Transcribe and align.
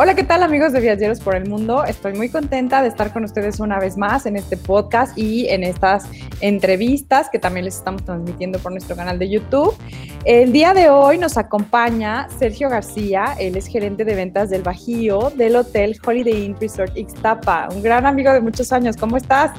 Hola, 0.00 0.14
¿qué 0.14 0.22
tal 0.22 0.44
amigos 0.44 0.72
de 0.72 0.80
Viajeros 0.80 1.18
por 1.18 1.34
el 1.34 1.48
Mundo? 1.48 1.82
Estoy 1.82 2.12
muy 2.12 2.28
contenta 2.28 2.82
de 2.82 2.88
estar 2.88 3.12
con 3.12 3.24
ustedes 3.24 3.58
una 3.58 3.80
vez 3.80 3.96
más 3.96 4.26
en 4.26 4.36
este 4.36 4.56
podcast 4.56 5.18
y 5.18 5.48
en 5.48 5.64
estas 5.64 6.06
entrevistas 6.40 7.28
que 7.28 7.40
también 7.40 7.64
les 7.64 7.78
estamos 7.78 8.04
transmitiendo 8.04 8.60
por 8.60 8.70
nuestro 8.70 8.94
canal 8.94 9.18
de 9.18 9.28
YouTube. 9.28 9.76
El 10.24 10.52
día 10.52 10.72
de 10.72 10.88
hoy 10.88 11.18
nos 11.18 11.36
acompaña 11.36 12.28
Sergio 12.38 12.68
García, 12.68 13.34
él 13.40 13.56
es 13.56 13.66
gerente 13.66 14.04
de 14.04 14.14
ventas 14.14 14.50
del 14.50 14.62
Bajío 14.62 15.32
del 15.34 15.56
Hotel 15.56 15.98
Holiday 16.06 16.44
Inn 16.44 16.56
Resort 16.60 16.96
Ixtapa, 16.96 17.68
un 17.74 17.82
gran 17.82 18.06
amigo 18.06 18.32
de 18.32 18.40
muchos 18.40 18.72
años. 18.72 18.96
¿Cómo 18.96 19.16
estás? 19.16 19.50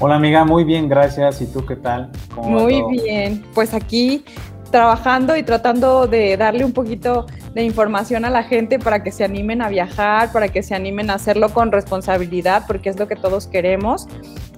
Hola 0.00 0.16
amiga, 0.16 0.44
muy 0.44 0.64
bien, 0.64 0.88
gracias. 0.88 1.40
¿Y 1.40 1.46
tú 1.46 1.64
qué 1.64 1.76
tal? 1.76 2.10
muy 2.34 2.82
bien, 2.90 3.44
pues 3.54 3.74
aquí 3.74 4.24
trabajando 4.72 5.36
y 5.36 5.44
tratando 5.44 6.08
de 6.08 6.36
darle 6.36 6.64
un 6.64 6.72
poquito 6.72 7.26
de 7.54 7.62
información 7.62 8.24
a 8.24 8.30
la 8.30 8.42
gente 8.42 8.78
para 8.78 9.02
que 9.02 9.12
se 9.12 9.24
animen 9.24 9.62
a 9.62 9.68
viajar, 9.68 10.32
para 10.32 10.48
que 10.48 10.62
se 10.62 10.74
animen 10.74 11.08
a 11.10 11.14
hacerlo 11.14 11.50
con 11.50 11.70
responsabilidad, 11.70 12.64
porque 12.66 12.88
es 12.88 12.98
lo 12.98 13.06
que 13.06 13.14
todos 13.14 13.46
queremos. 13.46 14.08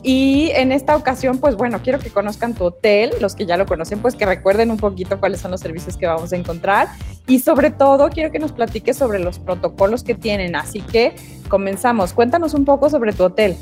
Y 0.02 0.50
en 0.54 0.72
esta 0.72 0.96
ocasión, 0.96 1.38
pues 1.38 1.56
bueno, 1.56 1.80
quiero 1.82 1.98
que 1.98 2.10
conozcan 2.10 2.54
tu 2.54 2.64
hotel, 2.64 3.10
los 3.20 3.34
que 3.34 3.44
ya 3.44 3.56
lo 3.56 3.66
conocen, 3.66 3.98
pues 3.98 4.14
que 4.14 4.24
recuerden 4.24 4.70
un 4.70 4.78
poquito 4.78 5.20
cuáles 5.20 5.40
son 5.40 5.50
los 5.50 5.60
servicios 5.60 5.96
que 5.96 6.06
vamos 6.06 6.32
a 6.32 6.36
encontrar. 6.36 6.88
Y 7.26 7.40
sobre 7.40 7.70
todo, 7.70 8.08
quiero 8.08 8.30
que 8.32 8.38
nos 8.38 8.52
platiques 8.52 8.96
sobre 8.96 9.18
los 9.18 9.38
protocolos 9.38 10.02
que 10.02 10.14
tienen. 10.14 10.56
Así 10.56 10.80
que 10.80 11.14
comenzamos. 11.48 12.14
Cuéntanos 12.14 12.54
un 12.54 12.64
poco 12.64 12.88
sobre 12.88 13.12
tu 13.12 13.24
hotel. 13.24 13.56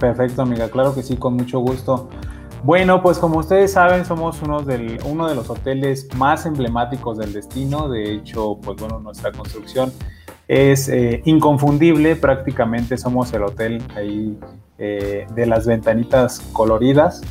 Perfecto, 0.00 0.42
amiga. 0.42 0.68
Claro 0.68 0.94
que 0.94 1.02
sí, 1.02 1.16
con 1.16 1.34
mucho 1.34 1.60
gusto. 1.60 2.08
Bueno, 2.64 3.02
pues 3.02 3.18
como 3.18 3.38
ustedes 3.38 3.72
saben, 3.72 4.04
somos 4.04 4.42
uno, 4.42 4.62
de 4.62 5.34
los 5.34 5.48
hoteles 5.48 6.08
más 6.16 6.44
emblemáticos 6.44 7.18
del 7.18 7.32
destino. 7.32 7.88
De 7.88 8.14
hecho, 8.14 8.58
pues 8.62 8.78
bueno, 8.78 8.98
nuestra 8.98 9.32
construcción 9.32 9.92
es 10.48 10.88
eh, 10.88 11.22
inconfundible. 11.24 12.16
Prácticamente 12.16 12.96
somos 12.96 13.32
el 13.32 13.44
hotel 13.44 13.82
ahí 13.96 14.38
eh, 14.78 15.26
de 15.34 15.46
las 15.46 15.66
ventanitas 15.66 16.40
coloridas. 16.52 17.22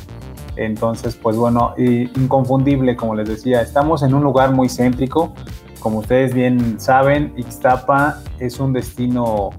Entonces, 0.56 1.14
pues 1.14 1.36
bueno, 1.36 1.74
inconfundible, 1.76 2.96
como 2.96 3.14
les 3.14 3.28
decía, 3.28 3.60
estamos 3.60 4.02
en 4.02 4.14
un 4.14 4.24
lugar 4.24 4.52
muy 4.52 4.68
céntrico. 4.68 5.34
Como 5.78 5.98
ustedes 5.98 6.34
bien 6.34 6.80
saben, 6.80 7.32
Ixtapa 7.36 8.20
es 8.40 8.58
un 8.58 8.72
destino 8.72 9.50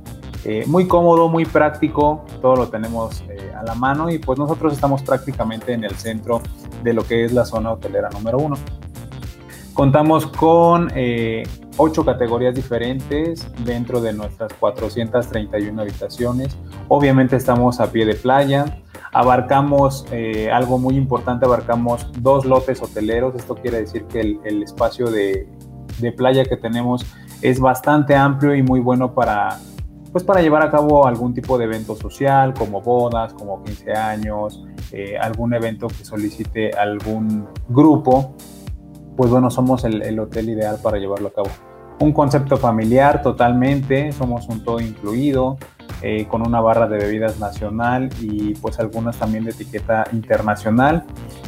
eh, 0.46 0.64
muy 0.68 0.88
cómodo, 0.88 1.28
muy 1.28 1.46
práctico, 1.46 2.24
todo 2.42 2.56
lo 2.56 2.70
tenemos 2.70 3.22
eh, 3.30 3.52
a 3.58 3.64
la 3.64 3.76
mano 3.76 4.10
y 4.10 4.20
pues 4.20 4.40
nosotros 4.40 4.72
estamos 4.74 5.04
prácticamente 5.04 5.74
en 5.74 5.84
el 5.84 5.96
centro 5.96 6.42
de 6.82 6.94
lo 6.94 7.04
que 7.04 7.26
es 7.26 7.34
la 7.34 7.44
zona 7.44 7.74
hotelera 7.74 8.10
número 8.10 8.38
uno. 8.38 8.56
Contamos 9.74 10.28
con 10.28 10.92
eh, 10.96 11.44
ocho 11.78 12.06
categorías 12.06 12.56
diferentes 12.56 13.48
dentro 13.66 14.02
de 14.02 14.14
nuestras 14.14 14.54
431 14.54 15.82
habitaciones. 15.82 16.58
Obviamente 16.88 17.36
estamos 17.36 17.82
a 17.82 17.92
pie 17.92 18.06
de 18.06 18.16
playa. 18.16 18.80
Abarcamos 19.12 20.06
algo 20.54 20.78
muy 20.78 20.96
importante, 20.96 21.46
abarcamos 21.46 22.08
dos 22.20 22.46
lotes 22.46 22.82
hoteleros. 22.82 23.36
Esto 23.36 23.56
quiere 23.56 23.80
decir 23.82 24.04
que 24.06 24.38
el, 24.44 24.62
espacio 24.62 25.10
de, 25.10 25.48
de 26.00 26.12
playa 26.12 26.46
que 26.46 26.58
tenemos 26.58 27.06
es 27.42 27.60
bastante 27.60 28.16
amplio 28.16 28.54
y 28.54 28.62
muy 28.62 28.82
bueno 28.82 29.14
para 29.14 29.60
pues 30.12 30.24
para 30.24 30.42
llevar 30.42 30.64
a 30.64 30.72
cabo 30.72 31.06
algún 31.06 31.34
tipo 31.34 31.58
de 31.58 31.66
evento 31.66 31.96
social, 31.96 32.54
como 32.54 32.82
bodas, 32.82 33.34
como 33.34 33.64
15 33.64 33.94
años, 33.94 34.64
eh, 34.92 35.18
algún 35.20 35.54
evento 35.54 35.88
que 35.88 36.04
solicite 36.04 36.72
algún 36.72 37.48
grupo, 37.68 38.36
pues 39.16 39.30
bueno, 39.30 39.52
somos 39.52 39.84
el, 39.84 40.20
hotel 40.20 40.50
ideal 40.50 40.80
para 40.82 40.98
llevarlo 40.98 41.28
a 41.28 41.34
cabo. 41.34 41.50
Un 42.00 42.14
concepto 42.14 42.58
familiar 42.58 43.22
totalmente, 43.22 44.12
somos 44.14 44.48
un 44.48 44.64
todo 44.64 44.80
incluido, 44.80 45.58
eh, 46.02 46.26
con 46.28 46.48
una 46.48 46.62
barra 46.62 46.88
de 46.88 46.98
bebidas 46.98 47.40
nacional 47.40 48.10
y 48.22 48.54
pues 48.56 48.80
algunas 48.80 49.18
también 49.18 49.44
de 49.44 49.52
etiqueta 49.52 50.06
internacional, 50.14 51.04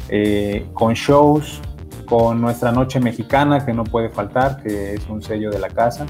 eh, 0.09 0.67
con 0.73 0.93
shows, 0.93 1.61
con 2.05 2.41
nuestra 2.41 2.73
noche 2.73 2.99
mexicana 2.99 3.65
que 3.65 3.73
no 3.73 3.85
puede 3.85 4.09
faltar, 4.09 4.61
que 4.61 4.95
es 4.95 5.07
un 5.07 5.21
sello 5.21 5.49
de 5.49 5.59
la 5.59 5.69
casa. 5.69 6.05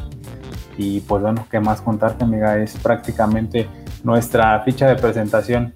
Y 0.77 1.01
pues 1.01 1.21
bueno, 1.21 1.45
¿qué 1.49 1.59
más 1.59 1.81
contarte, 1.81 2.23
amiga? 2.23 2.57
Es 2.57 2.75
prácticamente 2.77 3.67
nuestra 4.03 4.59
ficha 4.61 4.87
de 4.87 4.95
presentación. 4.95 5.73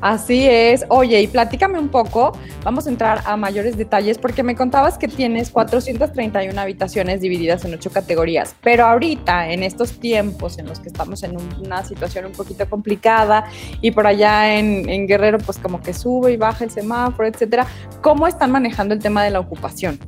Así 0.00 0.46
es. 0.46 0.84
Oye, 0.88 1.22
y 1.22 1.26
platícame 1.26 1.78
un 1.78 1.88
poco, 1.88 2.32
vamos 2.64 2.86
a 2.86 2.90
entrar 2.90 3.22
a 3.24 3.36
mayores 3.36 3.76
detalles 3.76 4.18
porque 4.18 4.42
me 4.42 4.54
contabas 4.54 4.98
que 4.98 5.08
tienes 5.08 5.50
431 5.50 6.60
habitaciones 6.60 7.20
divididas 7.20 7.64
en 7.64 7.74
ocho 7.74 7.90
categorías, 7.90 8.54
pero 8.62 8.84
ahorita, 8.84 9.50
en 9.50 9.62
estos 9.62 9.98
tiempos 9.98 10.58
en 10.58 10.66
los 10.66 10.80
que 10.80 10.88
estamos 10.88 11.22
en 11.22 11.36
una 11.64 11.82
situación 11.84 12.26
un 12.26 12.32
poquito 12.32 12.68
complicada 12.68 13.46
y 13.80 13.90
por 13.90 14.06
allá 14.06 14.58
en, 14.58 14.88
en 14.88 15.06
Guerrero, 15.06 15.38
pues 15.38 15.58
como 15.58 15.80
que 15.80 15.94
sube 15.94 16.32
y 16.32 16.36
baja 16.36 16.64
el 16.64 16.70
semáforo, 16.70 17.26
etcétera, 17.26 17.66
¿cómo 18.02 18.26
están 18.26 18.52
manejando 18.52 18.94
el 18.94 19.00
tema 19.00 19.24
de 19.24 19.30
la 19.30 19.40
ocupación? 19.40 19.98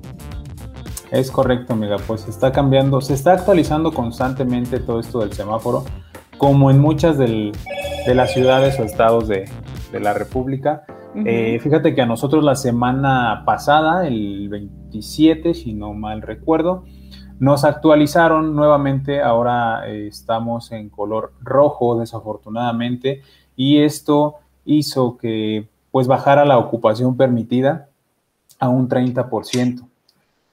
Es 1.11 1.31
correcto, 1.31 1.73
amiga, 1.73 1.97
pues 2.07 2.29
está 2.29 2.53
cambiando, 2.53 3.01
se 3.01 3.15
está 3.15 3.33
actualizando 3.33 3.93
constantemente 3.93 4.79
todo 4.79 5.01
esto 5.01 5.21
del 5.21 5.33
semáforo, 5.33 5.85
como 6.37 6.71
en 6.71 6.79
muchas 6.81 7.17
de 7.17 7.53
las 8.15 8.33
ciudades 8.33 8.79
o 8.79 8.85
estados 8.85 9.27
de, 9.27 9.49
la 9.99 10.13
República. 10.13 10.85
Eh, 11.25 11.59
fíjate 11.63 11.95
que 11.95 12.03
a 12.03 12.07
nosotros 12.07 12.45
la 12.45 12.55
semana 12.55 13.43
pasada, 13.47 14.07
el 14.07 14.51
27, 14.51 15.55
si 15.55 15.73
no 15.73 15.95
mal 15.95 16.21
recuerdo, 16.21 16.85
nos 17.39 17.65
actualizaron 17.65 18.55
nuevamente, 18.55 19.23
ahora 19.23 19.89
eh, 19.89 20.09
estamos 20.09 20.73
en 20.73 20.91
color 20.91 21.33
rojo 21.41 21.99
desafortunadamente, 21.99 23.23
y 23.57 23.79
esto 23.79 24.35
hizo 24.67 25.17
que 25.17 25.69
pues 25.91 26.07
bajara 26.07 26.45
la 26.45 26.59
ocupación 26.59 27.17
permitida 27.17 27.89
a 28.59 28.69
un 28.69 28.91
30%. 28.91 29.88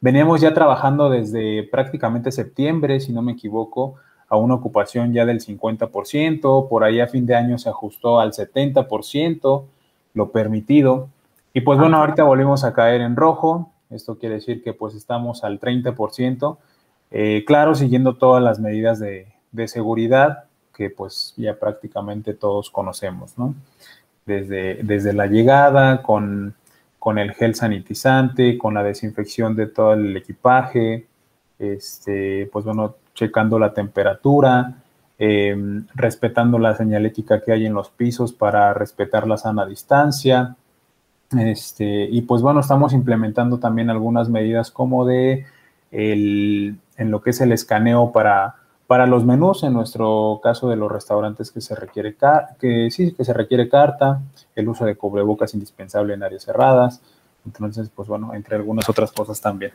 Veníamos 0.05 0.39
ya 0.39 0.53
trabajando 0.53 1.09
desde 1.09 1.63
prácticamente 1.63 2.31
septiembre, 2.31 2.99
si 2.99 3.11
no 3.11 3.23
me 3.23 3.31
equivoco, 3.31 3.95
a 4.29 4.38
una 4.38 4.53
ocupación 4.53 5.13
ya 5.13 5.25
del 5.25 5.39
50%, 5.39 6.69
por 6.69 6.83
ahí 6.83 6.99
a 6.99 7.07
fin 7.07 7.25
de 7.25 7.33
año 7.33 7.57
se 7.57 7.69
ajustó 7.69 8.19
al 8.19 8.31
70%, 8.31 9.63
lo 10.13 10.29
permitido. 10.29 11.09
Y 11.55 11.61
pues 11.61 11.79
bueno, 11.79 11.97
ahorita 11.97 12.21
volvimos 12.21 12.63
a 12.63 12.73
caer 12.73 13.01
en 13.01 13.16
rojo, 13.16 13.71
esto 13.89 14.19
quiere 14.19 14.35
decir 14.35 14.63
que 14.63 14.73
pues 14.73 14.93
estamos 14.93 15.43
al 15.43 15.59
30%, 15.59 16.57
eh, 17.09 17.43
claro, 17.47 17.73
siguiendo 17.73 18.16
todas 18.16 18.43
las 18.43 18.59
medidas 18.59 18.99
de, 18.99 19.25
de, 19.53 19.67
seguridad 19.67 20.43
que 20.75 20.91
pues 20.91 21.33
ya 21.35 21.57
prácticamente 21.57 22.35
todos 22.35 22.69
conocemos, 22.69 23.39
¿no? 23.39 23.55
Desde, 24.27 24.83
desde 24.83 25.13
la 25.13 25.25
llegada, 25.25 26.03
con 26.03 26.53
con 27.05 27.19
el 27.19 27.33
gel 27.35 27.53
sanitizante, 27.53 28.57
con 28.57 28.73
la 28.73 28.81
desinfección 28.81 29.55
de 29.55 29.67
todo 29.67 29.93
el 29.93 30.17
equipaje, 30.17 31.05
este, 31.59 32.49
pues 32.51 32.66
bueno, 32.66 32.95
checando 33.13 33.59
la 33.59 33.75
temperatura, 33.75 34.81
em, 35.19 35.85
respetando 35.93 36.57
la 36.57 36.73
señalética 36.73 37.43
que 37.43 37.51
hay 37.51 37.67
en 37.67 37.75
los 37.75 37.91
pisos 37.91 38.33
para 38.33 38.73
respetar 38.73 39.27
la 39.27 39.38
sana 39.38 39.67
distancia. 39.67 40.55
Este, 41.38 42.07
y 42.09 42.23
pues 42.23 42.41
bueno, 42.41 42.61
estamos 42.61 42.91
implementando 42.91 43.59
también 43.59 43.91
algunas 43.91 44.27
medidas 44.27 44.72
como 44.72 45.05
de 45.05 45.45
el, 45.91 46.79
en 46.97 47.11
lo 47.11 47.22
que 47.22 47.29
es 47.29 47.39
el 47.39 47.51
escaneo 47.51 48.11
para 48.13 48.55
para 48.88 49.07
los 49.07 49.25
menús, 49.25 49.63
en 49.63 49.73
nuestro 49.73 50.40
caso 50.44 50.69
de 50.69 50.75
los 50.75 50.91
restaurantes 50.91 51.51
que 51.51 51.62
se 51.62 51.75
requiere 51.75 52.16
que 52.59 52.90
sí, 52.91 53.13
que 53.13 53.25
se 53.25 53.34
requiere 53.34 53.68
carta, 53.68 54.22
el 54.56 54.69
uso 54.69 54.85
de 54.85 54.96
cubrebocas 54.96 55.53
indispensable 55.53 56.13
en 56.13 56.23
áreas 56.23 56.44
cerradas. 56.44 57.01
Entonces, 57.46 57.90
pues 57.94 58.07
bueno, 58.07 58.34
entre 58.34 58.56
algunas 58.56 58.88
otras 58.90 59.11
cosas 59.11 59.41
también. 59.41 59.72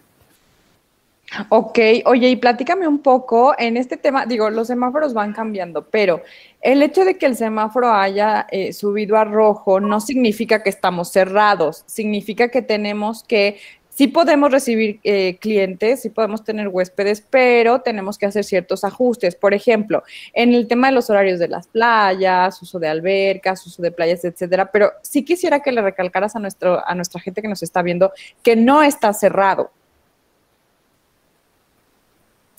Ok, 1.49 1.79
oye, 2.07 2.29
y 2.29 2.37
platícame 2.37 2.89
un 2.89 2.99
poco 2.99 3.55
en 3.57 3.77
este 3.77 3.97
tema, 3.97 4.27
digo, 4.27 4.51
los 4.51 4.67
semáforos 4.67 5.15
van 5.15 5.33
cambiando, 5.33 5.87
pero 5.87 6.23
el 6.61 6.83
hecho 6.83 7.05
de 7.05 7.19
que 7.19 7.27
el 7.27 7.37
semáforo 7.37 7.93
haya 7.93 8.49
eh, 8.51 8.73
subido 8.73 9.17
a 9.17 9.25
rojo 9.25 9.79
no 9.79 10.01
significa 10.01 10.65
que 10.65 10.71
estamos 10.71 11.11
cerrados, 11.13 11.85
significa 11.87 12.49
que 12.49 12.63
tenemos 12.63 13.23
que 13.23 13.61
sí 14.00 14.06
podemos 14.06 14.50
recibir 14.50 14.99
eh, 15.05 15.37
clientes, 15.43 16.00
sí 16.00 16.08
podemos 16.08 16.43
tener 16.43 16.69
huéspedes, 16.69 17.20
pero 17.20 17.82
tenemos 17.82 18.17
que 18.17 18.25
hacer 18.25 18.44
ciertos 18.44 18.82
ajustes. 18.82 19.37
Por 19.37 19.52
ejemplo, 19.52 20.02
en 20.32 20.55
el 20.55 20.67
tema 20.69 20.87
de 20.87 20.94
los 20.94 21.11
horarios 21.11 21.38
de 21.38 21.49
las 21.49 21.67
playas, 21.67 22.62
uso 22.62 22.79
de 22.79 22.88
albercas, 22.88 23.67
uso 23.67 23.82
de 23.82 23.93
playas, 23.93 24.25
etcétera. 24.25 24.70
Pero 24.73 24.91
sí 25.02 25.23
quisiera 25.23 25.61
que 25.61 25.70
le 25.70 25.82
recalcaras 25.82 26.35
a, 26.35 26.38
nuestro, 26.38 26.82
a 26.88 26.94
nuestra 26.94 27.20
gente 27.20 27.43
que 27.43 27.49
nos 27.49 27.62
está 27.62 27.82
viendo 27.82 28.11
que 28.43 28.56
no 28.56 28.82
está 28.82 29.12
cerrado. 29.12 29.70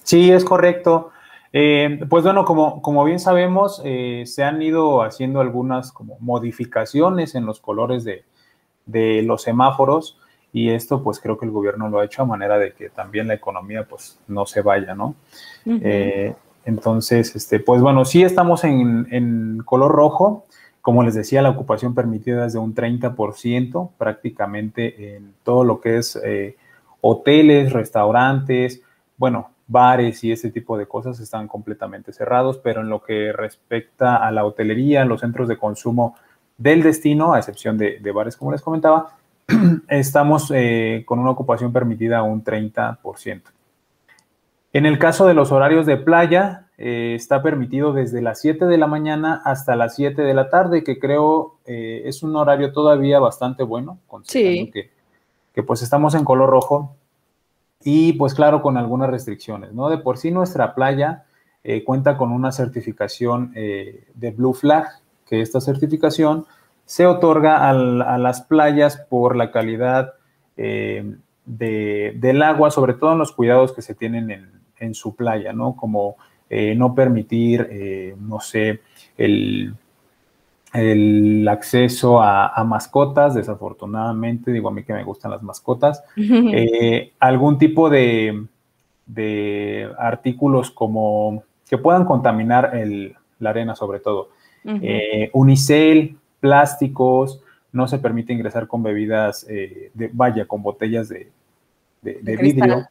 Sí, 0.03 0.31
es 0.31 0.45
correcto. 0.45 1.09
Eh, 1.53 2.01
pues 2.07 2.23
bueno, 2.23 2.45
como, 2.45 2.83
como 2.83 3.03
bien 3.03 3.17
sabemos, 3.17 3.81
eh, 3.83 4.25
se 4.27 4.43
han 4.43 4.61
ido 4.61 5.01
haciendo 5.01 5.41
algunas 5.41 5.91
como 5.91 6.19
modificaciones 6.19 7.33
en 7.33 7.47
los 7.47 7.59
colores 7.59 8.03
de, 8.03 8.25
de 8.85 9.23
los 9.23 9.41
semáforos 9.41 10.20
y 10.53 10.69
esto 10.69 11.01
pues 11.01 11.19
creo 11.19 11.37
que 11.37 11.45
el 11.45 11.51
gobierno 11.51 11.89
lo 11.89 11.99
ha 11.99 12.05
hecho 12.05 12.23
a 12.23 12.25
manera 12.25 12.57
de 12.57 12.73
que 12.73 12.89
también 12.89 13.27
la 13.27 13.33
economía 13.33 13.87
pues 13.87 14.19
no 14.27 14.45
se 14.45 14.61
vaya, 14.61 14.93
¿no? 14.95 15.15
Eh, 15.65 16.33
entonces, 16.65 17.35
este, 17.35 17.59
pues 17.59 17.81
bueno, 17.81 18.05
sí 18.05 18.23
estamos 18.23 18.63
en, 18.63 19.61
color 19.65 19.91
rojo, 19.91 20.45
como 20.81 21.03
les 21.03 21.15
decía, 21.15 21.41
la 21.41 21.49
ocupación 21.49 21.93
permitida 21.93 22.45
es 22.45 22.53
de 22.53 22.59
un 22.59 22.75
30% 22.75 23.91
prácticamente 23.97 25.15
en 25.15 25.33
todo 25.43 25.63
lo 25.63 25.79
que 25.79 25.97
es 25.97 26.19
eh, 26.23 26.57
hoteles, 27.01 27.71
restaurantes, 27.71 28.81
bueno, 29.17 29.51
bares 29.67 30.23
y 30.23 30.31
ese 30.31 30.51
tipo 30.51 30.77
de 30.77 30.85
cosas 30.85 31.19
están 31.19 31.47
completamente 31.47 32.11
cerrados, 32.11 32.57
pero 32.57 32.81
en 32.81 32.89
lo 32.89 33.01
que 33.01 33.31
respecta 33.31 34.17
a 34.17 34.31
la 34.31 34.43
hotelería, 34.43 35.05
los 35.05 35.21
centros 35.21 35.47
de 35.47 35.57
consumo 35.57 36.15
del 36.57 36.83
destino, 36.83 37.33
a 37.33 37.39
excepción 37.39 37.77
de, 37.77 38.11
bares 38.13 38.35
como 38.35 38.51
les 38.51 38.61
comentaba, 38.61 39.15
estamos 39.87 40.51
eh, 40.53 41.03
con 41.05 41.19
una 41.19 41.31
ocupación 41.31 41.71
permitida 41.71 42.19
a 42.19 42.23
un 42.23 42.43
30%. 42.43 43.41
En 44.73 44.85
el 44.85 44.99
caso 44.99 45.27
de 45.27 45.33
los 45.33 45.51
horarios 45.51 45.85
de 45.85 45.97
playa, 45.97 46.67
eh, 46.77 47.13
está 47.15 47.43
permitido 47.43 47.91
desde 47.93 48.21
las 48.21 48.39
7 48.39 48.65
de 48.65 48.77
la 48.77 48.87
mañana 48.87 49.41
hasta 49.43 49.75
las 49.75 49.95
7 49.95 50.21
de 50.21 50.33
la 50.33 50.49
tarde, 50.49 50.83
que 50.83 50.97
creo 50.97 51.57
eh, 51.65 52.03
es 52.05 52.23
un 52.23 52.35
horario 52.35 52.71
todavía 52.71 53.19
bastante 53.19 53.63
bueno, 53.63 53.99
considerando 54.07 54.71
que, 54.71 54.89
que, 55.53 55.63
pues 55.63 55.81
estamos 55.81 56.15
en 56.15 56.23
color 56.23 56.49
rojo 56.49 56.95
y 57.83 58.13
pues 58.13 58.33
claro 58.33 58.61
con 58.61 58.77
algunas 58.77 59.09
restricciones, 59.09 59.73
¿no? 59.73 59.89
De 59.89 59.97
por 59.97 60.17
sí 60.17 60.31
nuestra 60.31 60.73
playa 60.75 61.25
cuenta 61.85 62.17
con 62.17 62.31
una 62.31 62.51
certificación 62.51 63.51
de 63.53 64.33
Blue 64.35 64.53
Flag, 64.53 64.87
que 65.27 65.41
esta 65.41 65.61
certificación 65.61 66.47
se 66.91 67.05
otorga 67.05 67.69
a 67.69 68.17
las 68.17 68.41
playas 68.41 68.97
por 68.97 69.37
la 69.37 69.49
calidad 69.49 70.15
eh, 70.57 71.15
del 71.45 72.41
agua, 72.41 72.69
sobre 72.69 72.95
todo 72.95 73.13
en 73.13 73.19
los 73.19 73.31
cuidados 73.31 73.71
que 73.71 73.81
se 73.81 73.95
tienen 73.95 74.51
en, 74.77 74.93
su 74.93 75.15
playa, 75.15 75.53
¿no? 75.53 75.77
Como 75.77 76.17
eh, 76.49 76.75
no 76.75 76.93
permitir, 76.93 77.65
eh, 77.71 78.13
no 78.19 78.41
sé, 78.41 78.81
el, 79.17 79.73
el 80.73 81.47
acceso 81.47 82.21
a, 82.21 82.61
mascotas, 82.65 83.35
desafortunadamente, 83.35 84.51
digo 84.51 84.67
a 84.67 84.73
mí 84.73 84.83
que 84.83 84.91
me 84.91 85.05
gustan 85.05 85.31
las 85.31 85.43
mascotas, 85.43 86.03
algún 87.21 87.57
tipo 87.57 87.89
de, 87.89 88.37
artículos 89.97 90.71
como 90.71 91.45
que 91.69 91.77
puedan 91.77 92.03
contaminar 92.03 92.73
la 93.39 93.49
arena 93.49 93.75
sobre 93.75 94.01
todo. 94.01 94.31
unicel, 95.31 96.17
plásticos, 96.41 97.41
no 97.71 97.87
se 97.87 97.99
permite 97.99 98.33
ingresar 98.33 98.67
con 98.67 98.83
bebidas, 98.83 99.45
eh, 99.49 99.91
de, 99.93 100.09
vaya, 100.11 100.45
con 100.45 100.61
botellas 100.61 101.07
de, 101.07 101.31
vidrio, 102.01 102.87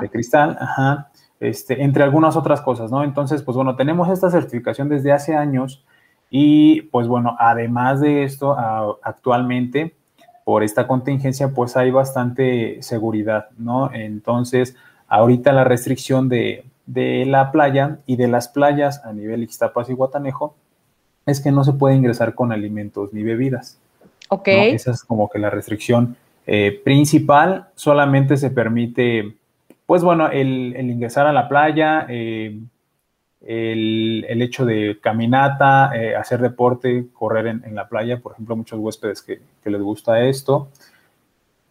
de 0.00 0.08
cristal, 0.08 0.56
ajá, 0.60 1.10
este, 1.40 1.82
entre 1.82 2.04
algunas 2.04 2.36
otras 2.36 2.60
cosas, 2.60 2.92
¿no? 2.92 3.02
Entonces, 3.02 3.42
pues 3.42 3.56
bueno, 3.56 3.74
tenemos 3.74 4.08
esta 4.08 4.30
certificación 4.30 4.88
desde 4.88 5.10
hace 5.10 5.34
años 5.34 5.84
y 6.30 6.82
pues 6.82 7.08
bueno, 7.08 7.34
además 7.40 8.00
de 8.00 8.22
esto, 8.22 8.56
actualmente, 9.02 9.96
por 10.44 10.62
esta 10.62 10.86
contingencia, 10.86 11.48
pues 11.48 11.76
hay 11.76 11.90
bastante 11.90 12.82
seguridad, 12.82 13.48
¿no? 13.58 13.92
Entonces, 13.92 14.76
ahorita 15.08 15.52
la 15.52 15.64
restricción 15.64 16.28
de, 16.28 16.64
de 16.86 17.24
la 17.26 17.50
playa 17.50 17.98
y 18.06 18.16
de 18.16 18.28
las 18.28 18.48
playas 18.48 19.04
a 19.04 19.12
nivel 19.12 19.42
Ixtapas 19.42 19.88
y 19.90 19.94
Guatanejo, 19.94 20.54
es 21.30 21.40
que 21.40 21.52
no 21.52 21.64
se 21.64 21.72
puede 21.72 21.96
ingresar 21.96 22.34
con 22.34 22.52
alimentos 22.52 23.12
ni 23.12 23.22
bebidas. 23.22 23.78
Ok. 24.28 24.48
Esa 24.48 24.92
es 24.92 25.02
como 25.04 25.28
que 25.28 25.38
la 25.38 25.50
restricción 25.50 26.16
eh, 26.46 26.80
principal. 26.84 27.68
Solamente 27.74 28.36
se 28.36 28.50
permite, 28.50 29.34
pues 29.86 30.02
bueno, 30.02 30.28
el, 30.28 30.74
ingresar 30.78 31.26
a 31.26 31.32
la 31.32 31.48
playa, 31.48 32.06
eh, 32.08 32.58
el, 33.40 34.42
hecho 34.42 34.64
de 34.64 34.98
caminata, 35.00 35.90
eh, 35.94 36.14
hacer 36.14 36.40
deporte, 36.40 37.06
correr 37.12 37.46
en, 37.46 37.74
la 37.74 37.88
playa, 37.88 38.20
por 38.20 38.32
ejemplo, 38.32 38.56
muchos 38.56 38.78
huéspedes 38.78 39.22
que, 39.22 39.40
que 39.62 39.70
les 39.70 39.80
gusta 39.80 40.20
esto. 40.20 40.68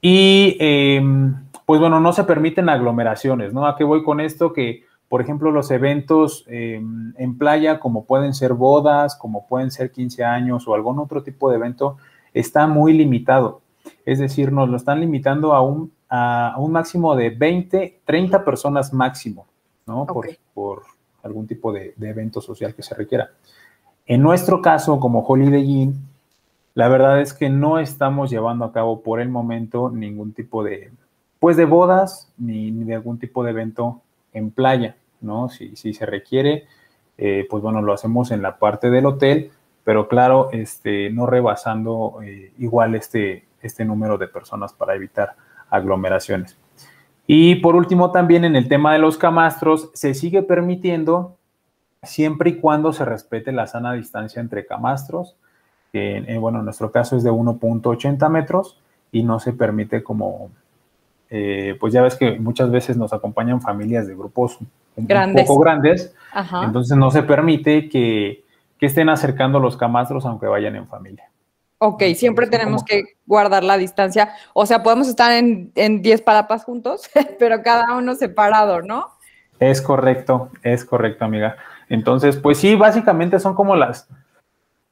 Y 0.02 0.56
em, 0.60 1.36
pues 1.66 1.80
bueno, 1.80 2.00
no 2.00 2.14
se 2.14 2.24
permiten 2.24 2.70
aglomeraciones, 2.70 3.54
¿no? 3.54 3.68
¿A 3.68 3.76
qué 3.76 3.84
voy 3.84 4.04
con 4.04 4.20
esto? 4.20 4.54
Que 4.54 4.84
por 5.10 5.22
ejemplo, 5.22 5.52
los 5.52 5.72
eventos 5.72 6.46
em, 6.48 7.14
en 7.18 7.38
playa, 7.38 7.80
como 7.80 8.06
pueden 8.06 8.36
ser 8.36 8.54
bodas, 8.54 9.16
como 9.16 9.48
pueden 9.48 9.72
ser 9.72 9.92
15 9.92 10.24
años 10.24 10.68
o 10.68 10.76
algún 10.76 11.00
otro 11.00 11.24
tipo 11.24 11.50
de 11.50 11.58
evento, 11.58 11.98
está 12.32 12.68
muy 12.68 12.94
limitado. 12.94 13.62
Es 14.06 14.20
decir, 14.20 14.52
nos 14.52 14.70
lo 14.70 14.78
están 14.78 15.00
limitando 15.00 15.54
a 15.54 15.62
un, 15.62 15.92
a 16.10 16.56
un 16.60 16.72
máximo 16.72 17.16
de 17.16 17.32
20, 17.32 18.02
30 18.06 18.46
personas 18.46 18.94
máximo, 18.94 19.48
¿no? 19.88 20.06
Por, 20.54 20.84
algún 21.24 21.48
tipo 21.48 21.74
de, 21.74 21.94
evento 22.00 22.40
social 22.40 22.74
que 22.76 22.84
se 22.84 22.96
requiera. 22.96 23.32
En 24.06 24.22
nuestro 24.22 24.62
caso, 24.62 25.00
como 25.00 25.20
Holiday 25.20 25.64
Inn, 25.64 25.96
la 26.76 26.88
verdad 26.88 27.20
es 27.20 27.34
que 27.34 27.50
no 27.50 27.80
estamos 27.80 28.30
llevando 28.30 28.64
a 28.64 28.72
cabo 28.72 29.02
por 29.02 29.20
el 29.20 29.28
momento 29.28 29.90
ningún 29.90 30.34
tipo 30.34 30.64
de, 30.64 30.92
pues 31.40 31.58
de 31.58 31.66
bodas 31.66 32.32
ni 32.38 32.72
de 32.72 32.96
algún 32.96 33.20
tipo 33.20 33.44
de 33.44 33.52
evento 33.52 34.02
en 34.34 34.52
playa, 34.52 34.96
¿no? 35.22 35.50
Si, 35.50 35.76
si 35.76 35.94
se 35.94 36.06
requiere, 36.06 36.66
eh, 37.18 37.46
pues 37.50 37.62
bueno, 37.62 37.82
lo 37.82 37.94
hacemos 37.94 38.32
en 38.32 38.42
la 38.42 38.58
parte 38.58 38.90
del 38.90 39.06
hotel, 39.06 39.52
pero 39.84 40.08
claro, 40.08 40.50
este, 40.52 41.10
no 41.10 41.26
rebasando 41.26 42.20
eh, 42.24 42.54
igual 42.60 42.96
este, 42.96 43.46
este 43.62 43.86
número 43.86 44.18
de 44.18 44.28
personas 44.28 44.74
para 44.74 44.96
evitar 44.96 45.36
aglomeraciones. 45.70 46.58
Y 47.28 47.56
por 47.56 47.76
último, 47.76 48.12
también 48.12 48.46
en 48.46 48.56
el 48.56 48.68
tema 48.68 48.94
de 48.94 49.00
los 49.00 49.18
camastros, 49.18 49.92
se 49.94 50.14
sigue 50.14 50.42
permitiendo 50.44 51.38
siempre 52.02 52.52
y 52.52 52.56
cuando 52.56 52.94
se 52.94 53.06
respete 53.06 53.52
la 53.52 53.68
sana 53.68 53.94
distancia 53.94 54.40
entre 54.40 54.66
camastros, 54.66 55.36
que 55.92 56.38
bueno, 56.40 56.60
en 56.60 56.66
nuestro 56.66 56.92
caso 56.92 57.18
es 57.18 57.24
de 57.24 57.32
1.80 57.32 58.30
metros 58.30 58.80
y 59.12 59.24
no 59.24 59.40
se 59.40 59.54
permite 59.54 60.04
como 60.04 60.52
eh, 61.30 61.78
pues 61.80 61.94
ya 61.94 62.02
ves 62.02 62.16
que 62.16 62.40
muchas 62.40 62.72
veces 62.72 62.98
nos 62.98 63.14
acompañan 63.14 63.62
familias 63.62 64.08
de 64.08 64.16
grupos 64.16 64.58
un, 65.00 65.34
poco 65.36 65.60
grandes, 65.60 66.14
entonces 66.64 66.98
no 66.98 67.12
se 67.12 67.24
permite 67.24 67.90
que, 67.90 68.46
estén 68.80 69.10
acercando 69.10 69.60
los 69.60 69.76
camastros 69.76 70.26
aunque 70.26 70.48
vayan 70.48 70.76
en 70.78 70.88
familia. 70.88 71.30
Ok, 71.80 72.04
siempre 72.16 72.48
tenemos 72.48 72.84
que 72.84 73.04
guardar 73.26 73.64
la 73.64 73.78
distancia. 73.78 74.34
O 74.54 74.66
sea, 74.66 74.84
podemos 74.84 75.08
estar 75.10 75.32
en 75.32 76.02
10 76.02 76.22
palapas 76.22 76.64
juntos, 76.64 77.10
pero 77.40 77.62
cada 77.62 77.98
uno 77.98 78.16
separado, 78.16 78.82
¿no? 78.82 79.08
Es 79.60 79.82
correcto, 79.82 80.50
es 80.64 80.86
correcto, 80.86 81.26
amiga. 81.26 81.58
Entonces, 81.90 82.38
pues 82.38 82.58
sí, 82.60 82.76
básicamente 82.76 83.40
son 83.40 83.56
como 83.56 83.76
las 83.76 84.08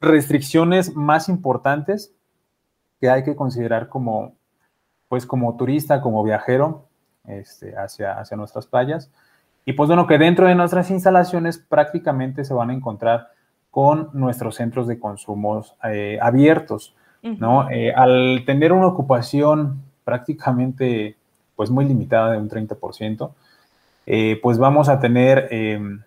restricciones 0.01 0.95
más 0.95 1.29
importantes 1.29 2.13
que 2.99 3.09
hay 3.09 3.23
que 3.23 3.35
considerar 3.35 3.87
como, 3.87 4.35
pues 5.07 5.25
como 5.25 5.55
turista, 5.55 6.01
como 6.01 6.23
viajero 6.23 6.87
este, 7.25 7.75
hacia, 7.77 8.19
hacia 8.19 8.35
nuestras 8.35 8.67
playas. 8.67 9.11
Y 9.67 9.73
pues 9.73 9.87
bueno, 9.87 10.07
que 10.07 10.17
dentro 10.17 10.47
de 10.47 10.55
nuestras 10.55 10.89
instalaciones 10.91 11.57
prácticamente 11.57 12.45
se 12.45 12.53
van 12.53 12.69
a 12.69 12.73
encontrar 12.73 13.31
con 13.69 14.09
nuestros 14.13 14.55
centros 14.55 14.87
de 14.87 14.97
consumo 14.97 15.61
eh, 15.83 16.17
abiertos, 16.21 16.95
¿no? 17.21 17.69
Eh, 17.69 17.91
al 17.93 18.43
tener 18.45 18.71
una 18.71 18.87
ocupación 18.87 19.83
prácticamente 20.05 21.17
pues 21.57 21.69
muy 21.69 21.83
limitada 21.83 22.31
de 22.31 22.37
un 22.37 22.49
30%, 22.49 23.31
eh, 24.05 24.39
pues 24.41 24.57
vamos 24.57 24.87
a 24.87 25.01
tener, 25.01 25.49
em, 25.51 26.01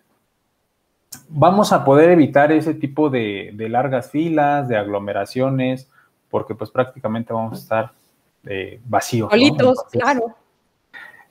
vamos 1.29 1.71
a 1.75 1.85
poder 1.85 2.09
evitar 2.09 2.53
ese 2.53 2.73
tipo 2.73 3.11
de, 3.11 3.51
de 3.53 3.69
largas 3.69 4.11
filas, 4.11 4.69
de 4.69 4.79
aglomeraciones, 4.79 5.87
porque 6.31 6.55
pues 6.55 6.71
prácticamente 6.71 7.35
vamos 7.35 7.53
a 7.53 7.57
estar 7.57 7.93
eh, 8.47 8.81
vacíos. 8.87 9.29
Solitos, 9.29 9.85
claro. 9.91 10.35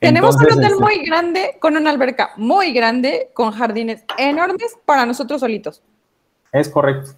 Tenemos 0.00 0.34
un 0.36 0.44
hotel 0.44 0.64
este 0.64 0.76
muy 0.76 1.04
grande, 1.04 1.56
con 1.60 1.76
una 1.76 1.90
alberca 1.90 2.30
muy 2.36 2.72
grande, 2.72 3.30
con 3.34 3.52
jardines 3.52 4.02
enormes 4.16 4.76
para 4.86 5.04
nosotros 5.04 5.40
solitos. 5.40 5.82
Es 6.52 6.68
correcto. 6.70 7.12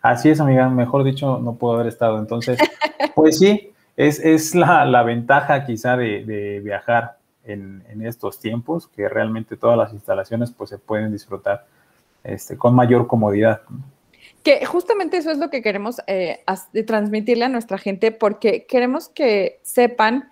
Así 0.00 0.30
es, 0.30 0.40
amiga. 0.40 0.68
Mejor 0.68 1.04
dicho, 1.04 1.38
no 1.38 1.56
puedo 1.56 1.74
haber 1.74 1.88
estado. 1.88 2.18
Entonces, 2.18 2.58
pues 3.14 3.38
sí, 3.38 3.70
es, 3.96 4.54
la, 4.54 5.02
ventaja 5.02 5.66
quizá 5.66 5.96
de, 5.96 6.60
viajar 6.64 7.18
en, 7.44 7.82
estos 8.02 8.40
tiempos, 8.40 8.88
que 8.88 9.08
realmente 9.08 9.56
todas 9.56 9.76
las 9.76 9.92
instalaciones 9.92 10.50
pues 10.52 10.70
se 10.70 10.78
pueden 10.78 11.12
disfrutar 11.12 11.66
este, 12.24 12.56
con 12.56 12.74
mayor 12.74 13.06
comodidad. 13.06 13.60
Que 14.42 14.64
justamente 14.64 15.18
eso 15.18 15.30
es 15.30 15.38
lo 15.38 15.50
que 15.50 15.60
queremos 15.60 16.00
eh, 16.06 16.44
transmitirle 16.86 17.44
a 17.44 17.48
nuestra 17.48 17.76
gente, 17.78 18.10
porque 18.10 18.64
queremos 18.64 19.08
que 19.08 19.60
sepan 19.62 20.30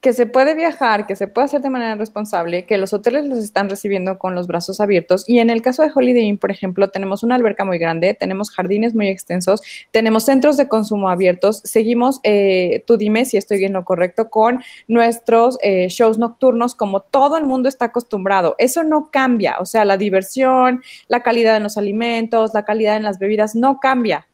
que 0.00 0.12
se 0.12 0.26
puede 0.26 0.54
viajar, 0.54 1.06
que 1.06 1.16
se 1.16 1.26
puede 1.26 1.46
hacer 1.46 1.60
de 1.60 1.70
manera 1.70 1.96
responsable, 1.96 2.66
que 2.66 2.78
los 2.78 2.92
hoteles 2.92 3.24
los 3.26 3.38
están 3.38 3.68
recibiendo 3.68 4.18
con 4.18 4.34
los 4.34 4.46
brazos 4.46 4.80
abiertos. 4.80 5.24
Y 5.28 5.40
en 5.40 5.50
el 5.50 5.60
caso 5.60 5.82
de 5.82 5.90
Holiday 5.92 6.22
Inn, 6.24 6.38
por 6.38 6.52
ejemplo, 6.52 6.88
tenemos 6.88 7.24
una 7.24 7.34
alberca 7.34 7.64
muy 7.64 7.78
grande, 7.78 8.14
tenemos 8.14 8.50
jardines 8.50 8.94
muy 8.94 9.08
extensos, 9.08 9.60
tenemos 9.90 10.24
centros 10.24 10.56
de 10.56 10.68
consumo 10.68 11.10
abiertos. 11.10 11.60
Seguimos, 11.64 12.20
eh, 12.22 12.84
tú 12.86 12.96
dime 12.96 13.24
si 13.24 13.36
estoy 13.36 13.64
en 13.64 13.72
lo 13.72 13.84
correcto, 13.84 14.30
con 14.30 14.62
nuestros 14.86 15.58
eh, 15.62 15.88
shows 15.88 16.18
nocturnos 16.18 16.76
como 16.76 17.00
todo 17.00 17.36
el 17.36 17.44
mundo 17.44 17.68
está 17.68 17.86
acostumbrado. 17.86 18.54
Eso 18.58 18.84
no 18.84 19.10
cambia, 19.10 19.56
o 19.58 19.66
sea, 19.66 19.84
la 19.84 19.96
diversión, 19.96 20.82
la 21.08 21.22
calidad 21.24 21.54
de 21.54 21.60
los 21.60 21.76
alimentos, 21.76 22.52
la 22.54 22.64
calidad 22.64 22.96
en 22.96 23.02
las 23.02 23.18
bebidas 23.18 23.56
no 23.56 23.80
cambia. 23.80 24.28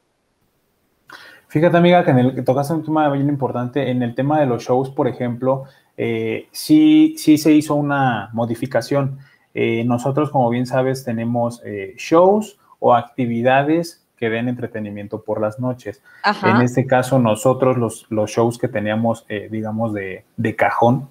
Fíjate, 1.55 1.77
amiga, 1.77 2.05
que 2.05 2.11
en 2.11 2.19
el 2.19 2.35
que 2.35 2.43
tocaste 2.43 2.75
un 2.75 2.83
tema 2.83 3.09
bien 3.11 3.29
importante. 3.29 3.89
En 3.89 4.03
el 4.03 4.17
tema 4.17 4.41
de 4.41 4.47
los 4.47 4.65
shows, 4.65 4.91
por 4.91 5.07
ejemplo, 5.07 5.67
eh, 5.97 6.49
sí, 6.51 7.15
sí 7.17 7.39
se 7.39 7.53
hizo 7.53 7.77
una 7.77 8.29
modificación. 8.33 9.21
Eh, 9.55 9.85
nosotros, 9.85 10.33
como 10.33 10.51
bien 10.51 10.67
sabes, 10.67 11.05
tenemos 11.05 11.63
eh, 11.65 11.95
shows 11.97 12.59
o 12.81 12.93
actividades 12.93 14.05
que 14.17 14.31
den 14.31 14.49
entretenimiento 14.49 15.23
por 15.23 15.41
las 15.41 15.61
noches. 15.61 16.03
En 16.43 16.61
este 16.61 16.87
caso, 16.87 17.21
nosotros 17.21 17.79
los, 17.79 18.07
los 18.11 18.33
shows 18.33 18.59
que 18.59 18.67
teníamos, 18.67 19.25
digamos, 19.49 19.93
de, 19.93 20.25
de, 20.37 20.57
cajón, 20.57 21.09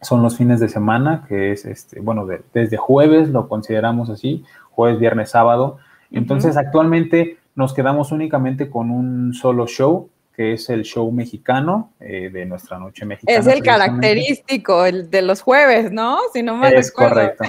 son 0.00 0.22
los 0.22 0.38
fines 0.38 0.60
de 0.60 0.70
semana, 0.70 1.26
que 1.28 1.52
es, 1.52 1.66
este, 1.66 2.00
bueno, 2.00 2.26
desde 2.54 2.78
jueves 2.78 3.28
lo 3.28 3.48
consideramos 3.48 4.08
así, 4.08 4.44
jueves, 4.70 4.98
viernes, 4.98 5.28
sábado. 5.28 5.76
Entonces, 6.10 6.56
actualmente 6.56 7.36
nos 7.58 7.74
quedamos 7.74 8.12
únicamente 8.12 8.70
con 8.70 8.88
un 8.92 9.34
solo 9.34 9.66
show, 9.66 10.08
que 10.32 10.52
es 10.52 10.70
el 10.70 10.84
show 10.84 11.10
mexicano 11.10 11.90
eh, 11.98 12.30
de 12.32 12.46
nuestra 12.46 12.78
noche 12.78 13.04
mexicana. 13.04 13.36
Es 13.36 13.48
el 13.48 13.64
característico, 13.64 14.84
el 14.84 15.10
de 15.10 15.22
los 15.22 15.42
jueves, 15.42 15.90
¿no? 15.90 16.20
Si 16.32 16.40
no 16.40 16.56
me 16.56 16.68
Es 16.68 16.92
correcto. 16.92 17.42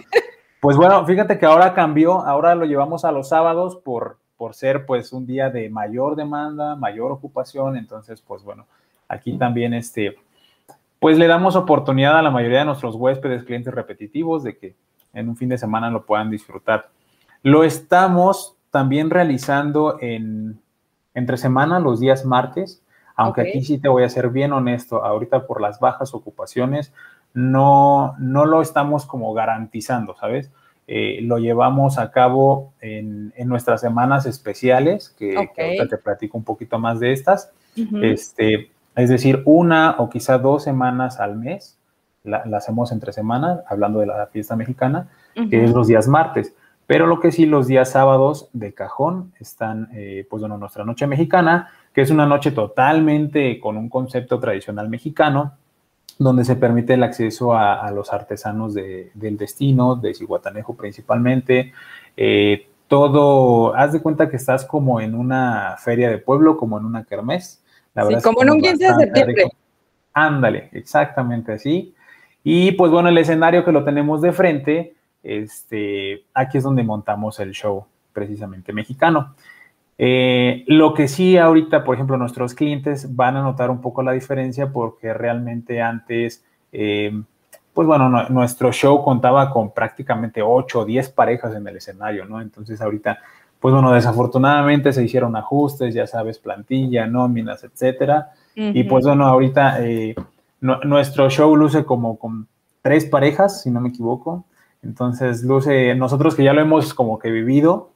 Pues 0.62 0.75
bueno, 0.78 1.06
fíjate 1.06 1.38
que 1.38 1.46
ahora 1.46 1.75
cambió, 1.75 2.25
ahora 2.25 2.56
lo 2.56 2.66
llevamos 2.66 3.06
a 3.06 3.12
los 3.12 3.30
sábados 3.30 3.75
por, 3.75 4.18
por 4.36 4.56
ser 4.56 4.88
pues 4.88 5.13
un 5.13 5.28
día 5.28 5.51
de 5.51 5.70
mayor 5.70 6.16
demanda, 6.16 6.75
mayor 6.75 7.12
ocupación, 7.12 7.78
entonces 7.78 8.20
pues 8.20 8.42
bueno, 8.42 8.66
aquí 9.08 9.38
también 9.38 9.75
este, 9.75 10.18
pues 11.00 11.20
le 11.20 11.28
damos 11.28 11.56
oportunidad 11.56 12.18
a 12.18 12.24
la 12.24 12.32
mayoría 12.32 12.60
de 12.60 12.66
nuestros 12.66 12.96
huéspedes, 12.96 13.44
clientes 13.44 13.72
repetitivos, 13.72 14.42
de 14.42 14.58
que 14.58 14.75
en 15.13 15.30
un 15.30 15.38
fin 15.38 15.50
de 15.50 15.60
semana 15.60 15.92
lo 15.92 16.04
puedan 16.04 16.32
disfrutar. 16.32 16.89
Lo 17.44 17.63
estamos 17.63 18.59
también 18.71 19.09
realizando 19.09 19.97
en, 19.99 20.59
entre 21.13 21.38
semana 21.38 21.79
los 21.79 21.99
días 21.99 22.25
martes, 22.25 22.83
aunque 23.15 23.41
aquí 23.41 23.63
sí 23.63 23.77
te 23.79 23.89
voy 23.89 24.03
a 24.03 24.09
ser 24.09 24.29
bien 24.29 24.53
honesto, 24.53 25.03
ahorita 25.03 25.45
por 25.45 25.61
las 25.61 25.79
bajas 25.79 26.13
ocupaciones 26.13 26.93
no, 27.33 28.15
no 28.17 28.45
lo 28.45 28.61
estamos 28.61 29.05
como 29.05 29.33
garantizando, 29.33 30.15
¿sabes? 30.15 30.51
Eh, 30.88 31.19
lo 31.21 31.38
llevamos 31.38 31.99
a 31.99 32.11
cabo 32.11 32.73
en, 32.81 33.31
nuestras 33.45 33.81
semanas 33.81 34.25
especiales, 34.25 35.09
que, 35.09 35.35
ahorita 35.38 35.88
te 35.88 35.97
platico 35.97 36.38
un 36.38 36.43
poquito 36.43 36.79
más 36.79 36.99
de 36.99 37.11
estas. 37.11 37.51
este, 38.01 38.71
es 38.95 39.09
decir, 39.09 39.43
una 39.45 39.95
o 39.99 40.09
quizá 40.09 40.39
dos 40.39 40.63
semanas 40.63 41.19
al 41.19 41.38
mes, 41.38 41.77
la, 42.23 42.43
hacemos 42.57 42.91
entre 42.91 43.13
semanas, 43.13 43.59
hablando 43.67 43.99
de 43.99 44.07
la 44.07 44.25
fiesta 44.27 44.55
mexicana, 44.55 45.09
que 45.49 45.63
es 45.63 45.71
los 45.71 45.88
días 45.88 46.07
martes. 46.07 46.55
Pero 46.89 47.05
lo 47.05 47.19
que 47.19 47.31
sí, 47.31 47.46
los 47.46 47.67
días 47.67 47.91
sábados 47.91 48.50
de 48.51 48.74
cajón 48.74 49.31
están, 49.39 49.89
eh, 49.93 50.25
pues 50.27 50.39
bueno, 50.41 50.58
nuestra 50.58 50.84
noche 50.84 51.05
mexicana, 51.05 51.69
que 51.93 52.01
es 52.01 52.10
una 52.10 52.25
noche 52.25 52.50
totalmente 52.50 53.60
con 53.60 53.77
un 53.77 53.89
concepto 53.89 54.39
tradicional 54.39 54.89
mexicano, 54.89 55.53
donde 56.17 56.43
se 56.43 56.55
permite 56.55 56.96
el 56.96 57.03
acceso 57.03 57.53
a, 57.53 57.91
los 57.91 58.12
artesanos 58.12 58.74
del 58.74 59.38
destino, 59.38 59.98
de 59.98 60.15
Cihuatanejo 60.15 60.75
principalmente. 60.75 61.74
Eh, 62.17 62.67
todo, 62.88 63.75
haz 63.75 63.93
de 63.93 64.01
cuenta 64.01 64.27
que 64.27 64.38
estás 64.38 64.65
como 64.65 65.00
en 65.00 65.13
una 65.13 65.75
feria 65.77 66.10
de 66.10 66.17
pueblo, 66.17 66.58
como 66.58 66.79
en 66.79 66.86
una 66.86 67.03
kermés. 67.03 67.62
La 67.93 68.08
sí, 68.08 68.15
como 68.24 68.41
en 68.41 68.50
un 68.50 68.62
15 68.62 68.84
de 68.84 68.96
septiembre. 68.96 69.51
Ándale, 70.12 70.69
exactamente 70.72 71.51
así. 71.51 71.93
Y 72.43 72.72
pues 72.72 72.91
bueno, 72.91 73.10
el 73.10 73.17
escenario 73.19 73.63
que 73.63 73.72
lo 73.72 73.84
tenemos 73.84 74.24
de 74.24 74.31
frente, 74.31 74.96
este, 75.23 76.23
aquí 76.33 76.57
es 76.57 76.63
donde 76.63 76.83
montamos 76.83 77.39
el 77.39 77.51
show 77.51 77.85
precisamente 78.13 78.73
mexicano. 78.73 79.35
Eh, 80.01 80.63
lo 80.67 80.93
que 80.93 81.09
sí 81.09 81.38
ahorita, 81.38 81.83
por 81.83 81.95
ejemplo, 81.95 82.17
nuestros 82.17 82.53
clientes 82.53 83.15
van 83.15 83.35
a 83.35 83.41
notar 83.41 83.69
un 83.69 83.81
poco 83.81 84.01
la 84.01 84.13
diferencia 84.13 84.71
porque 84.71 85.13
realmente 85.13 85.81
antes, 85.81 86.43
eh, 86.71 87.21
pues 87.73 87.85
bueno, 87.85 88.09
nuestro 88.29 88.71
show 88.71 89.03
contaba 89.03 89.51
con 89.51 89.73
prácticamente 89.73 90.41
8 90.41 90.79
o 90.79 90.85
10 90.85 91.09
parejas 91.09 91.53
en 91.53 91.67
el 91.67 91.75
escenario, 91.75 92.23
¿no? 92.23 92.39
Entonces 92.39 92.81
ahorita, 92.81 93.19
pues 93.59 93.73
bueno, 93.73 93.91
desafortunadamente 93.91 94.93
se 94.93 95.03
hicieron 95.03 95.35
ajustes, 95.35 95.93
ya 95.93 96.07
sabes, 96.07 96.39
plantilla, 96.39 97.05
nóminas, 97.05 97.65
etcétera. 97.65 98.31
Y 98.55 98.83
pues 98.83 99.05
bueno, 99.05 99.25
ahorita 99.25 99.85
eh, 99.85 100.15
nuestro 100.59 101.29
show 101.29 101.55
luce 101.55 101.85
como 101.85 102.17
con 102.17 102.47
tres 102.81 103.05
parejas, 103.05 103.61
si 103.61 103.71
no 103.71 103.79
me 103.79 103.89
equivoco. 103.89 104.45
Entonces, 104.81 105.43
luce, 105.43 105.93
nosotros 105.95 106.36
que 106.36 106.43
ya 106.43 106.53
lo 106.53 106.62
hemos 106.62 106.93
como 106.93 107.19
que 107.19 107.29
vivido. 107.29 107.91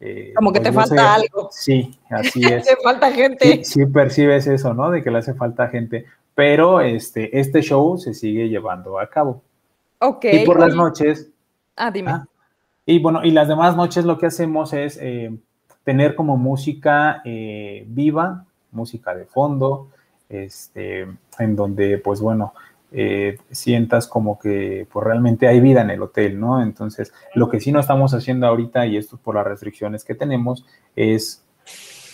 Eh, 0.00 0.32
como 0.36 0.52
que 0.52 0.60
te 0.60 0.72
pues, 0.72 0.88
falta 0.88 1.14
algo. 1.14 1.48
Sí, 1.50 1.98
así 2.10 2.42
es. 2.52 2.66
te 2.66 2.76
falta 2.82 3.10
gente. 3.10 3.64
Sí, 3.64 3.86
percibes 3.86 4.46
eso, 4.46 4.74
¿no? 4.74 4.90
De 4.90 5.02
que 5.02 5.10
le 5.10 5.18
hace 5.18 5.34
falta 5.34 5.68
gente. 5.68 6.04
Pero 6.34 6.80
este, 6.80 7.38
este 7.38 7.62
show 7.62 7.96
se 7.96 8.12
sigue 8.12 8.48
llevando 8.48 8.98
a 8.98 9.08
cabo. 9.08 9.42
Ok. 10.00 10.26
Y 10.30 10.44
por 10.44 10.60
las 10.60 10.74
noches. 10.74 11.30
Ah, 11.76 11.90
dime. 11.90 12.10
Ah, 12.10 12.26
y 12.84 13.00
bueno, 13.00 13.24
y 13.24 13.32
las 13.32 13.48
demás 13.48 13.76
noches 13.76 14.04
lo 14.04 14.16
que 14.16 14.26
hacemos 14.26 14.72
es 14.72 14.98
eh, 15.02 15.36
tener 15.82 16.14
como 16.14 16.36
música 16.36 17.20
eh, 17.24 17.84
viva, 17.88 18.44
música 18.70 19.14
de 19.14 19.24
fondo, 19.24 19.88
este, 20.28 21.08
en 21.38 21.56
donde, 21.56 21.98
pues 21.98 22.20
bueno, 22.20 22.54
eh, 22.98 23.36
sientas 23.50 24.06
como 24.06 24.38
que 24.38 24.88
pues, 24.90 25.04
realmente 25.04 25.46
hay 25.46 25.60
vida 25.60 25.82
en 25.82 25.90
el 25.90 26.00
hotel, 26.00 26.40
¿no? 26.40 26.62
Entonces, 26.62 27.12
lo 27.34 27.50
que 27.50 27.60
sí 27.60 27.70
no 27.70 27.78
estamos 27.78 28.14
haciendo 28.14 28.46
ahorita, 28.46 28.86
y 28.86 28.96
esto 28.96 29.18
por 29.18 29.34
las 29.34 29.46
restricciones 29.46 30.02
que 30.02 30.14
tenemos, 30.14 30.64
es 30.96 31.44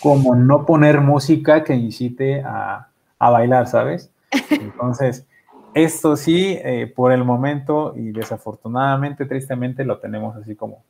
como 0.01 0.35
no 0.35 0.65
poner 0.65 0.99
música 0.99 1.63
que 1.63 1.73
incite 1.73 2.41
a, 2.41 2.89
bailar, 3.17 3.67
¿sabes? 3.67 4.11
Entonces, 4.49 5.25
esto 5.73 6.17
sí, 6.17 6.59
eh, 6.61 6.91
por 6.93 7.13
el 7.13 7.23
momento 7.23 7.93
y 7.95 8.11
desafortunadamente, 8.11 9.25
tristemente, 9.25 9.85
lo 9.85 9.99
tenemos 9.99 10.35
así 10.35 10.53
como, 10.53 10.83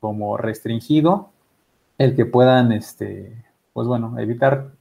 como 0.00 0.36
restringido, 0.36 1.30
el 1.96 2.16
que 2.16 2.26
puedan, 2.26 2.72
este, 2.72 3.40
pues 3.72 3.86
bueno, 3.86 4.18
evitar 4.18 4.72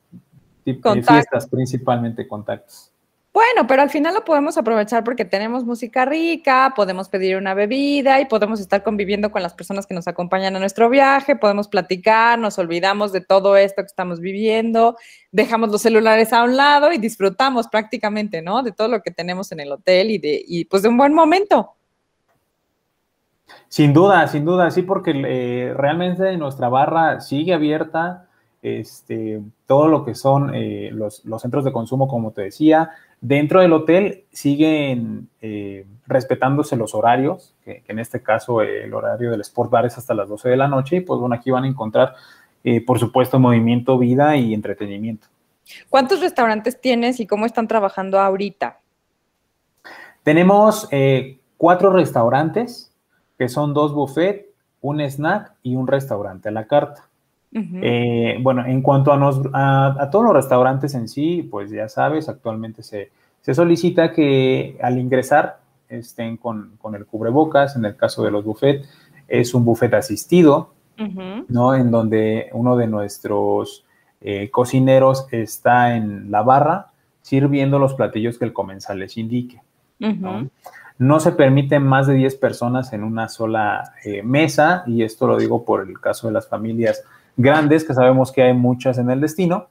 fiestas, 0.64 1.48
principalmente 1.48 2.28
contactos. 2.28 2.91
Bueno, 3.34 3.66
pero 3.66 3.82
al 3.82 3.90
final 3.90 4.14
lo 4.14 4.26
podemos 4.26 4.58
aprovechar 4.58 5.06
porque 5.06 5.24
tenemos 5.24 5.64
música 5.64 6.04
rica, 6.04 6.74
podemos 6.76 7.08
pedir 7.08 7.38
una 7.38 7.54
bebida 7.54 8.20
y 8.20 8.26
podemos 8.26 8.60
estar 8.60 8.84
conviviendo 8.84 9.32
con 9.32 9.42
las 9.42 9.54
personas 9.54 9.88
que 9.88 9.94
nos 9.94 10.10
acompañan 10.10 10.58
a 10.58 10.60
nuestro 10.60 10.90
viaje, 10.90 11.38
podemos 11.38 11.70
platicar, 11.70 12.38
nos 12.38 12.60
olvidamos 12.60 13.14
de 13.14 13.22
todo 13.22 13.56
esto 13.56 13.84
que 13.84 13.88
estamos 13.88 14.20
viviendo, 14.20 14.98
dejamos 15.32 15.70
los 15.70 15.82
celulares 15.82 16.34
a 16.34 16.44
un 16.44 16.58
lado 16.58 16.92
y 16.92 16.98
disfrutamos 16.98 17.70
prácticamente, 17.70 18.42
¿no? 18.42 18.64
De 18.64 18.74
todo 18.74 18.90
lo 18.90 19.02
que 19.02 19.12
tenemos 19.12 19.50
en 19.54 19.62
el 19.62 19.72
hotel 19.72 20.12
y 20.12 20.18
de 20.18 20.44
y 20.46 20.66
pues 20.66 20.84
de 20.84 20.90
un 20.90 20.98
buen 20.98 21.14
momento. 21.14 21.72
Sin 23.70 23.94
duda, 23.94 24.28
sin 24.28 24.44
duda, 24.44 24.72
sí, 24.72 24.82
porque 24.82 25.14
eh, 25.16 25.74
realmente 25.74 26.36
nuestra 26.36 26.68
barra 26.68 27.22
sigue 27.22 27.54
abierta, 27.54 28.28
este, 28.62 29.42
todo 29.66 29.88
lo 29.88 30.04
que 30.04 30.14
son 30.14 30.54
eh, 30.54 30.90
los, 30.92 31.24
los 31.24 31.42
centros 31.42 31.64
de 31.64 31.72
consumo, 31.72 32.08
como 32.08 32.32
te 32.32 32.44
decía, 32.44 32.92
Dentro 33.22 33.62
del 33.62 33.72
hotel 33.72 34.26
siguen 34.32 35.30
eh, 35.42 35.86
respetándose 36.08 36.76
los 36.76 36.96
horarios, 36.96 37.54
que, 37.64 37.84
en 37.88 38.00
este 38.00 38.24
caso 38.24 38.64
el 38.64 38.92
horario 38.96 39.30
del 39.30 39.42
Sport 39.42 39.70
Bar 39.70 39.86
es 39.86 39.96
hasta 40.00 40.16
las 40.16 40.28
12 40.28 40.50
de 40.50 40.58
la 40.58 40.68
noche, 40.68 40.96
y 40.98 41.02
pues 41.02 41.20
bueno, 41.20 41.36
aquí 41.36 41.52
van 41.52 41.66
a 41.66 41.68
encontrar, 41.68 42.16
eh, 42.64 42.84
por 42.84 42.98
supuesto, 42.98 43.40
movimiento, 43.40 44.00
vida 44.00 44.36
y 44.38 44.56
entretenimiento. 44.56 45.28
¿Cuántos 45.88 46.20
restaurantes 46.20 46.82
tienes 46.82 47.20
y 47.20 47.28
cómo 47.28 47.46
están 47.46 47.68
trabajando 47.68 48.20
ahorita? 48.20 48.80
Tenemos 50.24 50.88
eh, 50.90 51.40
cuatro 51.58 51.92
restaurantes, 51.92 52.92
que 53.38 53.50
son 53.50 53.76
dos 53.76 53.94
buffets, 53.94 54.48
un 54.82 55.00
snack 55.00 55.54
y 55.62 55.76
un 55.76 55.86
restaurante 55.86 56.50
a 56.50 56.52
la 56.52 56.66
carta. 56.66 57.08
Eh, 57.54 58.38
bueno, 58.42 58.66
en 58.66 58.82
cuanto 58.82 59.12
a, 59.12 60.10
todos 60.10 60.26
los 60.26 60.34
restaurantes 60.34 60.96
en 60.96 61.08
sí, 61.08 61.48
pues 61.50 61.70
ya 61.70 61.90
sabes, 61.90 62.30
actualmente 62.30 62.82
se, 62.82 63.12
solicita 63.54 64.14
que 64.14 64.78
al 64.82 64.98
ingresar 64.98 65.60
estén 65.90 66.38
con, 66.38 66.78
el 66.94 67.06
cubrebocas. 67.06 67.76
En 67.76 67.86
el 67.86 67.96
caso 67.96 68.24
de 68.24 68.32
los 68.32 68.46
buffets, 68.46 68.88
es 69.28 69.54
un 69.54 69.66
buffet 69.66 69.94
asistido, 69.94 70.74
¿no? 71.48 71.76
En 71.76 71.90
donde 71.92 72.50
uno 72.54 72.76
de 72.78 72.88
nuestros 72.88 73.86
eh, 74.22 74.50
cocineros 74.52 75.28
está 75.32 75.96
en 75.96 76.30
la 76.30 76.44
barra 76.44 76.92
sirviendo 77.22 77.80
los 77.80 77.96
platillos 77.96 78.38
que 78.38 78.46
el 78.46 78.54
comensal 78.54 79.00
les 79.00 79.18
indique. 79.18 79.62
¿no? 80.98 81.20
se 81.20 81.32
permiten 81.32 81.84
más 81.84 82.08
de 82.08 82.16
10 82.16 82.36
personas 82.36 82.94
en 82.94 83.04
una 83.04 83.28
sola 83.30 83.94
eh, 84.04 84.22
mesa, 84.24 84.84
y 84.86 85.04
esto 85.04 85.28
lo 85.28 85.38
digo 85.38 85.64
por 85.66 85.88
el 85.88 86.00
caso 86.00 86.28
de 86.28 86.34
las 86.34 86.48
familias 86.48 87.04
grandes, 87.38 87.84
que 87.84 87.94
sabemos 87.94 88.32
que 88.32 88.44
hay 88.44 88.54
muchas 88.54 88.98
en 88.98 89.10
el 89.10 89.22
destino. 89.22 89.68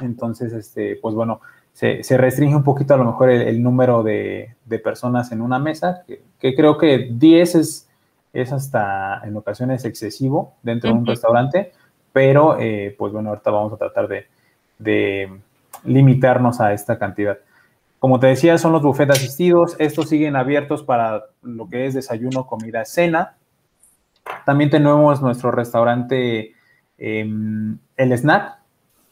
Entonces, 0.00 0.52
este, 0.52 0.96
pues 0.96 1.14
bueno, 1.14 1.40
se, 1.72 2.02
restringe 2.16 2.54
un 2.54 2.64
poquito 2.64 2.94
a 2.94 2.96
lo 2.96 3.04
mejor 3.04 3.30
el, 3.30 3.62
número 3.62 4.02
de, 4.02 4.54
personas 4.82 5.32
en 5.32 5.40
una 5.40 5.58
mesa, 5.58 6.04
que, 6.06 6.54
creo 6.54 6.78
que 6.78 7.10
10 7.12 7.54
es, 7.54 7.88
es, 8.32 8.52
hasta 8.52 9.20
en 9.24 9.36
ocasiones 9.36 9.84
excesivo 9.84 10.54
dentro 10.62 10.90
de 10.90 10.96
un 10.96 11.06
restaurante, 11.06 11.72
pero 12.12 12.58
eh, 12.58 12.94
pues 12.98 13.12
bueno, 13.12 13.30
ahorita 13.30 13.50
vamos 13.50 13.72
a 13.72 13.76
tratar 13.76 14.08
de, 14.08 14.26
de, 14.78 15.40
limitarnos 15.84 16.60
a 16.60 16.72
esta 16.72 16.98
cantidad. 16.98 17.38
Como 17.98 18.18
te 18.18 18.26
decía, 18.26 18.58
son 18.58 18.72
los 18.72 18.82
buffets 18.82 19.12
asistidos, 19.12 19.76
estos 19.78 20.08
siguen 20.08 20.36
abiertos 20.36 20.82
para 20.82 21.24
lo 21.42 21.68
que 21.68 21.86
es 21.86 21.94
desayuno, 21.94 22.46
comida, 22.46 22.84
cena. 22.84 23.36
También 24.44 24.70
tenemos 24.70 25.22
nuestro 25.22 25.50
restaurante 25.50 26.54
em, 26.98 27.78
El 27.96 28.16
Snack, 28.16 28.58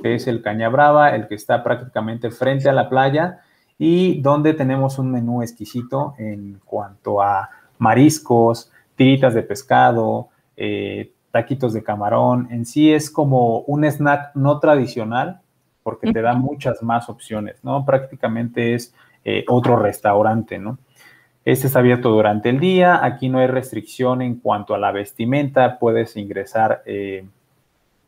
que 0.03 0.15
es 0.15 0.27
el 0.27 0.43
Caña 0.43 0.69
Brava, 0.69 1.15
el 1.15 1.29
que 1.29 1.35
está 1.35 1.63
prácticamente 1.63 2.31
frente 2.31 2.69
a 2.69 2.73
la 2.73 2.89
playa 2.89 3.41
y 3.79 4.21
donde 4.21 4.55
tenemos 4.55 4.99
un 4.99 5.11
menú 5.11 5.43
exquisito 5.43 6.15
en 6.19 6.61
cuanto 6.65 7.23
a 7.23 7.51
mariscos, 7.79 8.71
tiritas 8.95 9.35
de 9.35 9.43
pescado, 9.43 10.29
eh, 10.57 11.13
taquitos 11.31 11.73
de 11.73 11.83
camarón. 11.83 12.49
En 12.51 12.67
sí 12.67 12.93
es 12.93 13.11
como 13.11 13.61
un 13.61 13.85
snack 13.85 14.35
no 14.35 14.59
tradicional 14.59 15.41
porque 15.83 16.13
te 16.13 16.21
da 16.21 16.35
muchas 16.35 16.83
más 16.83 17.09
opciones, 17.09 17.65
¿no? 17.65 17.85
Prácticamente 17.85 18.75
es 18.75 18.95
eh, 19.25 19.45
otro 19.49 19.77
restaurante, 19.77 20.59
¿no? 20.59 20.79
Este 21.45 21.69
está 21.69 21.79
abierto 21.79 22.11
durante 22.11 22.51
el 22.51 22.61
día, 22.61 23.03
aquí 23.03 23.31
no 23.31 23.39
hay 23.39 23.47
restricción 23.47 24.21
en 24.21 24.37
cuanto 24.37 24.75
a 24.75 24.79
la 24.79 24.93
vestimenta, 24.93 25.79
puedes 25.79 26.17
ingresar 26.19 26.83
eh, 26.85 27.27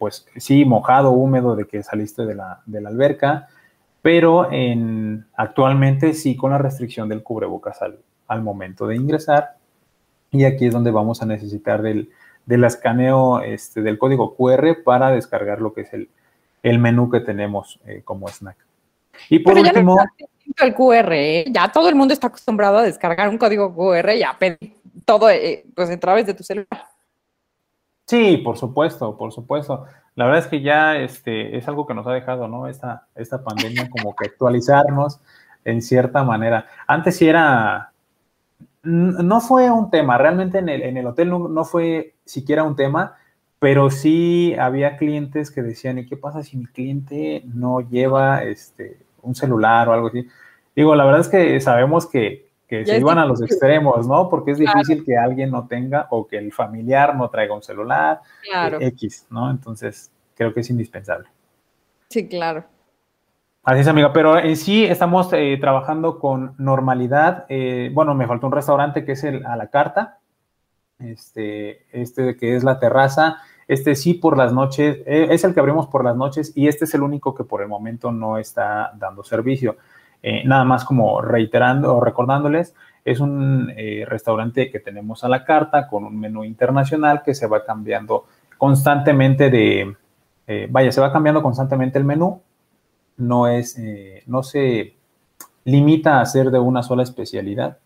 pues 0.03 0.27
sí, 0.37 0.65
mojado, 0.65 1.13
húmedo 1.13 1.55
de 1.55 1.69
que 1.69 1.85
saliste 1.85 2.27
de 2.27 2.35
la, 2.35 2.61
alberca, 2.85 3.47
pero 4.03 4.51
en, 4.51 5.27
actualmente 5.37 6.13
sí 6.13 6.35
con 6.35 6.51
la 6.51 6.59
restricción 6.59 7.09
del 7.09 7.23
cubrebocas 7.23 7.79
al, 8.27 8.43
momento 8.43 8.89
de 8.89 8.97
ingresar. 8.97 9.59
Y 10.33 10.43
aquí 10.43 10.67
es 10.67 10.73
donde 10.73 10.91
vamos 10.91 11.23
a 11.23 11.27
necesitar 11.27 11.83
del, 11.83 12.11
escaneo 12.49 13.43
este, 13.43 13.81
del 13.81 13.97
código 13.97 14.35
QR 14.35 14.83
para 14.85 15.13
descargar 15.13 15.61
lo 15.61 15.73
que 15.73 15.83
es 15.83 15.93
el, 15.93 16.09
el 16.65 16.81
menú 16.81 17.09
que 17.09 17.21
tenemos 17.21 17.79
eh, 17.87 18.03
como 18.05 18.27
snack. 18.27 18.57
Y 19.29 19.39
por 19.39 19.57
último... 19.57 19.99
Ya 20.59 20.67
el 20.67 20.75
QR, 20.75 21.13
¿eh? 21.13 21.45
ya 21.49 21.71
todo 21.71 21.89
el 21.89 21.95
mundo 21.95 22.13
está 22.13 22.27
acostumbrado 22.27 22.79
a 22.79 22.83
descargar 22.83 23.29
un 23.29 23.39
código 23.39 23.73
QR 23.73 24.17
y 24.17 24.25
a 24.25 24.37
pedir 24.37 24.75
todo 25.05 25.31
eh, 25.31 25.65
pues 25.77 25.91
a 25.91 26.01
través 26.01 26.27
de 26.27 26.35
tu 26.35 26.43
celular. 26.43 26.92
Sí, 28.13 28.37
por 28.37 28.59
supuesto, 28.59 29.17
por 29.17 29.33
supuesto. 29.33 29.87
La 30.17 30.27
verdad 30.27 30.41
es 30.41 30.47
que 30.49 30.61
ya 30.61 30.97
este, 30.97 31.57
es 31.57 31.67
algo 31.67 31.87
que 31.87 31.95
nos 31.95 32.07
ha 32.07 32.13
dejado, 32.13 32.47
¿no? 32.47 32.69
Esta, 32.69 33.07
esta 33.15 33.43
pandemia 33.43 33.89
como 33.89 34.15
que 34.15 34.27
actualizarnos 34.27 35.19
en 35.65 35.81
cierta 35.81 36.23
manera. 36.23 36.67
Antes 36.87 37.17
sí 37.17 37.27
era, 37.27 37.93
no 38.83 39.41
fue 39.41 39.71
un 39.71 39.91
tema, 39.91 40.19
realmente 40.19 40.59
en 40.59 40.69
el, 40.69 40.83
en 40.83 40.99
el 40.99 41.07
hotel 41.07 41.31
no, 41.31 41.65
fue 41.65 42.15
siquiera 42.27 42.65
un 42.65 42.77
tema, 42.77 43.17
pero 43.59 43.91
sí 43.91 44.55
había 44.61 44.99
clientes 44.99 45.51
que 45.51 45.63
decían, 45.63 45.99
¿y 45.99 46.07
qué 46.07 46.19
pasa 46.19 46.43
si 46.43 46.59
mi 46.59 46.67
cliente 46.67 47.43
no 47.47 47.81
lleva 47.81 48.45
este, 48.45 49.07
un 49.23 49.35
celular 49.35 49.89
o 49.89 49.95
algo 49.95 50.09
así? 50.09 50.29
Digo, 50.77 50.95
la 50.97 51.07
verdad 51.07 51.23
es 51.23 51.29
que 51.29 51.59
sabemos 51.63 52.07
que 52.07 52.52
que 52.73 52.87
se 52.87 52.99
iban 52.99 53.19
a 53.19 53.27
los 53.27 53.43
extremos, 53.43 54.09
¿no? 54.09 54.31
Porque 54.31 54.53
es 54.53 54.59
difícil 54.59 55.05
que 55.05 55.15
alguien 55.15 55.51
no 55.51 55.67
tenga 55.67 56.07
o 56.09 56.27
que 56.27 56.39
el 56.39 56.53
familiar 56.53 57.15
no 57.15 57.29
traiga 57.29 57.55
un 57.55 57.63
celular, 57.63 58.23
claro. 58.43 58.81
Eh, 58.81 58.87
X, 58.87 59.27
¿no? 59.29 59.51
Entonces, 59.51 60.11
creo 60.35 60.55
que 60.55 60.61
es 60.61 60.71
indispensable. 60.71 61.29
Sí, 62.09 62.27
claro. 62.27 62.65
Así 63.63 63.81
es, 63.81 63.89
amiga, 63.89 64.15
pero 64.15 64.39
en 64.39 64.57
sí 64.57 64.87
estamos 64.87 65.31
eh, 65.35 65.59
trabajando 65.61 66.19
con 66.19 66.55
normalidad. 66.57 67.45
Eh, 67.51 67.91
bueno, 67.93 68.15
me 68.15 68.27
faltó 68.27 68.47
un 68.47 68.55
restaurante 68.55 69.05
que 69.05 69.13
es 69.13 69.25
el 69.25 69.45
a 69.45 69.55
la 69.55 69.67
carta, 69.67 70.21
este, 70.99 71.85
este 71.93 72.39
que 72.39 72.57
es 72.57 72.65
la 72.65 72.79
terraza. 72.79 73.37
Este 73.69 73.95
sí 73.95 74.15
por 74.15 74.39
las 74.39 74.55
noches, 74.55 75.03
es 75.05 75.45
el 75.45 75.53
que 75.53 75.61
abrimos 75.61 75.89
por 75.89 76.05
las 76.05 76.17
noches 76.17 76.53
y 76.55 76.69
este 76.69 76.87
es 76.87 76.95
el 76.95 77.03
único 77.03 77.35
que 77.35 77.45
por 77.45 77.61
el 77.61 77.69
momento 77.69 78.11
no 78.11 78.39
está 78.39 78.93
dando 78.97 79.23
servicio. 79.23 79.77
Eh, 80.23 80.45
nada 80.45 80.65
más 80.65 80.85
como 80.85 81.21
reiterando 81.21 81.97
o 81.97 82.01
recordándoles, 82.01 82.75
es 83.05 83.19
un 83.19 83.73
eh, 83.77 84.05
restaurante 84.07 84.71
que 84.71 84.79
tenemos 84.79 85.25
a 85.25 85.29
la 85.29 85.45
carta 85.45 85.89
con 85.89 86.05
un 86.05 86.19
menú 86.19 86.45
internacional 86.45 87.23
que 87.25 87.35
se 87.35 87.49
va 87.49 87.65
cambiando 87.65 88.27
constantemente 88.57 89.51
de, 89.51 89.97
eh, 90.47 90.69
vaya, 90.71 90.93
se 90.93 91.01
va 91.01 91.13
cambiando 91.13 91.43
constantemente 91.43 91.99
el 91.99 92.05
menú, 92.05 92.41
no 93.17 93.49
es, 93.49 93.79
no 94.27 94.43
se 94.43 94.95
limita 95.65 96.21
a 96.21 96.27
ser 96.27 96.51
de 96.51 96.59
una 96.59 96.83
sola 96.83 97.03
especialidad, 97.03 97.79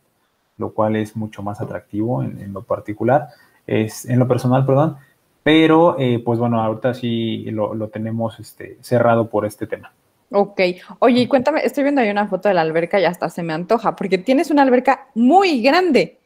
lo 0.58 0.72
cual 0.72 0.96
es 0.96 1.16
mucho 1.16 1.42
más 1.42 1.60
atractivo 1.60 2.22
en, 2.22 2.52
lo 2.52 2.62
particular, 2.62 3.28
es, 3.66 4.04
en 4.06 4.18
lo 4.18 4.28
personal, 4.28 4.64
perdón, 4.64 4.96
pero 5.42 5.96
pues 6.24 6.38
bueno, 6.38 6.62
ahorita 6.62 6.94
sí 6.94 7.50
lo, 7.50 7.74
lo 7.74 7.88
tenemos 7.88 8.38
este, 8.38 8.78
cerrado 8.80 9.28
por 9.28 9.46
este 9.46 9.66
tema. 9.66 9.92
Ok. 10.30 10.60
Oye, 10.98 11.22
y 11.22 11.26
cuéntame, 11.26 11.60
estoy 11.64 11.84
viendo 11.84 12.00
ahí 12.00 12.10
una 12.10 12.26
foto 12.26 12.48
de 12.48 12.54
la 12.54 12.62
alberca 12.62 13.00
y 13.00 13.04
hasta 13.04 13.30
se 13.30 13.42
me 13.42 13.52
antoja, 13.52 13.94
porque 13.94 14.18
tienes 14.18 14.50
una 14.50 14.62
alberca 14.62 15.08
muy 15.14 15.62
grande. 15.62 16.18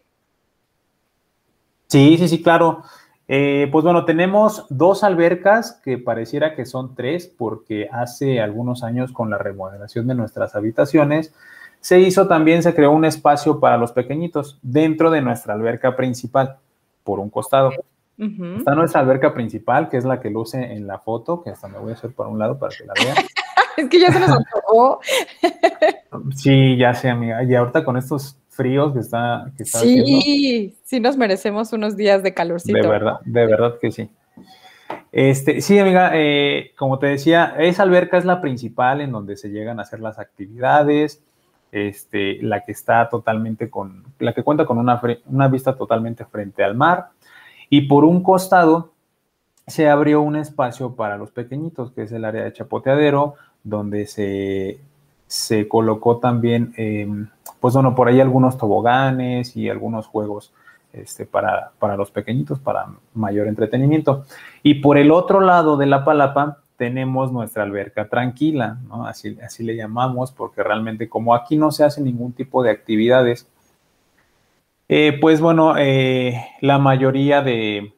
Sí, 1.88 2.16
sí, 2.18 2.28
sí, 2.28 2.42
claro. 2.42 2.82
Eh, 3.28 3.68
pues 3.70 3.84
bueno, 3.84 4.04
tenemos 4.04 4.66
dos 4.70 5.04
albercas 5.04 5.80
que 5.84 5.98
pareciera 5.98 6.54
que 6.54 6.66
son 6.66 6.94
tres, 6.94 7.26
porque 7.28 7.88
hace 7.92 8.40
algunos 8.40 8.82
años 8.82 9.12
con 9.12 9.30
la 9.30 9.38
remodelación 9.38 10.08
de 10.08 10.14
nuestras 10.14 10.56
habitaciones, 10.56 11.32
se 11.80 12.00
hizo 12.00 12.26
también, 12.26 12.62
se 12.62 12.74
creó 12.74 12.90
un 12.90 13.04
espacio 13.04 13.60
para 13.60 13.76
los 13.76 13.92
pequeñitos 13.92 14.58
dentro 14.62 15.10
de 15.10 15.22
nuestra 15.22 15.54
alberca 15.54 15.96
principal, 15.96 16.56
por 17.04 17.20
un 17.20 17.30
costado. 17.30 17.70
Está 18.18 18.74
nuestra 18.74 19.00
alberca 19.00 19.32
principal, 19.32 19.88
que 19.88 19.96
es 19.96 20.04
la 20.04 20.20
que 20.20 20.28
luce 20.28 20.74
en 20.74 20.86
la 20.86 20.98
foto, 20.98 21.42
que 21.42 21.50
hasta 21.50 21.68
me 21.68 21.78
voy 21.78 21.92
a 21.92 21.94
hacer 21.94 22.12
por 22.12 22.26
un 22.26 22.38
lado 22.38 22.58
para 22.58 22.74
que 22.76 22.84
la 22.84 22.92
vean. 22.94 23.16
es 23.76 23.88
que 23.88 24.00
ya 24.00 24.12
se 24.12 24.20
nos 24.20 24.30
antojó. 24.30 25.00
sí, 26.34 26.76
ya 26.76 26.94
sé, 26.94 27.08
amiga. 27.08 27.42
Y 27.44 27.54
ahorita 27.54 27.84
con 27.84 27.96
estos 27.96 28.36
fríos 28.48 28.92
que 28.92 29.00
está, 29.00 29.50
que 29.56 29.64
sí, 29.64 30.76
sí 30.84 31.00
nos 31.00 31.16
merecemos 31.16 31.72
unos 31.72 31.96
días 31.96 32.22
de 32.22 32.34
calorcito. 32.34 32.78
De 32.78 32.88
verdad, 32.88 33.20
de 33.24 33.46
verdad 33.46 33.74
que 33.80 33.90
sí. 33.90 34.10
Este, 35.12 35.60
sí, 35.60 35.78
amiga, 35.78 36.12
eh, 36.14 36.72
como 36.76 36.98
te 36.98 37.06
decía, 37.06 37.54
esa 37.58 37.82
alberca 37.82 38.16
es 38.16 38.24
la 38.24 38.40
principal 38.40 39.00
en 39.00 39.10
donde 39.10 39.36
se 39.36 39.48
llegan 39.48 39.78
a 39.78 39.82
hacer 39.82 40.00
las 40.00 40.18
actividades, 40.18 41.22
este, 41.72 42.40
la 42.42 42.64
que 42.64 42.72
está 42.72 43.08
totalmente 43.08 43.70
con, 43.70 44.04
la 44.18 44.32
que 44.32 44.42
cuenta 44.42 44.66
con 44.66 44.78
una, 44.78 45.00
una 45.26 45.48
vista 45.48 45.76
totalmente 45.76 46.24
frente 46.24 46.62
al 46.62 46.76
mar. 46.76 47.08
Y 47.68 47.82
por 47.82 48.04
un 48.04 48.22
costado 48.22 48.92
se 49.66 49.88
abrió 49.88 50.20
un 50.20 50.36
espacio 50.36 50.94
para 50.94 51.16
los 51.16 51.30
pequeñitos, 51.30 51.92
que 51.92 52.02
es 52.02 52.12
el 52.12 52.24
área 52.24 52.44
de 52.44 52.52
chapoteadero, 52.52 53.34
donde 53.64 54.06
se, 54.06 54.80
se 55.26 55.68
colocó 55.68 56.18
también, 56.18 56.72
em, 56.76 57.28
pues 57.60 57.74
bueno, 57.74 57.94
por 57.94 58.08
ahí 58.08 58.20
algunos 58.20 58.56
toboganes 58.58 59.56
y 59.56 59.68
algunos 59.68 60.06
juegos 60.06 60.52
este, 60.92 61.26
para, 61.26 61.72
para, 61.78 61.96
los 61.96 62.10
pequeñitos, 62.10 62.58
para 62.58 62.86
mayor 63.14 63.46
entretenimiento. 63.46 64.24
Y 64.62 64.74
por 64.76 64.98
el 64.98 65.12
otro 65.12 65.40
lado 65.40 65.76
de 65.76 65.86
la 65.86 66.04
palapa 66.04 66.58
tenemos 66.76 67.30
nuestra 67.30 67.62
alberca 67.62 68.08
tranquila, 68.08 68.78
¿no? 68.88 69.06
Así, 69.06 69.38
así 69.44 69.62
le 69.62 69.76
llamamos, 69.76 70.32
porque 70.32 70.62
realmente 70.62 71.08
como 71.08 71.34
aquí 71.34 71.56
no 71.56 71.70
se 71.70 71.84
hace 71.84 72.00
ningún 72.00 72.32
tipo 72.32 72.62
de 72.62 72.70
actividades, 72.70 73.46
eh, 74.88 75.16
pues 75.20 75.40
bueno, 75.40 75.76
eh, 75.76 76.44
la 76.60 76.78
mayoría 76.78 77.42
de, 77.42 77.92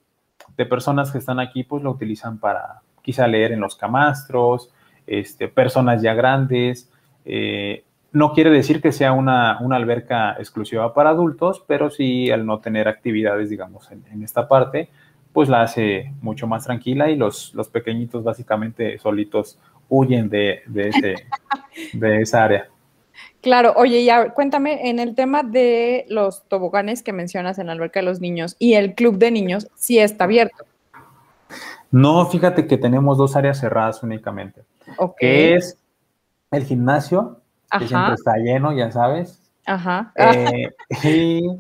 de 0.57 0.67
personas 0.67 1.11
que 1.11 1.19
están 1.19 1.41
aquí 1.41 1.65
pues 1.65 1.83
lo 1.83 1.91
utilizan 1.91 2.39
para 2.39 2.83
quizá 3.03 3.27
leer 3.27 3.53
en 3.53 3.61
los 3.61 3.77
camastros, 3.77 4.71
este, 5.07 5.49
personas 5.49 6.03
ya 6.03 6.15
grandes. 6.15 6.91
Eh, 7.25 7.85
no 8.13 8.33
quiere 8.33 8.51
decir 8.51 8.81
que 8.83 8.93
sea 8.93 9.13
una, 9.13 9.59
alberca 9.59 10.37
exclusiva 10.39 10.93
para 10.93 11.11
adultos, 11.11 11.65
pero 11.67 11.91
sí 11.91 12.31
al 12.31 12.45
no 12.45 12.61
tener 12.61 12.89
actividades, 12.89 13.49
digamos, 13.49 13.91
en, 13.91 14.23
esta 14.23 14.49
parte, 14.49 14.89
pues 15.33 15.49
la 15.49 15.63
hace 15.63 16.13
mucho 16.21 16.47
más 16.47 16.65
tranquila 16.65 17.11
y 17.11 17.17
los, 17.17 17.55
los 17.55 17.69
pequeñitos 17.69 18.23
básicamente 18.23 18.99
solitos 18.99 19.59
huyen 19.89 20.29
de, 20.29 20.63
ese, 20.75 21.15
de 21.95 22.21
esa 22.21 22.45
área. 22.45 22.69
Claro, 23.41 23.73
oye, 23.77 24.05
ya 24.05 24.31
cuéntame, 24.31 24.89
en 24.89 25.01
el 25.01 25.15
tema 25.15 25.43
de 25.43 26.07
los 26.09 26.45
toboganes 26.49 27.03
que 27.03 27.13
mencionas 27.13 27.59
en 27.59 27.67
la 27.67 27.73
alberca 27.73 28.01
de 28.01 28.07
los 28.07 28.21
niños 28.21 28.57
y 28.59 28.75
el 28.75 28.95
club 28.95 29.19
de 29.19 29.31
niños, 29.31 29.69
sí 29.75 29.99
está 29.99 30.25
abierto. 30.25 30.65
No, 31.93 32.25
fíjate 32.27 32.67
que 32.67 32.79
tenemos 32.79 33.19
dos 33.19 33.37
áreas 33.37 33.61
cerradas 33.61 34.03
únicamente. 34.03 34.63
Ok. 34.97 35.17
es 35.21 35.79
el 36.51 36.65
gimnasio, 36.65 37.41
que 37.79 37.87
siempre 37.87 38.15
está 38.15 38.37
lleno, 38.37 38.73
ya 38.73 38.91
sabes. 38.91 39.43
Ajá. 39.67 40.13
Eh, 40.17 41.55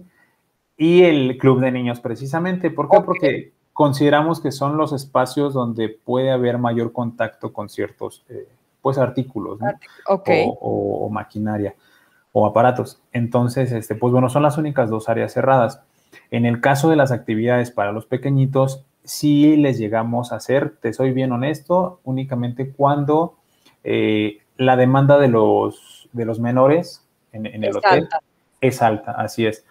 y, 0.77 1.03
el 1.03 1.39
club 1.39 1.61
de 1.61 1.71
niños, 1.71 2.01
precisamente. 2.01 2.71
¿Por 2.71 2.89
qué? 2.89 3.01
Porque 3.01 3.53
consideramos 3.73 4.41
que 4.41 4.53
son 4.53 4.77
los 4.77 4.93
espacios 4.93 5.55
donde 5.55 5.89
puede 5.89 6.31
haber 6.31 6.59
mayor 6.59 6.93
contacto 6.93 7.53
con 7.53 7.69
ciertos 7.69 8.25
eh, 8.29 8.49
pues 8.81 8.99
artículos 8.99 9.61
¿no? 9.61 9.69
o, 10.61 11.09
maquinaria 11.11 11.75
o 12.33 12.47
aparatos. 12.47 13.01
Entonces, 13.13 13.71
este, 13.73 13.95
pues 13.95 14.13
bueno, 14.13 14.29
son 14.29 14.43
las 14.43 14.59
únicas 14.59 14.91
dos 14.91 15.09
áreas 15.09 15.33
cerradas. 15.33 15.83
En 16.31 16.47
el 16.47 16.61
caso 16.61 16.89
de 16.91 16.97
las 16.97 17.13
actividades 17.13 17.71
para 17.71 17.93
los 17.93 18.07
pequeñitos, 18.07 18.85
sí 19.05 19.57
les 19.57 19.79
llegamos 19.79 20.33
a 20.33 20.37
hacer, 20.37 20.77
te 20.81 20.93
soy 20.93 21.13
bien 21.13 21.33
honesto, 21.33 22.01
únicamente 22.05 22.71
cuando 22.71 23.37
eh, 23.85 24.39
la 24.57 24.77
demanda 24.77 25.19
de 25.19 25.29
los, 25.29 26.09
de 26.13 26.25
los 26.25 26.39
menores 26.41 27.07
en, 27.33 27.47
el 27.65 27.77
hotel 27.77 28.09
es 28.61 28.83
alta, 28.83 29.13
así 29.13 29.47
es. 29.47 29.65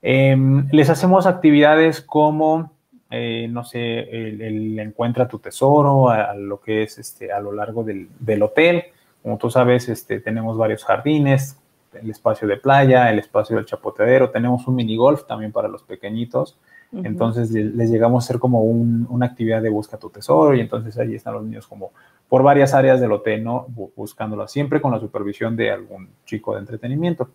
Em, 0.00 0.68
les 0.72 0.90
hacemos 0.90 1.26
actividades 1.26 2.00
como, 2.00 2.72
eh, 3.10 3.46
no 3.50 3.64
sé, 3.64 4.00
el, 4.00 4.78
encuentra 4.78 5.28
tu 5.28 5.38
tesoro, 5.38 6.08
a, 6.08 6.34
lo 6.34 6.60
que 6.60 6.84
es 6.84 6.98
este, 6.98 7.32
a 7.32 7.40
lo 7.40 7.52
largo 7.52 7.84
del, 7.84 8.42
hotel. 8.42 8.84
Como 9.22 9.38
tú 9.38 9.50
sabes, 9.50 9.88
este, 9.88 10.20
tenemos 10.20 10.56
varios 10.56 10.84
jardines, 10.84 11.58
el 11.92 12.10
espacio 12.10 12.48
de 12.48 12.56
playa, 12.56 13.10
el 13.10 13.18
espacio 13.18 13.56
del 13.56 13.66
chapoteadero, 13.66 14.30
tenemos 14.30 14.66
un 14.66 14.74
mini 14.76 14.96
golf 14.96 15.24
también 15.26 15.52
para 15.52 15.68
los 15.68 15.82
pequeñitos. 15.82 16.56
Entonces 16.92 17.50
les 17.50 17.90
llegamos 17.90 18.22
a 18.22 18.26
hacer 18.26 18.38
como 18.38 18.62
una 18.62 19.24
actividad 19.24 19.62
de 19.62 19.70
busca 19.70 19.96
tu 19.96 20.10
tesoro 20.10 20.54
y 20.54 20.60
entonces 20.60 20.98
ahí 20.98 21.14
están 21.14 21.34
los 21.34 21.42
niños 21.42 21.66
como 21.66 21.90
por 22.28 22.42
varias 22.42 22.74
áreas 22.74 23.00
del 23.00 23.12
hotel, 23.12 23.42
¿no? 23.42 23.66
Buscándolo 23.96 24.46
siempre 24.46 24.80
con 24.80 24.92
la 24.92 25.00
supervisión 25.00 25.56
de 25.56 25.70
algún 25.70 26.08
chico 26.26 26.54
de 26.54 26.60
entretenimiento. 26.60 27.28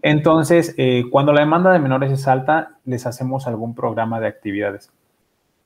Entonces, 0.00 0.74
eh, 0.78 1.04
cuando 1.10 1.34
la 1.34 1.40
demanda 1.40 1.70
de 1.70 1.78
menores 1.78 2.10
es 2.10 2.26
alta, 2.26 2.78
les 2.86 3.04
hacemos 3.04 3.46
algún 3.46 3.74
programa 3.74 4.18
de 4.18 4.26
actividades. 4.26 4.90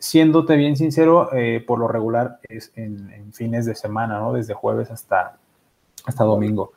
Siéndote 0.00 0.56
bien 0.56 0.76
sincero, 0.76 1.32
eh, 1.32 1.62
por 1.64 1.78
lo 1.78 1.86
regular 1.86 2.40
es 2.48 2.72
en, 2.74 3.32
fines 3.32 3.66
de 3.66 3.76
semana, 3.76 4.18
¿no? 4.18 4.32
Desde 4.32 4.54
jueves 4.54 4.90
hasta, 4.90 5.36
hasta 6.04 6.24
domingo. 6.24 6.72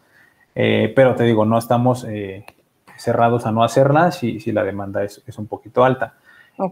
Eh, 0.54 0.94
pero 0.96 1.16
te 1.16 1.24
digo, 1.24 1.46
no 1.46 1.58
estamos 1.58 2.06
cerrados 2.98 3.46
a 3.46 3.52
no 3.52 3.64
hacerla 3.64 4.12
si, 4.12 4.40
si 4.40 4.52
la 4.52 4.64
demanda 4.64 5.04
es, 5.04 5.24
es 5.26 5.38
un 5.40 5.48
poquito 5.48 5.84
alta. 5.84 6.16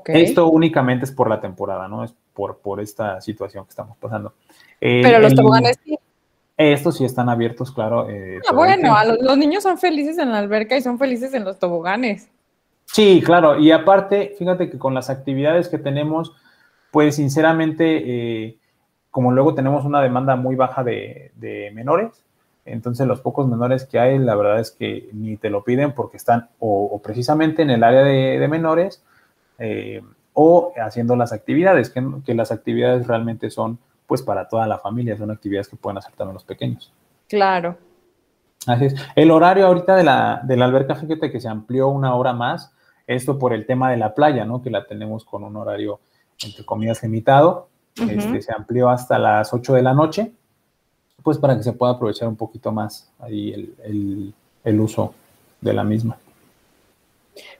Esto 0.07 0.47
únicamente 0.47 1.05
es 1.05 1.11
por 1.11 1.29
la 1.29 1.39
temporada, 1.39 1.87
¿no? 1.87 2.03
Es 2.03 2.13
por, 2.33 2.57
por 2.57 2.79
esta 2.79 3.21
situación 3.21 3.65
que 3.65 3.69
estamos 3.69 3.97
pasando. 3.97 4.33
Pero 4.79 5.19
los 5.19 5.35
toboganes 5.35 5.79
sí. 5.83 5.97
Estos 6.57 6.97
sí 6.97 7.05
están 7.05 7.27
abiertos, 7.27 7.71
claro. 7.71 8.09
Eh, 8.09 8.39
ah, 8.49 8.53
bueno, 8.53 8.95
los, 9.21 9.37
niños 9.37 9.63
son 9.63 9.77
felices 9.77 10.17
en 10.17 10.31
la 10.31 10.37
alberca 10.37 10.77
y 10.77 10.81
son 10.81 10.97
felices 10.97 11.33
en 11.33 11.43
los 11.43 11.59
toboganes. 11.59 12.29
Sí, 12.85 13.21
claro. 13.25 13.59
Y 13.59 13.71
aparte, 13.71 14.35
fíjate 14.39 14.69
que 14.69 14.77
con 14.77 14.93
las 14.93 15.09
actividades 15.09 15.67
que 15.67 15.77
tenemos, 15.77 16.33
pues 16.91 17.15
sinceramente, 17.15 18.03
eh, 18.45 18.57
como 19.11 19.33
luego 19.33 19.53
tenemos 19.53 19.83
una 19.83 20.01
demanda 20.01 20.37
muy 20.37 20.55
baja 20.55 20.83
de, 20.83 21.31
menores, 21.73 22.23
entonces 22.63 23.05
los 23.05 23.19
pocos 23.19 23.47
menores 23.47 23.85
que 23.85 23.99
hay, 23.99 24.17
la 24.17 24.35
verdad 24.35 24.59
es 24.61 24.71
que 24.71 25.09
ni 25.11 25.35
te 25.35 25.49
lo 25.49 25.63
piden 25.63 25.91
porque 25.91 26.15
están 26.15 26.49
o, 26.59 27.01
precisamente 27.03 27.63
en 27.63 27.69
el 27.69 27.83
área 27.83 28.03
de 28.03 28.47
menores 28.47 29.03
eh, 29.59 30.01
o 30.33 30.73
haciendo 30.77 31.15
las 31.15 31.31
actividades, 31.31 31.89
que, 31.89 32.33
las 32.33 32.51
actividades 32.51 33.07
realmente 33.07 33.49
son 33.49 33.79
pues 34.05 34.21
para 34.21 34.47
toda 34.47 34.67
la 34.67 34.77
familia, 34.77 35.17
son 35.17 35.31
actividades 35.31 35.67
que 35.67 35.77
pueden 35.77 35.97
hacer 35.97 36.13
también 36.13 36.35
los 36.35 36.43
pequeños. 36.43 36.93
Claro. 37.27 37.77
Así 38.67 38.85
es. 38.85 38.95
El 39.15 39.31
horario 39.31 39.65
ahorita 39.65 39.95
de 39.95 40.03
la, 40.03 40.41
de 40.43 40.57
la 40.57 40.65
alberca, 40.65 40.95
fíjate 40.95 41.31
que 41.31 41.39
se 41.39 41.47
amplió 41.47 41.87
una 41.87 42.13
hora 42.13 42.33
más, 42.33 42.71
esto 43.07 43.39
por 43.39 43.53
el 43.53 43.65
tema 43.65 43.89
de 43.89 43.97
la 43.97 44.13
playa, 44.13 44.45
¿no? 44.45 44.61
Que 44.61 44.69
la 44.69 44.85
tenemos 44.85 45.25
con 45.25 45.43
un 45.43 45.55
horario, 45.55 45.99
entre 46.43 46.65
comillas, 46.65 47.01
limitado. 47.01 47.69
este, 47.95 48.41
se 48.41 48.53
amplió 48.53 48.89
hasta 48.89 49.17
las 49.17 49.53
8 49.53 49.73
de 49.73 49.81
la 49.81 49.93
noche, 49.93 50.31
pues 51.23 51.37
para 51.37 51.55
que 51.55 51.63
se 51.63 51.73
pueda 51.73 51.93
aprovechar 51.93 52.27
un 52.27 52.35
poquito 52.35 52.71
más 52.71 53.09
ahí 53.19 53.73
el 54.63 54.79
uso 54.79 55.13
de 55.61 55.73
la 55.73 55.83
misma. 55.83 56.17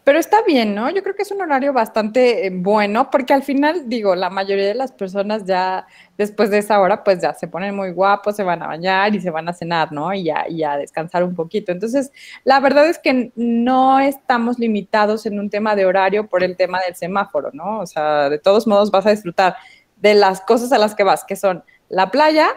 Pero 0.04 0.20
está 0.20 0.42
bien, 0.44 0.74
¿no? 0.74 0.90
Yo 0.90 1.04
creo 1.04 1.16
que 1.16 1.24
es 1.24 1.32
un 1.32 1.42
horario 1.42 1.74
bastante 1.74 2.48
eh, 2.48 2.52
bueno 2.54 3.10
porque 3.12 3.34
al 3.34 3.44
final, 3.44 3.90
digo, 3.90 4.16
la 4.16 4.30
mayoría 4.30 4.68
de 4.68 4.76
las 4.76 4.92
personas 4.92 5.46
ya 5.46 5.86
después 6.18 6.50
de 6.50 6.60
esa 6.60 6.80
hora, 6.80 7.04
pues 7.04 7.22
ya 7.22 7.34
se 7.34 7.48
ponen 7.48 7.76
muy 7.76 7.92
guapos, 7.92 8.36
se 8.36 8.44
van 8.44 8.64
a 8.64 8.68
bañar 8.68 9.14
y 9.14 9.20
se 9.20 9.30
van 9.32 9.50
a 9.50 9.54
cenar, 9.54 9.92
¿no? 9.92 10.14
Y 10.14 10.26
ya, 10.26 10.46
y 10.48 10.64
a 10.64 10.78
descansar 10.78 11.24
un 11.24 11.36
poquito. 11.36 11.72
Entonces, 11.72 12.12
la 12.46 12.60
verdad 12.60 12.88
es 12.88 13.00
que 13.00 13.32
no 13.36 14.00
estamos 14.00 14.60
limitados 14.60 15.26
en 15.26 15.40
un 15.40 15.50
tema 15.50 15.76
de 15.76 15.86
horario 15.86 16.28
por 16.28 16.44
el 16.44 16.56
tema 16.56 16.80
del 16.82 16.96
semáforo, 16.96 17.50
¿no? 17.54 17.80
O 17.80 17.86
sea, 17.86 18.30
de 18.30 18.40
todos 18.40 18.68
modos 18.68 18.92
vas 18.92 19.06
a 19.06 19.12
disfrutar 19.12 19.56
de 19.98 20.14
las 20.16 20.42
cosas 20.42 20.72
a 20.72 20.78
las 20.78 20.96
que 20.96 21.04
vas, 21.04 21.26
que 21.26 21.36
son 21.36 21.64
la 21.90 22.12
playa, 22.12 22.48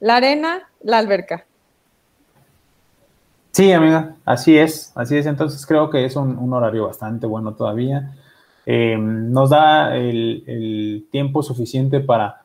la 0.00 0.16
arena, 0.16 0.70
la 0.80 0.98
alberca. 0.98 1.47
Sí, 3.52 3.72
amiga, 3.72 4.16
así 4.24 4.56
es, 4.56 4.92
así 4.94 5.16
es. 5.16 5.26
Entonces 5.26 5.66
creo 5.66 5.90
que 5.90 6.04
es 6.04 6.16
un, 6.16 6.52
horario 6.52 6.86
bastante 6.86 7.26
bueno 7.26 7.54
todavía. 7.54 8.14
Em, 8.66 9.32
nos 9.32 9.50
da 9.50 9.96
el, 9.96 11.06
tiempo 11.10 11.42
suficiente 11.42 12.00
para, 12.00 12.42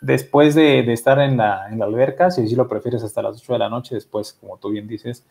después 0.00 0.54
de, 0.54 0.80
estar 0.92 1.20
en 1.20 1.36
la, 1.36 1.68
en 1.70 1.78
la, 1.78 1.84
alberca, 1.84 2.30
si 2.30 2.42
así 2.42 2.56
lo 2.56 2.68
prefieres 2.68 3.02
hasta 3.02 3.22
las 3.22 3.36
8 3.36 3.52
de 3.52 3.58
la 3.58 3.68
noche, 3.68 3.94
después, 3.94 4.32
como 4.32 4.56
tú 4.58 4.70
bien 4.70 4.88
dices, 4.88 5.24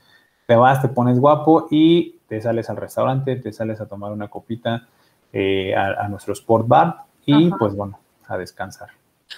te 0.47 0.55
vas, 0.55 0.81
te 0.81 0.89
pones 0.89 1.19
guapo 1.19 1.67
y 1.71 2.19
te 2.27 2.41
sales 2.41 2.69
al 2.69 2.77
restaurante, 2.77 3.35
te 3.37 3.51
sales 3.51 3.81
a 3.81 3.87
tomar 3.87 4.11
una 4.11 4.27
copita 4.27 4.87
eh, 5.33 5.75
a, 5.75 6.07
nuestro 6.07 6.33
sport 6.33 6.67
bar 6.67 7.03
y 7.25 7.49
pues 7.51 7.75
bueno, 7.75 7.99
a 8.27 8.37
descansar. 8.37 8.89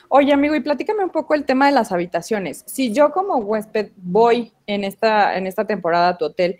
Oye, 0.10 0.34
amigo, 0.34 0.56
y 0.56 0.62
platícame 0.62 1.04
un 1.04 1.10
poco 1.10 1.34
el 1.34 1.46
tema 1.46 1.68
de 1.68 1.72
las 1.72 1.92
habitaciones. 1.92 2.64
Si 2.68 2.94
yo 2.94 3.12
como 3.12 3.38
huésped 3.38 3.92
voy 3.98 4.54
en 4.66 4.84
esta, 4.84 5.38
en 5.38 5.48
esta 5.48 5.66
temporada 5.66 6.10
a 6.10 6.18
tu 6.18 6.26
hotel, 6.26 6.60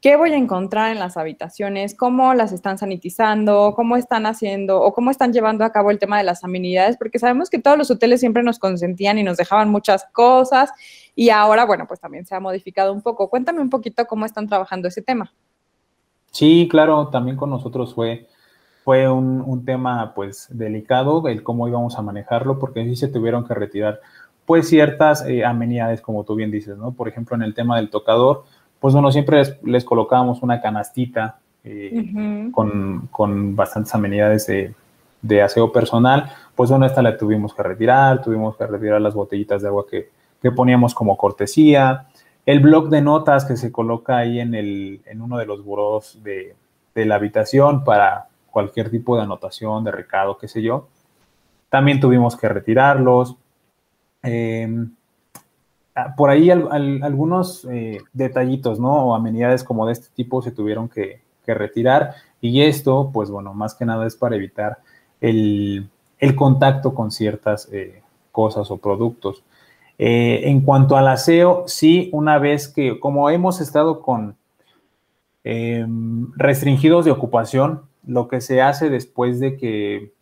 ¿qué 0.00 0.16
voy 0.16 0.32
a 0.32 0.36
encontrar 0.36 0.92
en 0.92 0.98
las 0.98 1.16
habitaciones? 1.16 1.96
¿Cómo 1.96 2.34
las 2.34 2.52
están 2.52 2.78
sanitizando? 2.78 3.72
¿Cómo 3.74 3.96
están 3.96 4.26
haciendo 4.26 4.80
o 4.80 4.92
cómo 4.92 5.10
están 5.10 5.32
llevando 5.32 5.64
a 5.64 5.72
cabo 5.72 5.90
el 5.90 5.98
tema 5.98 6.18
de 6.18 6.24
las 6.24 6.44
amenidades? 6.44 6.96
Porque 6.96 7.18
sabemos 7.18 7.50
que 7.50 7.58
todos 7.58 7.76
los 7.76 7.90
hoteles 7.90 8.20
siempre 8.20 8.42
nos 8.42 8.58
consentían 8.58 9.18
y 9.18 9.22
nos 9.22 9.36
dejaban 9.36 9.70
muchas 9.70 10.04
cosas 10.12 10.70
y 11.14 11.30
ahora, 11.30 11.64
bueno, 11.64 11.86
pues 11.88 12.00
también 12.00 12.26
se 12.26 12.34
ha 12.34 12.40
modificado 12.40 12.92
un 12.92 13.02
poco. 13.02 13.28
Cuéntame 13.28 13.60
un 13.60 13.70
poquito 13.70 14.06
cómo 14.06 14.24
están 14.24 14.46
trabajando 14.46 14.86
ese 14.86 15.02
tema. 15.02 15.32
Sí, 16.30 16.68
claro, 16.70 17.08
también 17.08 17.36
con 17.36 17.50
nosotros 17.50 17.94
fue 17.94 18.28
fue 18.88 19.06
un, 19.06 19.66
tema 19.66 20.14
pues 20.14 20.48
delicado 20.50 21.28
el 21.28 21.42
cómo 21.42 21.68
íbamos 21.68 21.98
a 21.98 22.00
manejarlo 22.00 22.58
porque 22.58 22.86
sí 22.86 22.96
se 22.96 23.08
tuvieron 23.08 23.46
que 23.46 23.52
retirar 23.52 24.00
pues 24.46 24.66
ciertas 24.66 25.26
eh, 25.26 25.44
amenidades 25.44 26.00
como 26.00 26.24
tú 26.24 26.34
bien 26.34 26.50
dices, 26.50 26.78
¿no? 26.78 26.92
Por 26.92 27.06
ejemplo, 27.06 27.36
en 27.36 27.42
el 27.42 27.52
tema 27.52 27.76
del 27.76 27.90
tocador, 27.90 28.44
pues 28.80 28.94
bueno, 28.94 29.12
siempre 29.12 29.42
les, 29.62 29.84
colocábamos 29.84 30.42
una 30.42 30.62
canastita 30.62 31.38
eh, 31.64 32.48
con, 32.50 33.54
bastantes 33.54 33.94
amenidades 33.94 34.46
de, 34.46 35.42
aseo 35.42 35.70
personal, 35.70 36.32
pues 36.56 36.70
bueno, 36.70 36.86
esta 36.86 37.02
la 37.02 37.18
tuvimos 37.18 37.52
que 37.52 37.62
retirar, 37.62 38.22
tuvimos 38.22 38.56
que 38.56 38.66
retirar 38.66 39.02
las 39.02 39.12
botellitas 39.12 39.60
de 39.60 39.68
agua 39.68 39.84
que, 39.86 40.08
poníamos 40.52 40.94
como 40.94 41.18
cortesía, 41.18 42.06
el 42.46 42.60
blog 42.60 42.88
de 42.88 43.02
notas 43.02 43.44
que 43.44 43.58
se 43.58 43.70
coloca 43.70 44.16
ahí 44.16 44.40
en, 44.40 44.54
el, 44.54 45.02
en 45.04 45.20
uno 45.20 45.36
de 45.36 45.44
los 45.44 45.62
buros 45.62 46.22
de, 46.22 46.56
de 46.94 47.04
la 47.04 47.16
habitación 47.16 47.84
para 47.84 48.28
cualquier 48.58 48.90
tipo 48.90 49.14
de 49.14 49.22
anotación, 49.22 49.84
de 49.84 49.92
recado, 49.92 50.36
qué 50.36 50.48
sé 50.48 50.60
yo. 50.60 50.88
También 51.68 52.00
tuvimos 52.00 52.36
que 52.36 52.48
retirarlos. 52.48 53.36
Em, 54.20 54.90
ah, 55.94 56.12
por 56.16 56.28
ahí 56.28 56.50
algunos 56.50 57.64
eh, 57.70 57.98
detallitos, 58.12 58.80
¿no? 58.80 58.92
O 59.06 59.14
amenidades 59.14 59.62
como 59.62 59.86
de 59.86 59.92
este 59.92 60.08
tipo 60.12 60.42
se 60.42 60.50
tuvieron 60.50 60.88
que, 60.88 61.20
retirar. 61.46 62.14
Y 62.42 62.62
esto, 62.62 63.10
pues 63.10 63.30
bueno, 63.30 63.54
más 63.54 63.74
que 63.74 63.86
nada 63.86 64.06
es 64.06 64.16
para 64.16 64.36
evitar 64.36 64.78
el, 65.20 65.88
contacto 66.36 66.94
con 66.94 67.10
ciertas 67.12 67.68
eh, 67.72 68.02
cosas 68.32 68.70
o 68.72 68.76
productos. 68.76 69.44
Eh, 69.98 70.50
en 70.50 70.62
cuanto 70.62 70.96
al 70.96 71.06
aseo, 71.06 71.62
sí, 71.66 72.10
una 72.12 72.38
vez 72.38 72.66
que, 72.66 72.98
como 72.98 73.30
hemos 73.30 73.60
estado 73.60 74.02
con 74.02 74.36
em, 75.44 76.30
restringidos 76.36 77.04
de 77.04 77.12
ocupación, 77.12 77.87
lo 78.08 78.26
que 78.26 78.40
se 78.40 78.62
hace 78.62 78.88
después 78.88 79.38
de 79.38 79.56
que, 79.56 80.12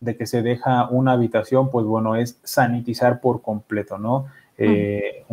de 0.00 0.16
que 0.16 0.26
se 0.26 0.42
deja 0.42 0.88
una 0.90 1.12
habitación, 1.12 1.70
pues 1.70 1.86
bueno, 1.86 2.16
es 2.16 2.38
sanitizar 2.42 3.20
por 3.20 3.40
completo, 3.40 3.98
¿no? 3.98 4.26
Eh, 4.58 5.24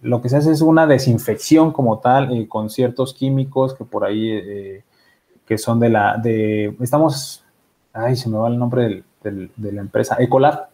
lo 0.00 0.22
que 0.22 0.28
se 0.28 0.36
hace 0.36 0.52
es 0.52 0.62
una 0.62 0.86
desinfección 0.86 1.72
como 1.72 1.98
tal, 1.98 2.32
eh, 2.32 2.46
con 2.46 2.70
ciertos 2.70 3.12
químicos 3.12 3.74
que 3.74 3.84
por 3.84 4.04
ahí, 4.04 4.30
eh, 4.30 4.84
que 5.44 5.58
son 5.58 5.80
de 5.80 5.88
la, 5.88 6.16
de, 6.16 6.76
estamos, 6.80 7.44
ay, 7.92 8.14
se 8.14 8.30
me 8.30 8.38
va 8.38 8.48
el 8.48 8.56
nombre 8.56 9.02
de 9.22 9.72
la 9.72 9.80
empresa, 9.80 10.16
Ecolab. 10.20 10.68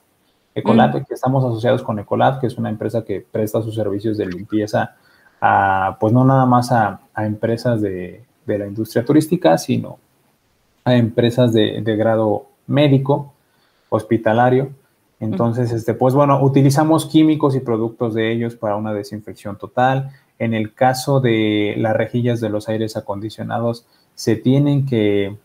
Ecolab, 0.54 1.04
que 1.06 1.14
estamos 1.14 1.42
asociados 1.42 1.82
con 1.82 1.98
Ecolab, 1.98 2.40
que 2.40 2.46
es 2.46 2.58
una 2.58 2.68
empresa 2.68 3.04
que 3.04 3.20
presta 3.22 3.62
sus 3.62 3.74
servicios 3.74 4.18
de 4.18 4.26
limpieza 4.26 4.96
a, 5.40 5.96
pues 5.98 6.12
no 6.12 6.24
nada 6.24 6.44
más 6.44 6.70
a, 6.70 7.00
empresas 7.16 7.80
de, 7.80 8.22
la 8.46 8.66
industria 8.66 9.04
turística, 9.04 9.58
sino 9.58 9.98
a 10.84 10.94
empresas 10.96 11.52
de, 11.52 11.80
de 11.80 11.96
grado 11.96 12.46
médico, 12.66 13.32
hospitalario. 13.88 14.70
Entonces, 15.20 15.72
este, 15.72 15.94
pues 15.94 16.14
bueno, 16.14 16.42
utilizamos 16.42 17.06
químicos 17.06 17.54
y 17.54 17.60
productos 17.60 18.14
de 18.14 18.32
ellos 18.32 18.56
para 18.56 18.76
una 18.76 18.92
desinfección 18.92 19.56
total. 19.56 20.10
En 20.38 20.52
el 20.52 20.74
caso 20.74 21.20
de 21.20 21.74
las 21.78 21.96
rejillas 21.96 22.40
de 22.40 22.50
los 22.50 22.68
aires 22.68 22.96
acondicionados, 22.96 23.86
se 24.14 24.36
tienen 24.36 24.86
que, 24.86 25.36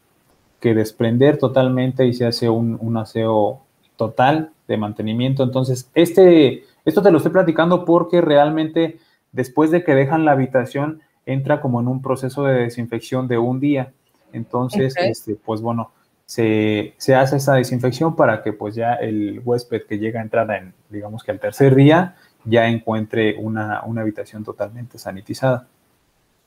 desprender 0.61 1.37
totalmente 1.37 2.05
y 2.05 2.13
se 2.13 2.25
hace 2.25 2.49
un, 2.49 2.97
aseo 2.97 3.61
total 3.95 4.51
de 4.67 4.77
mantenimiento. 4.77 5.43
Entonces, 5.43 5.89
este, 5.93 6.65
esto 6.83 7.01
te 7.01 7.11
lo 7.11 7.17
estoy 7.17 7.31
platicando 7.31 7.85
porque 7.85 8.19
realmente 8.21 8.99
después 9.31 9.71
de 9.71 9.83
que 9.83 9.95
dejan 9.95 10.25
la 10.25 10.33
habitación, 10.33 11.01
entra 11.33 11.61
como 11.61 11.79
en 11.79 11.87
un 11.87 12.01
proceso 12.01 12.43
de 12.43 12.61
desinfección 12.61 13.27
de 13.27 13.37
un 13.37 13.59
día. 13.59 13.91
Entonces, 14.33 14.93
este, 14.97 15.35
pues 15.35 15.61
bueno, 15.61 15.91
se, 16.25 16.93
hace 17.15 17.37
esa 17.37 17.55
desinfección 17.55 18.15
para 18.15 18.43
que 18.43 18.53
pues 18.53 18.75
ya 18.75 18.93
el 18.93 19.41
huésped 19.43 19.83
que 19.87 19.97
llega 19.97 20.19
a 20.19 20.23
entrar 20.23 20.49
en, 20.51 20.73
digamos 20.89 21.23
que 21.23 21.31
al 21.31 21.39
tercer 21.39 21.75
día, 21.75 22.15
ya 22.45 22.67
encuentre 22.67 23.35
una, 23.37 23.79
habitación 23.79 24.43
totalmente 24.43 24.97
sanitizada. 24.97 25.67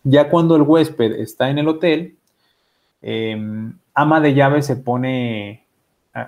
Ya 0.04 0.28
cuando 0.28 0.56
el 0.56 0.62
huésped 0.62 1.12
está 1.20 1.50
en 1.50 1.58
el 1.58 1.68
hotel, 1.68 2.16
em, 3.02 3.74
ama 3.94 4.20
de 4.20 4.34
llave 4.34 4.62
se 4.62 4.76
pone 4.76 5.64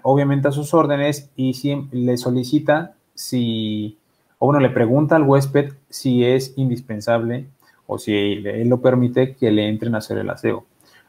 obviamente 0.02 0.48
a 0.48 0.52
sus 0.52 0.74
órdenes 0.74 1.30
y 1.36 1.54
si, 1.54 1.88
le 1.92 2.16
solicita 2.16 2.94
si, 3.14 3.98
o 4.38 4.46
bueno, 4.46 4.60
le 4.60 4.70
pregunta 4.70 5.16
al 5.16 5.22
huésped 5.22 5.74
si 5.88 6.24
es 6.24 6.54
indispensable 6.56 7.46
o 7.86 7.98
si 7.98 8.14
él 8.14 8.68
lo 8.68 8.80
permite 8.80 9.34
que 9.34 9.50
le 9.50 9.68
entren 9.68 9.94
a 9.94 9.98
hacer 9.98 10.18
el 10.18 10.30
aseo. 10.30 10.64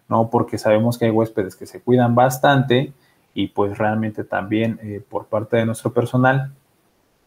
¿no? 0.08 0.30
Porque 0.30 0.58
sabemos 0.58 0.98
que 0.98 1.06
hay 1.06 1.12
huéspedes 1.12 1.56
que 1.56 1.66
se 1.66 1.82
cuidan 1.82 2.16
bastante 2.16 2.94
y 3.34 3.48
pues 3.48 3.78
realmente 3.78 4.24
también 4.24 4.80
eh, 4.82 5.02
por 5.08 5.26
parte 5.26 5.58
de 5.58 5.66
nuestro 5.66 5.92
personal, 5.92 6.54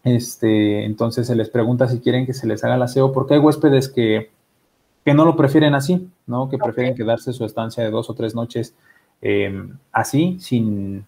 este, 0.04 0.84
entonces 0.84 1.26
se 1.26 1.34
les 1.34 1.50
pregunta 1.50 1.88
si 1.88 2.00
quieren 2.00 2.24
que 2.24 2.32
se 2.32 2.46
les 2.46 2.64
haga 2.64 2.76
el 2.76 2.82
aseo, 2.82 3.12
porque 3.12 3.34
hay 3.34 3.40
huéspedes 3.40 3.88
que, 3.88 4.30
que 5.04 5.14
no 5.14 5.24
lo 5.24 5.36
prefieren 5.36 5.74
así, 5.74 6.08
¿no? 6.26 6.48
Que 6.48 6.56
prefieren 6.56 6.94
quedarse 6.94 7.32
su 7.32 7.44
estancia 7.44 7.84
de 7.84 7.90
dos 7.90 8.08
o 8.08 8.14
tres 8.14 8.34
noches 8.34 8.74
em, 9.20 9.76
así, 9.92 10.38
sin, 10.40 11.04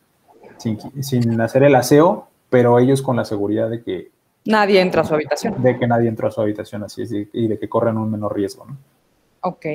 sin, 0.59 1.41
hacer 1.41 1.63
el 1.63 1.77
aseo, 1.77 2.29
pero 2.51 2.79
ellos 2.79 3.01
con 3.01 3.17
la 3.17 3.25
seguridad 3.25 3.71
de 3.71 3.83
que 3.83 4.11
Nadie 4.45 4.81
entra 4.81 5.03
a 5.03 5.05
su 5.05 5.15
habitación. 5.15 5.63
De 5.63 5.79
que 5.79 5.87
nadie 5.87 6.09
entra 6.09 6.29
a 6.29 6.31
su 6.31 6.41
habitación, 6.41 6.83
así 6.83 7.03
es, 7.03 7.13
y 7.13 7.49
de 7.49 7.59
que 7.59 7.69
corren 7.69 7.99
un 7.99 8.11
menor 8.11 8.35
riesgo, 8.35 8.65
¿no? 8.65 8.77
Ok. 9.43 9.67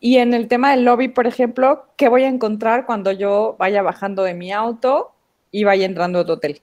Y 0.00 0.18
en 0.18 0.34
el 0.34 0.48
tema 0.48 0.72
del 0.72 0.84
lobby, 0.84 1.08
por 1.08 1.26
ejemplo, 1.26 1.86
¿qué 1.96 2.08
voy 2.08 2.24
a 2.24 2.28
encontrar 2.28 2.86
cuando 2.86 3.10
yo 3.12 3.56
vaya 3.58 3.82
bajando 3.82 4.22
de 4.22 4.34
mi 4.34 4.52
auto 4.52 5.12
y 5.50 5.64
vaya 5.64 5.86
entrando 5.86 6.20
a 6.20 6.26
tu 6.26 6.32
hotel? 6.32 6.60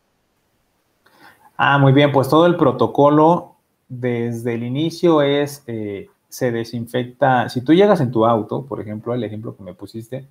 Ah, 1.57 1.77
muy 1.77 1.91
bien, 1.93 2.11
pues 2.11 2.29
todo 2.29 2.45
el 2.45 2.55
protocolo 2.55 3.55
desde 3.87 4.53
el 4.53 4.63
inicio 4.63 5.21
es, 5.21 5.63
eh, 5.67 6.07
se 6.29 6.51
desinfecta, 6.51 7.49
si 7.49 7.61
tú 7.61 7.73
llegas 7.73 7.99
en 7.99 8.11
tu 8.11 8.25
auto, 8.25 8.65
por 8.65 8.79
ejemplo, 8.79 9.13
el 9.13 9.23
ejemplo 9.23 9.55
que 9.55 9.63
me 9.63 9.73
pusiste, 9.73 10.27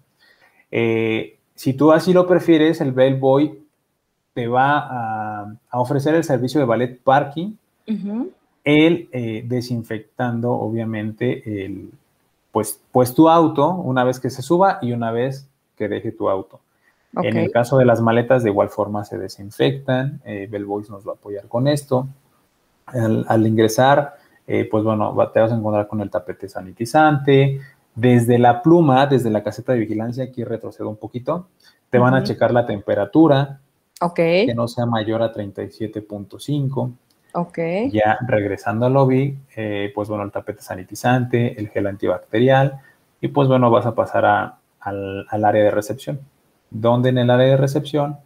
eh, 0.70 1.38
si 1.55 1.74
tú 1.74 1.92
así 1.92 2.12
lo 2.12 2.26
prefieres, 2.26 2.81
el 2.81 2.92
bellboy 2.92 3.66
te 4.40 4.46
va 4.48 5.53
a, 5.70 5.79
ofrecer 5.79 6.14
el 6.14 6.24
servicio 6.24 6.61
de 6.61 6.66
ballet 6.66 6.98
parking, 7.05 7.53
él 8.64 9.09
eh, 9.12 9.44
desinfectando 9.46 10.53
obviamente 10.53 11.64
el, 11.66 11.90
pues, 12.50 12.81
pues 12.90 13.14
tu 13.14 13.29
auto 13.29 13.68
una 13.74 14.03
vez 14.03 14.18
que 14.18 14.31
se 14.31 14.40
suba 14.40 14.79
y 14.81 14.92
una 14.92 15.12
vez 15.12 15.46
que 15.76 15.88
deje 15.88 16.12
tu 16.12 16.31
auto. 16.31 16.61
En 17.22 17.37
el 17.37 17.50
caso 17.50 17.76
de 17.76 17.85
las 17.85 18.00
maletas, 18.00 18.42
de 18.42 18.48
igual 18.48 18.70
forma 18.70 19.05
se 19.05 19.18
desinfectan. 19.18 20.22
Eh, 20.24 20.48
Bellboys 20.50 20.88
nos 20.88 21.07
va 21.07 21.12
a 21.12 21.14
apoyar 21.16 21.46
con 21.46 21.68
esto. 21.68 22.09
Al, 22.87 23.46
ingresar, 23.46 24.14
eh, 24.46 24.66
pues 24.70 24.83
bueno, 24.85 25.14
te 25.35 25.40
vas 25.40 25.53
a 25.53 25.57
encontrar 25.57 25.87
con 25.87 26.00
el 26.00 26.09
tapete 26.09 26.48
sanitizante. 26.48 27.61
Desde 27.94 28.38
la 28.38 28.62
pluma, 28.62 29.07
desde 29.07 29.29
la 29.29 29.42
caseta 29.42 29.74
de 29.74 29.81
vigilancia, 29.81 30.24
aquí 30.24 30.44
retrocedo 30.44 30.88
un 30.88 30.96
poquito, 30.96 31.48
te 31.90 31.98
van 31.98 32.14
a 32.14 32.22
checar 32.22 32.53
la 32.53 32.64
temperatura. 32.64 33.61
Que 34.46 34.54
no 34.54 34.66
sea 34.66 34.86
mayor 34.86 35.22
a 35.22 35.32
37.5. 35.32 36.92
Ok. 37.34 37.58
Ya 37.92 38.18
regresando 38.26 38.86
al 38.86 38.94
lobby, 38.94 39.38
eh, 39.54 39.92
pues 39.94 40.08
bueno, 40.08 40.24
el 40.24 40.32
tapete 40.32 40.62
sanitizante, 40.62 41.60
el 41.60 41.68
gel 41.68 41.86
antibacterial 41.86 42.80
y 43.20 43.28
pues 43.28 43.46
bueno, 43.46 43.70
vas 43.70 43.86
a 43.86 43.94
pasar 43.94 44.24
al, 44.80 45.26
área 45.30 45.64
de 45.64 45.70
recepción, 45.70 46.20
donde 46.70 47.10
en 47.10 47.18
el 47.18 47.30
área 47.30 47.48
de 47.48 47.56
recepción, 47.58 48.16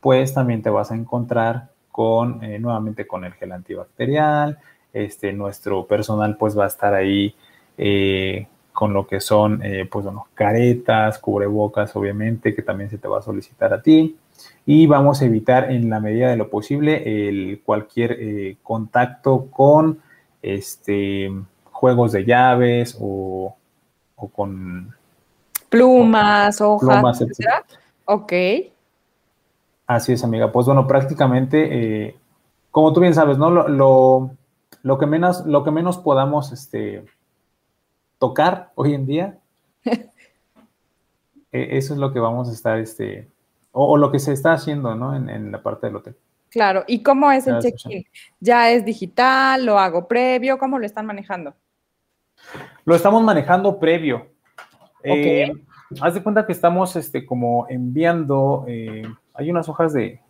pues 0.00 0.32
también 0.32 0.62
te 0.62 0.70
vas 0.70 0.90
a 0.90 0.94
encontrar 0.94 1.68
con, 1.92 2.42
eh, 2.42 2.58
nuevamente 2.58 3.06
con 3.06 3.24
el 3.24 3.34
gel 3.34 3.52
antibacterial, 3.52 4.58
este, 4.92 5.32
nuestro 5.32 5.86
personal 5.86 6.36
pues 6.36 6.58
va 6.58 6.64
a 6.64 6.68
estar 6.68 6.94
ahí 6.94 7.34
eh, 7.76 8.48
con 8.72 8.94
lo 8.94 9.06
que 9.06 9.20
son, 9.20 9.62
pues 9.90 10.04
bueno, 10.06 10.28
caretas, 10.32 11.18
cubrebocas, 11.18 11.94
obviamente, 11.96 12.54
que 12.54 12.62
también 12.62 12.88
se 12.88 12.96
te 12.96 13.08
va 13.08 13.18
a 13.18 13.22
solicitar 13.22 13.74
a 13.74 13.82
ti 13.82 14.16
y 14.66 14.86
vamos 14.86 15.22
a 15.22 15.24
evitar 15.24 15.70
en 15.70 15.90
la 15.90 16.00
medida 16.00 16.28
de 16.28 16.36
lo 16.36 16.50
posible 16.50 17.28
el, 17.28 17.60
cualquier 17.64 18.12
eh, 18.12 18.56
contacto 18.62 19.50
con 19.50 20.00
este, 20.42 21.30
juegos 21.64 22.12
de 22.12 22.24
llaves 22.24 22.96
o, 23.00 23.56
con 24.32 24.94
plumas, 25.68 26.60
hojas, 26.60 27.24
Ok. 28.04 28.32
Así 29.86 30.12
es, 30.12 30.22
amiga. 30.22 30.52
Pues 30.52 30.66
bueno, 30.66 30.86
prácticamente, 30.86 32.06
eh, 32.06 32.16
como 32.70 32.92
tú 32.92 33.00
bien 33.00 33.14
sabes, 33.14 33.38
¿no? 33.38 33.50
Lo, 33.50 34.30
lo, 34.82 34.98
que 34.98 35.06
menos, 35.06 35.46
lo 35.46 35.64
que 35.64 35.70
menos 35.70 35.98
podamos 35.98 36.52
este, 36.52 37.04
tocar 38.18 38.70
hoy 38.74 38.94
en 38.94 39.06
día, 39.06 39.38
e, 39.84 40.08
eso 41.52 41.94
es 41.94 41.98
lo 41.98 42.12
que 42.12 42.20
vamos 42.20 42.48
a 42.48 42.52
estar 42.52 42.78
este, 42.78 43.28
o, 43.72 43.96
lo 43.96 44.10
que 44.10 44.18
se 44.18 44.32
está 44.32 44.52
haciendo, 44.52 44.94
¿no? 44.94 45.14
En, 45.14 45.52
la 45.52 45.62
parte 45.62 45.86
del 45.86 45.96
hotel. 45.96 46.16
Claro, 46.50 46.84
¿y 46.86 47.02
cómo 47.02 47.30
es 47.30 47.46
el 47.46 47.60
check-in? 47.60 48.04
¿Ya 48.40 48.70
es 48.70 48.84
digital? 48.84 49.64
¿Lo 49.64 49.78
hago 49.78 50.08
previo? 50.08 50.58
¿Cómo 50.58 50.78
lo 50.78 50.86
están 50.86 51.06
manejando? 51.06 51.54
Lo 52.84 52.94
estamos 52.94 53.22
manejando 53.22 53.78
previo. 53.78 54.26
Eh, 55.04 55.52
haz 56.00 56.14
de 56.14 56.22
cuenta 56.22 56.46
que 56.46 56.52
estamos 56.52 56.96
este, 56.96 57.24
como 57.24 57.66
enviando, 57.68 58.64
eh, 58.66 59.02
hay 59.34 59.50
unas 59.50 59.68
hojas 59.68 59.92
de, 59.92 60.20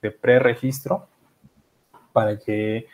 de 0.00 0.10
pre-registro 0.10 1.08
para 2.12 2.38
que, 2.38 2.86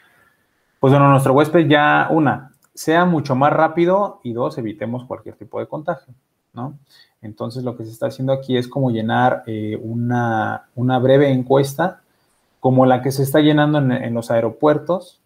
pues 0.79 0.93
bueno, 0.93 1.11
nuestro 1.11 1.35
huésped 1.35 1.67
ya, 1.69 2.09
una, 2.11 2.53
sea 2.75 3.05
mucho 3.05 3.35
más 3.35 3.53
rápido 3.53 4.21
y 4.23 4.33
dos, 4.33 4.57
evitemos 4.59 5.05
cualquier 5.05 5.37
tipo 5.37 5.61
de 5.61 5.67
contagio, 5.67 6.15
¿no? 6.53 6.79
Entonces 7.23 7.65
lo 7.65 7.77
que 7.77 7.85
se 7.85 7.91
está 7.91 8.07
haciendo 8.07 8.33
aquí 8.33 8.57
es 8.57 8.67
como 8.67 8.91
llenar 8.91 9.43
eh, 9.47 9.79
una, 9.83 10.67
breve 10.75 11.31
encuesta, 11.31 12.01
como 12.61 12.87
la 12.87 13.03
que 13.03 13.13
se 13.13 13.23
está 13.23 13.41
llenando 13.41 13.79
en, 13.79 14.15
los 14.15 14.31
aeropuertos, 14.31 15.21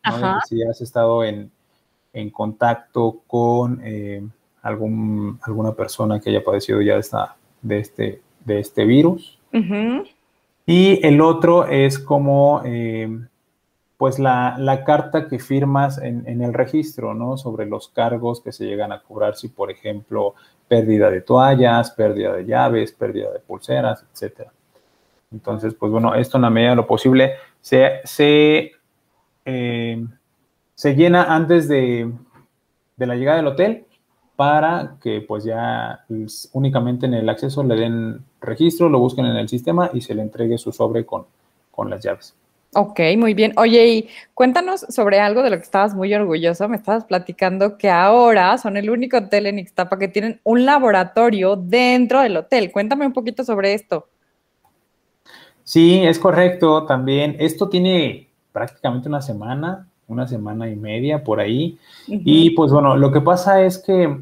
si 0.48 0.62
has 0.62 0.80
estado 0.80 1.24
en, 1.24 1.50
contacto 2.32 3.20
con 3.26 3.80
eh, 3.82 4.24
algún, 4.62 5.38
alguna 5.42 5.72
persona 5.72 6.20
que 6.20 6.30
haya 6.30 6.44
padecido 6.44 6.80
ya 6.80 6.94
de, 6.94 7.00
esta, 7.00 7.36
de, 7.60 7.78
este, 7.78 8.22
de 8.44 8.60
este 8.60 8.84
virus. 8.84 9.38
Y 10.66 11.06
el 11.06 11.20
otro 11.20 11.66
es 11.66 11.98
como 11.98 12.62
eh, 12.64 13.08
pues 14.04 14.18
la, 14.18 14.82
carta 14.84 15.28
que 15.28 15.38
firmas 15.38 15.96
en, 15.96 16.28
en, 16.28 16.42
el 16.42 16.52
registro, 16.52 17.14
¿no? 17.14 17.38
Sobre 17.38 17.64
los 17.64 17.88
cargos 17.88 18.42
que 18.42 18.52
se 18.52 18.66
llegan 18.66 18.92
a 18.92 19.00
cobrar 19.00 19.34
si, 19.34 19.48
por 19.48 19.70
ejemplo, 19.70 20.34
pérdida 20.68 21.08
de 21.08 21.22
toallas, 21.22 21.90
pérdida 21.92 22.34
de 22.34 22.44
llaves, 22.44 22.92
pérdida 22.92 23.32
de 23.32 23.38
pulseras, 23.38 24.04
etcétera. 24.12 24.52
Entonces, 25.32 25.72
pues 25.72 25.90
bueno, 25.90 26.14
esto 26.14 26.36
en 26.36 26.42
la 26.42 26.50
medida 26.50 26.68
de 26.68 26.76
lo 26.76 26.86
posible 26.86 27.32
se, 27.62 28.02
se, 28.04 28.72
eh, 29.46 30.06
se 30.74 30.94
llena 30.94 31.34
antes 31.34 31.66
de, 31.66 32.12
de, 32.98 33.06
la 33.06 33.16
llegada 33.16 33.38
del 33.38 33.46
hotel 33.46 33.86
para 34.36 34.98
que 35.00 35.22
pues 35.22 35.44
ya 35.44 36.04
únicamente 36.52 37.06
en 37.06 37.14
el 37.14 37.26
acceso 37.30 37.64
le 37.64 37.74
den 37.74 38.22
registro, 38.42 38.90
lo 38.90 38.98
busquen 38.98 39.24
en 39.24 39.36
el 39.36 39.48
sistema 39.48 39.88
y 39.94 40.02
se 40.02 40.14
le 40.14 40.20
entregue 40.20 40.58
su 40.58 40.72
sobre 40.72 41.06
con, 41.06 41.24
con 41.70 41.88
las 41.88 42.04
llaves. 42.04 42.36
Ok, 42.74 43.00
muy 43.16 43.34
bien. 43.34 43.52
Oye, 43.56 43.86
y 43.86 44.08
cuéntanos 44.34 44.80
sobre 44.88 45.20
algo 45.20 45.42
de 45.42 45.50
lo 45.50 45.56
que 45.56 45.62
estabas 45.62 45.94
muy 45.94 46.12
orgulloso. 46.12 46.68
Me 46.68 46.76
estabas 46.76 47.04
platicando 47.04 47.78
que 47.78 47.88
ahora 47.88 48.58
son 48.58 48.76
el 48.76 48.90
único 48.90 49.18
hotel 49.18 49.46
en 49.46 49.60
Ixtapa 49.60 49.98
que 49.98 50.08
tienen 50.08 50.40
un 50.42 50.64
laboratorio 50.64 51.54
dentro 51.56 52.20
del 52.20 52.36
hotel. 52.36 52.72
Cuéntame 52.72 53.06
un 53.06 53.12
poquito 53.12 53.44
sobre 53.44 53.74
esto. 53.74 54.08
Sí, 55.62 56.02
es 56.04 56.18
correcto 56.18 56.84
también. 56.84 57.36
Esto 57.38 57.68
tiene 57.68 58.28
prácticamente 58.52 59.08
una 59.08 59.22
semana, 59.22 59.88
una 60.08 60.26
semana 60.26 60.68
y 60.68 60.76
media 60.76 61.22
por 61.22 61.40
ahí. 61.40 61.78
Y 62.06 62.50
pues 62.50 62.72
bueno, 62.72 62.96
lo 62.96 63.12
que 63.12 63.20
pasa 63.20 63.62
es 63.62 63.78
que 63.78 64.20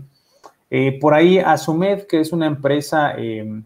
eh, 0.71 0.99
por 1.01 1.15
ahí 1.15 1.39
Asumed, 1.39 2.07
que 2.07 2.21
es 2.21 2.33
una 2.33 2.47
empresa, 2.47 3.15
em, 3.17 3.65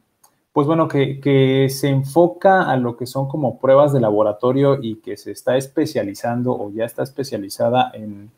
pues 0.56 0.66
bueno, 0.66 0.88
que, 0.88 1.68
se 1.68 1.88
enfoca 1.90 2.62
a 2.62 2.78
lo 2.78 2.96
que 2.96 3.04
son 3.04 3.28
como 3.28 3.58
pruebas 3.58 3.92
de 3.92 4.00
laboratorio 4.00 4.78
y 4.80 5.02
que 5.02 5.18
se 5.18 5.32
está 5.32 5.58
especializando 5.58 6.50
o 6.52 6.72
ya 6.72 6.86
está 6.86 7.02
especializada 7.02 7.90
en, 7.92 8.30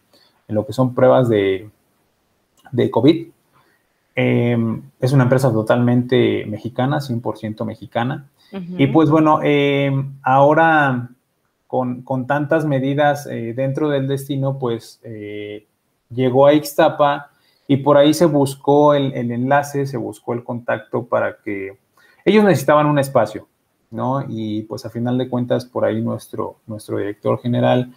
lo 0.48 0.66
que 0.66 0.72
son 0.72 0.96
pruebas 0.96 1.28
de, 1.28 1.70
de 2.72 2.90
COVID. 2.90 3.28
Em, 4.16 4.82
es 4.98 5.12
una 5.12 5.22
empresa 5.22 5.52
totalmente 5.52 6.44
mexicana, 6.46 6.98
100% 6.98 7.64
mexicana. 7.64 8.28
Y 8.50 8.88
pues 8.88 9.10
bueno, 9.10 9.38
em, 9.44 10.14
ahora 10.24 11.10
con, 11.68 12.26
tantas 12.26 12.66
medidas 12.66 13.28
eh, 13.28 13.52
dentro 13.54 13.90
del 13.90 14.08
destino, 14.08 14.58
pues 14.58 14.98
eh, 15.04 15.68
llegó 16.10 16.48
a 16.48 16.54
Ixtapa 16.54 17.30
y 17.68 17.76
por 17.76 17.96
ahí 17.96 18.12
se 18.12 18.26
buscó 18.26 18.94
el, 18.94 19.12
enlace, 19.14 19.86
se 19.86 19.98
buscó 19.98 20.32
el 20.32 20.42
contacto 20.42 21.06
para 21.06 21.36
que 21.44 21.78
ellos 22.24 22.44
necesitaban 22.44 22.86
un 22.86 22.98
espacio, 22.98 23.48
¿no? 23.90 24.24
Y 24.28 24.62
pues 24.62 24.84
a 24.84 24.90
final 24.90 25.18
de 25.18 25.28
cuentas, 25.28 25.64
por 25.64 25.84
ahí 25.84 26.00
nuestro, 26.00 26.56
nuestro 26.66 26.98
director 26.98 27.40
general 27.40 27.92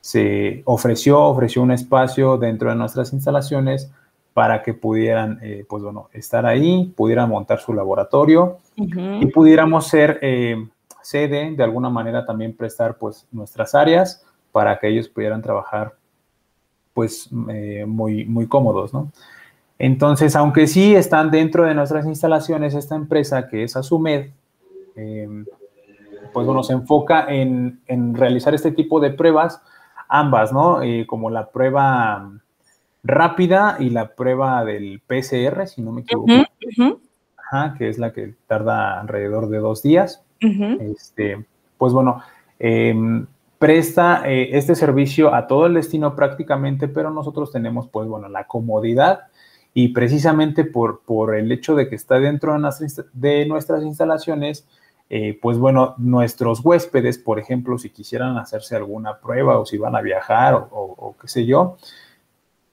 se 0.00 0.62
ofreció, 0.66 1.20
ofreció 1.22 1.62
un 1.62 1.70
espacio 1.70 2.36
dentro 2.36 2.68
de 2.70 2.76
nuestras 2.76 3.12
instalaciones 3.12 3.90
para 4.34 4.62
que 4.62 4.74
pudieran, 4.74 5.38
eh, 5.42 5.64
pues 5.68 5.82
bueno, 5.82 6.08
estar 6.12 6.44
ahí, 6.44 6.92
pudieran 6.96 7.30
montar 7.30 7.60
su 7.60 7.72
laboratorio 7.72 8.58
y 8.76 9.26
pudiéramos 9.26 9.86
ser 9.86 10.18
eh, 10.20 10.56
sede, 11.00 11.54
de 11.54 11.62
alguna 11.62 11.88
manera 11.88 12.26
también 12.26 12.56
prestar 12.56 12.98
pues 12.98 13.26
nuestras 13.30 13.74
áreas 13.74 14.26
para 14.50 14.78
que 14.78 14.88
ellos 14.88 15.08
pudieran 15.08 15.40
trabajar 15.40 15.94
pues 16.92 17.28
eh, 17.48 17.84
muy, 17.86 18.24
muy 18.24 18.46
cómodos, 18.46 18.92
¿no? 18.92 19.10
Entonces, 19.78 20.36
aunque 20.36 20.66
sí 20.66 20.94
están 20.94 21.30
dentro 21.30 21.64
de 21.64 21.74
nuestras 21.74 22.06
instalaciones, 22.06 22.74
esta 22.74 22.94
empresa 22.94 23.48
que 23.48 23.64
es 23.64 23.76
Asumed, 23.76 24.30
pues 26.32 26.46
bueno, 26.46 26.62
se 26.62 26.72
enfoca 26.72 27.26
en, 27.28 27.80
realizar 28.14 28.54
este 28.54 28.72
tipo 28.72 29.00
de 29.00 29.10
pruebas, 29.10 29.60
ambas, 30.08 30.52
¿no? 30.52 30.80
como 31.06 31.30
la 31.30 31.50
prueba 31.50 32.30
rápida 33.02 33.76
y 33.78 33.90
la 33.90 34.14
prueba 34.14 34.64
del 34.64 35.00
PCR, 35.06 35.66
si 35.66 35.82
no 35.82 35.92
me 35.92 36.02
equivoco, 36.02 36.32
que 37.78 37.88
es 37.88 37.98
la 37.98 38.12
que 38.12 38.34
tarda 38.46 39.00
alrededor 39.00 39.48
de 39.48 39.58
dos 39.58 39.82
días. 39.82 40.22
este, 40.40 41.44
pues 41.78 41.92
bueno, 41.92 42.22
em, 42.58 43.26
presta 43.58 44.22
eh, 44.26 44.56
este 44.56 44.74
servicio 44.74 45.34
a 45.34 45.46
todo 45.46 45.66
el 45.66 45.74
destino 45.74 46.14
prácticamente, 46.14 46.88
pero 46.88 47.10
nosotros 47.10 47.52
tenemos, 47.52 47.88
pues 47.88 48.08
bueno, 48.08 48.28
la 48.28 48.46
comodidad 48.46 49.24
y 49.74 49.88
precisamente 49.88 50.64
por, 50.64 51.02
por 51.02 51.34
el 51.34 51.50
hecho 51.52 51.74
de 51.74 51.88
que 51.88 51.96
está 51.96 52.20
dentro 52.20 52.56
de 53.12 53.46
nuestras, 53.46 53.82
instalaciones, 53.82 54.66
eh, 55.10 55.38
pues 55.42 55.58
bueno, 55.58 55.94
nuestros 55.98 56.60
huéspedes, 56.64 57.18
por 57.18 57.38
ejemplo, 57.38 57.76
si 57.76 57.90
quisieran 57.90 58.38
hacerse 58.38 58.76
alguna 58.76 59.18
prueba 59.18 59.58
o 59.58 59.66
si 59.66 59.76
van 59.76 59.96
a 59.96 60.00
viajar 60.00 60.54
o, 60.54 60.66
o 60.70 61.16
qué 61.20 61.28
sé 61.28 61.44
yo, 61.44 61.76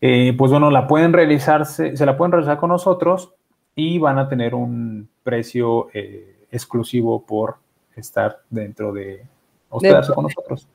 eh, 0.04 0.34
pues 0.36 0.50
bueno, 0.50 0.72
la 0.72 0.88
pueden 0.88 1.14
realizarse, 1.14 1.96
se 1.96 2.06
la 2.06 2.18
pueden 2.18 2.32
realizar 2.32 2.58
con 2.58 2.70
nosotros 2.70 3.34
y 3.76 4.00
van 4.00 4.18
a 4.18 4.28
tener 4.28 4.56
un 4.56 5.08
precio 5.24 5.90
eh, 5.94 6.46
exclusivo 6.52 7.24
por 7.24 7.58
estar 7.96 8.42
dentro 8.50 8.92
de 8.92 9.24
hospedarse 9.70 10.14
con 10.14 10.24
nosotros. 10.24 10.68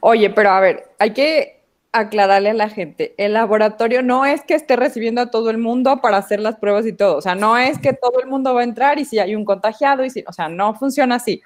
Oye, 0.00 0.30
pero 0.30 0.50
a 0.50 0.60
ver, 0.60 0.94
hay 0.98 1.12
que 1.12 1.55
aclararle 1.98 2.50
a 2.50 2.54
la 2.54 2.68
gente, 2.68 3.14
el 3.18 3.32
laboratorio 3.32 4.02
no 4.02 4.24
es 4.24 4.42
que 4.42 4.54
esté 4.54 4.76
recibiendo 4.76 5.20
a 5.20 5.30
todo 5.30 5.50
el 5.50 5.58
mundo 5.58 6.00
para 6.00 6.18
hacer 6.18 6.40
las 6.40 6.56
pruebas 6.56 6.86
y 6.86 6.92
todo, 6.92 7.16
o 7.16 7.20
sea, 7.20 7.34
no 7.34 7.56
es 7.56 7.78
que 7.78 7.92
todo 7.92 8.20
el 8.20 8.28
mundo 8.28 8.54
va 8.54 8.60
a 8.60 8.64
entrar 8.64 8.98
y 8.98 9.04
si 9.04 9.18
hay 9.18 9.34
un 9.34 9.44
contagiado 9.44 10.04
y 10.04 10.10
si, 10.10 10.24
o 10.26 10.32
sea, 10.32 10.48
no 10.48 10.74
funciona 10.74 11.16
así. 11.16 11.42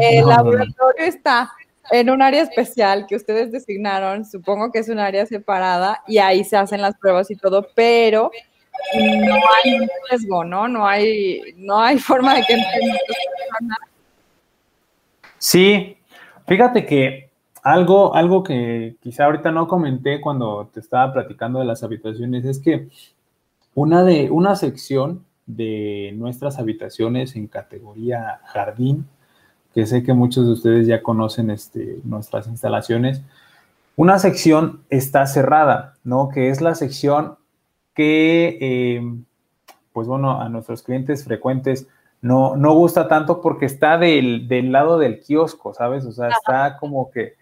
El 0.00 0.26
laboratorio 0.26 1.04
está 1.04 1.52
en 1.90 2.10
un 2.10 2.22
área 2.22 2.42
especial 2.42 3.06
que 3.06 3.16
ustedes 3.16 3.52
designaron, 3.52 4.24
supongo 4.24 4.72
que 4.72 4.80
es 4.80 4.88
un 4.88 4.98
área 4.98 5.26
separada 5.26 6.02
y 6.06 6.18
ahí 6.18 6.44
se 6.44 6.56
hacen 6.56 6.82
las 6.82 6.96
pruebas 6.96 7.30
y 7.30 7.36
todo, 7.36 7.68
pero 7.74 8.30
no 8.94 9.34
hay 9.34 9.78
riesgo, 10.10 10.44
¿no? 10.44 10.68
No 10.68 10.86
hay, 10.86 11.40
no 11.56 11.80
hay 11.80 11.98
forma 11.98 12.34
de 12.34 12.42
que 12.42 12.56
Sí, 15.38 15.96
fíjate 16.46 16.84
que 16.84 17.25
algo, 17.66 18.14
algo 18.14 18.44
que 18.44 18.94
quizá 19.00 19.24
ahorita 19.24 19.50
no 19.50 19.66
comenté 19.66 20.20
cuando 20.20 20.70
te 20.72 20.78
estaba 20.78 21.12
platicando 21.12 21.58
de 21.58 21.64
las 21.64 21.82
habitaciones 21.82 22.44
es 22.44 22.60
que 22.60 22.88
una 23.74 24.04
de 24.04 24.30
una 24.30 24.54
sección 24.54 25.24
de 25.46 26.14
nuestras 26.16 26.60
habitaciones 26.60 27.34
en 27.34 27.48
categoría 27.48 28.40
jardín 28.44 29.08
que 29.74 29.84
sé 29.84 30.04
que 30.04 30.14
muchos 30.14 30.46
de 30.46 30.52
ustedes 30.52 30.86
ya 30.86 31.02
conocen 31.02 31.50
este, 31.50 31.98
nuestras 32.04 32.46
instalaciones. 32.46 33.20
Una 33.96 34.20
sección 34.20 34.84
está 34.88 35.26
cerrada, 35.26 35.96
¿no? 36.04 36.28
Que 36.28 36.50
es 36.50 36.60
la 36.60 36.76
sección 36.76 37.36
que, 37.94 38.58
eh, 38.60 39.02
pues 39.92 40.06
bueno, 40.06 40.40
a 40.40 40.48
nuestros 40.48 40.84
clientes 40.84 41.24
frecuentes 41.24 41.88
no, 42.22 42.54
no 42.56 42.74
gusta 42.74 43.08
tanto 43.08 43.40
porque 43.40 43.66
está 43.66 43.98
del, 43.98 44.48
lado 44.70 44.98
del 44.98 45.18
kiosco, 45.18 45.74
¿sabes? 45.74 46.04
O 46.06 46.12
sea, 46.12 46.28
está 46.28 46.76
como 46.78 47.10
que, 47.10 47.34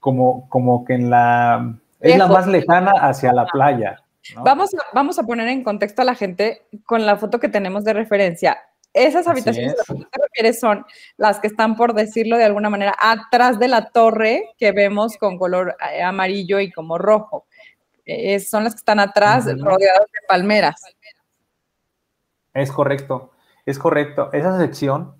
como, 0.00 0.48
como 0.48 0.84
que 0.84 0.94
en 0.94 1.10
la, 1.10 1.74
es 2.00 2.18
la 2.18 2.26
más 2.26 2.46
lejana 2.46 2.92
hacia 2.92 3.32
la 3.32 3.46
playa. 3.46 4.02
Vamos, 4.36 4.70
vamos 4.92 5.18
a 5.18 5.22
poner 5.22 5.48
en 5.48 5.62
contexto 5.62 6.02
a 6.02 6.04
la 6.04 6.14
gente 6.14 6.66
con 6.84 7.06
la 7.06 7.16
foto 7.16 7.38
que 7.38 7.48
tenemos 7.48 7.84
de 7.84 7.92
referencia. 7.92 8.58
Esas 8.92 9.28
habitaciones 9.28 9.74
a 9.74 9.76
las 9.76 9.86
que 9.86 10.10
te 10.10 10.22
refieres 10.22 10.58
son 10.58 10.86
las 11.18 11.38
que 11.38 11.48
están, 11.48 11.76
por 11.76 11.92
decirlo 11.92 12.38
de 12.38 12.44
alguna 12.44 12.70
manera, 12.70 12.94
atrás 12.98 13.58
de 13.58 13.68
la 13.68 13.90
torre 13.90 14.54
que 14.58 14.72
vemos 14.72 15.18
con 15.18 15.38
color 15.38 15.76
eh, 15.92 16.02
amarillo 16.02 16.60
y 16.60 16.72
como 16.72 16.96
rojo. 16.96 17.46
Eh, 18.06 18.40
son 18.40 18.64
las 18.64 18.74
que 18.74 18.78
están 18.78 18.98
atrás, 18.98 19.44
rodeadas 19.44 20.06
de 20.12 20.26
palmeras. 20.26 20.80
Es 22.54 22.72
correcto, 22.72 23.32
es 23.66 23.78
correcto. 23.78 24.30
Esa 24.32 24.58
sección, 24.58 25.14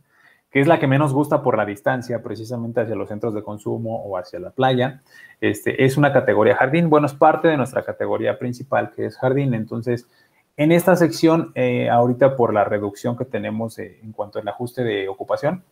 que 0.50 0.60
es 0.60 0.66
la 0.66 0.78
que 0.78 0.86
menos 0.86 1.12
gusta 1.12 1.42
por 1.42 1.56
la 1.56 1.66
distancia, 1.66 2.22
precisamente 2.22 2.80
hacia 2.80 2.94
los 2.94 3.08
centros 3.08 3.34
de 3.34 3.42
consumo 3.42 4.02
o 4.04 4.16
hacia 4.16 4.38
la 4.38 4.50
playa, 4.50 5.02
este, 5.40 5.84
es 5.84 5.96
una 5.96 6.12
categoría 6.12 6.56
jardín. 6.56 6.88
Bueno, 6.88 7.06
es 7.06 7.14
parte 7.14 7.48
de 7.48 7.56
nuestra 7.56 7.84
categoría 7.84 8.38
principal, 8.38 8.90
que 8.90 9.06
es 9.06 9.18
jardín. 9.18 9.54
Entonces, 9.54 10.08
en 10.56 10.72
esta 10.72 10.96
sección, 10.96 11.52
eh, 11.54 11.90
ahorita 11.90 12.36
por 12.36 12.54
la 12.54 12.64
reducción 12.64 13.16
que 13.16 13.26
tenemos 13.26 13.78
en 13.78 14.12
cuanto 14.12 14.38
al 14.38 14.48
ajuste 14.48 14.84
de 14.84 15.08
ocupación, 15.08 15.62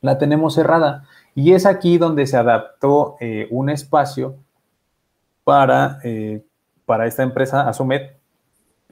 la 0.00 0.18
tenemos 0.18 0.54
cerrada. 0.54 1.04
Y 1.34 1.54
es 1.54 1.64
aquí 1.64 1.98
donde 1.98 2.26
se 2.26 2.36
adaptó 2.36 3.16
eh, 3.20 3.48
un 3.50 3.70
espacio 3.70 4.36
para, 5.44 5.98
eh, 6.04 6.44
para 6.84 7.06
esta 7.06 7.22
empresa, 7.22 7.68
Asumet, 7.68 8.16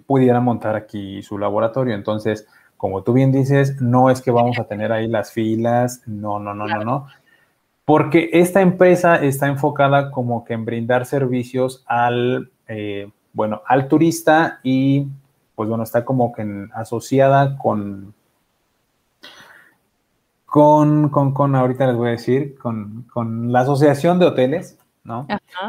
pudiera 0.06 0.40
montar 0.40 0.74
aquí 0.74 1.22
su 1.22 1.38
laboratorio. 1.38 1.94
Entonces, 1.94 2.48
como 2.80 3.02
tú 3.02 3.12
bien 3.12 3.30
dices, 3.30 3.78
no 3.82 4.08
es 4.08 4.22
que 4.22 4.30
vamos 4.30 4.58
a 4.58 4.64
tener 4.64 4.90
ahí 4.90 5.06
las 5.06 5.32
filas, 5.32 6.02
no, 6.06 6.38
no, 6.38 6.54
no, 6.54 6.66
no, 6.66 6.82
no. 6.82 7.06
Porque 7.84 8.30
esta 8.32 8.62
empresa 8.62 9.16
está 9.16 9.48
enfocada 9.48 10.10
como 10.10 10.46
que 10.46 10.54
en 10.54 10.64
brindar 10.64 11.04
servicios 11.04 11.84
al, 11.86 12.50
bueno, 13.34 13.60
al 13.66 13.86
turista 13.86 14.60
y 14.62 15.08
pues 15.54 15.68
bueno, 15.68 15.84
está 15.84 16.06
como 16.06 16.32
que 16.32 16.68
asociada 16.72 17.58
con, 17.58 18.14
con, 20.46 21.10
con, 21.10 21.34
con, 21.34 21.54
ahorita 21.54 21.86
les 21.86 21.96
voy 21.96 22.08
a 22.08 22.12
decir, 22.12 22.56
con, 22.56 23.02
con 23.12 23.52
la 23.52 23.60
asociación 23.60 24.18
de 24.18 24.24
hoteles, 24.24 24.78
¿no? 25.04 25.26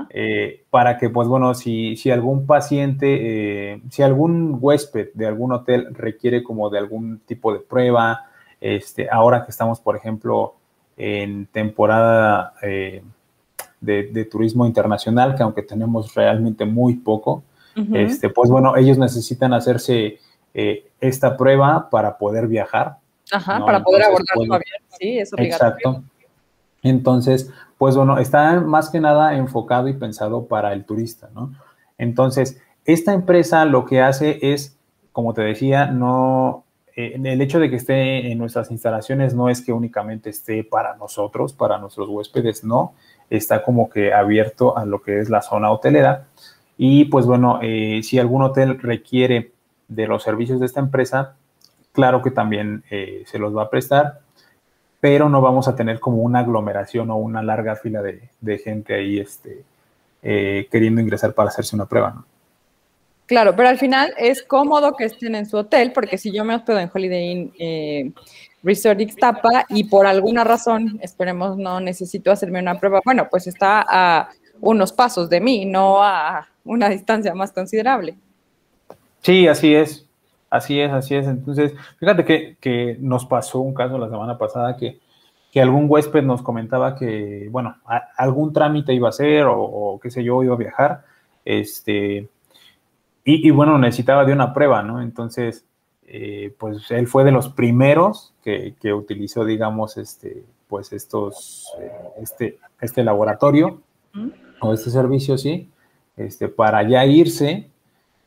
Eh, 0.10 0.63
para 0.70 0.98
que, 0.98 1.10
pues 1.10 1.28
bueno, 1.28 1.54
si, 1.54 1.96
si 1.96 2.12
algún 2.12 2.46
paciente, 2.46 3.74
eh, 3.74 3.82
si 3.89 4.04
algún 4.04 4.58
huésped 4.60 5.10
de 5.13 5.28
algún 5.28 5.54
hotel 5.54 5.94
requiere 5.94 6.44
como 6.44 6.70
de 6.70 6.80
algún 6.80 7.20
tipo 7.20 7.54
de 7.54 7.60
prueba, 7.60 8.26
este, 8.60 9.10
ahora 9.10 9.43
que 9.45 9.51
estamos, 9.51 9.80
por 9.80 9.95
ejemplo, 9.95 10.56
en 10.97 11.47
temporada 11.47 12.53
eh, 12.62 13.03
de, 13.80 14.03
de, 14.03 14.26
turismo 14.26 14.66
internacional, 14.66 15.36
que 15.36 15.43
aunque 15.43 15.64
tenemos 15.64 16.14
realmente 16.14 16.66
muy 16.66 16.95
poco, 16.95 17.43
este, 17.93 18.28
pues 18.30 18.49
bueno, 18.49 18.76
ellos 18.76 18.97
necesitan 18.97 19.53
hacerse 19.53 20.20
esta 20.53 21.38
prueba 21.38 21.89
para 21.89 22.18
poder 22.18 22.47
viajar. 22.47 22.97
Ajá, 23.32 23.66
para 23.66 23.82
poder 23.82 24.03
abordar 24.03 24.36
su 24.36 24.53
avión, 24.53 24.62
sí, 24.99 25.18
es 25.18 25.32
obligatorio. 25.34 25.78
Exacto. 25.78 26.03
Entonces, 26.84 27.49
pues 27.82 27.96
bueno, 27.96 28.20
está 28.20 28.62
más 28.62 28.92
que 28.92 29.00
nada 29.00 29.36
enfocado 29.36 29.88
y 29.88 29.94
pensado 29.94 30.46
para 30.46 30.72
el 30.72 30.86
turista, 30.86 31.32
¿no? 31.34 31.52
Entonces, 31.98 32.62
esta 32.86 33.12
empresa 33.12 33.66
lo 33.66 33.86
que 33.86 34.02
hace 34.02 34.38
es, 34.54 34.78
como 35.12 35.34
te 35.34 35.42
decía, 35.42 35.88
no, 35.88 36.64
eh, 36.96 37.20
el 37.24 37.42
hecho 37.42 37.60
de 37.60 37.72
que 37.72 37.78
esté 37.78 38.32
en 38.32 38.38
nuestras 38.38 38.70
instalaciones 38.70 39.34
no 39.34 39.50
es 39.50 39.66
que 39.66 39.74
únicamente 39.74 40.30
esté 40.30 40.64
para 40.64 40.96
nosotros, 40.96 41.54
para 41.54 41.80
nuestros 41.80 42.08
huéspedes, 42.08 42.64
no, 42.64 42.94
está 43.32 43.64
como 43.64 43.90
que 43.90 44.14
abierto 44.14 44.78
a 44.78 44.86
lo 44.86 45.02
que 45.02 45.20
es 45.20 45.32
la 45.32 45.42
zona 45.42 45.72
hotelera. 45.72 46.28
Y 46.78 47.06
pues 47.06 47.26
bueno, 47.26 47.58
eh, 47.64 48.02
si 48.04 48.20
algún 48.20 48.44
hotel 48.44 48.80
requiere 48.80 49.54
de 49.88 50.06
los 50.06 50.22
servicios 50.22 50.60
de 50.60 50.68
esta 50.68 50.82
empresa, 50.82 51.34
claro 51.94 52.22
que 52.22 52.30
también 52.30 52.84
eh, 52.92 53.24
se 53.26 53.40
los 53.40 53.58
va 53.58 53.64
a 53.64 53.70
prestar, 53.72 54.20
pero 55.02 55.28
no 55.28 55.41
vamos 55.41 55.68
a 55.68 55.76
tener 55.76 55.99
como 55.99 56.22
una 56.22 56.39
aglomeración 56.39 57.10
o 57.10 57.18
una 57.18 57.43
larga 57.43 57.76
fila 57.76 58.02
de, 58.02 58.58
gente 58.60 58.93
ahí 58.93 59.20
este, 59.20 59.66
queriendo 60.70 61.02
ingresar 61.02 61.34
para 61.34 61.49
hacerse 61.49 61.76
una 61.76 61.88
prueba. 61.88 62.12
¿no? 62.12 62.26
Claro, 63.32 63.56
pero 63.56 63.70
al 63.70 63.78
final 63.78 64.14
es 64.18 64.43
cómodo 64.43 64.93
que 64.97 65.06
estén 65.06 65.36
en 65.36 65.45
su 65.45 65.56
hotel, 65.56 65.93
porque 65.93 66.18
si 66.18 66.34
yo 66.34 66.43
me 66.43 66.54
hospedo 66.54 66.80
en 66.80 66.91
Holiday 66.93 67.32
Inn 67.32 67.54
eh, 67.58 68.12
Resort 68.62 68.99
Ixtapa 68.99 69.68
y 69.70 69.86
por 69.86 70.06
alguna 70.06 70.43
razón, 70.43 70.99
esperemos, 71.02 71.58
no 71.58 71.80
necesito 71.80 72.30
hacerme 72.30 72.60
una 72.60 72.78
prueba, 72.78 72.99
bueno, 73.06 73.30
pues 73.32 73.47
está 73.47 73.86
a 73.88 74.30
unos 74.60 74.91
pasos 74.91 75.30
de 75.30 75.39
mí, 75.39 75.64
no 75.64 76.04
a 76.04 76.49
una 76.66 76.89
distancia 76.89 77.34
más 77.34 77.54
considerable. 77.54 78.18
Sí, 79.22 79.47
así 79.47 79.76
es, 79.76 80.06
así 80.52 80.80
es, 80.80 80.91
así 80.91 81.16
es. 81.16 81.26
Entonces, 81.26 81.74
fíjate 81.97 82.58
que, 82.60 82.97
nos 82.99 83.26
pasó 83.26 83.60
un 83.60 83.74
caso 83.74 83.97
la 83.97 84.10
semana 84.10 84.38
pasada 84.38 84.78
que, 84.78 84.99
algún 85.60 85.88
huésped 85.89 86.24
nos 86.24 86.43
comentaba 86.43 86.95
que, 86.95 87.47
bueno, 87.49 87.76
algún 88.16 88.54
trámite 88.54 88.93
iba 88.93 89.08
a 89.08 89.10
hacer 89.10 89.45
o, 89.45 89.60
o 89.60 89.99
qué 89.99 90.12
sé 90.12 90.24
yo, 90.24 90.43
iba 90.43 90.54
a 90.54 90.58
viajar, 90.58 91.04
este 91.43 92.30
y, 93.24 93.52
bueno, 93.52 93.78
necesitaba 93.78 94.26
de 94.26 94.34
una 94.34 94.54
prueba, 94.54 94.82
¿no? 94.82 95.02
Entonces, 95.02 95.64
eh, 96.08 96.54
pues 96.58 96.89
él 96.89 97.08
fue 97.08 97.24
de 97.24 97.32
los 97.32 97.49
primeros 97.49 98.34
que, 98.43 98.76
utilizó, 98.93 99.45
digamos, 99.45 99.97
este, 99.97 100.43
pues 100.68 100.91
estos, 100.91 101.68
eh, 101.80 101.91
este, 102.22 102.60
este 102.80 103.04
laboratorio 103.04 103.82
o 104.60 104.74
este 104.74 104.89
servicio, 104.89 105.38
sí, 105.38 105.70
este, 106.18 106.47
para 106.47 106.82
ya 106.88 107.06
irse 107.06 107.70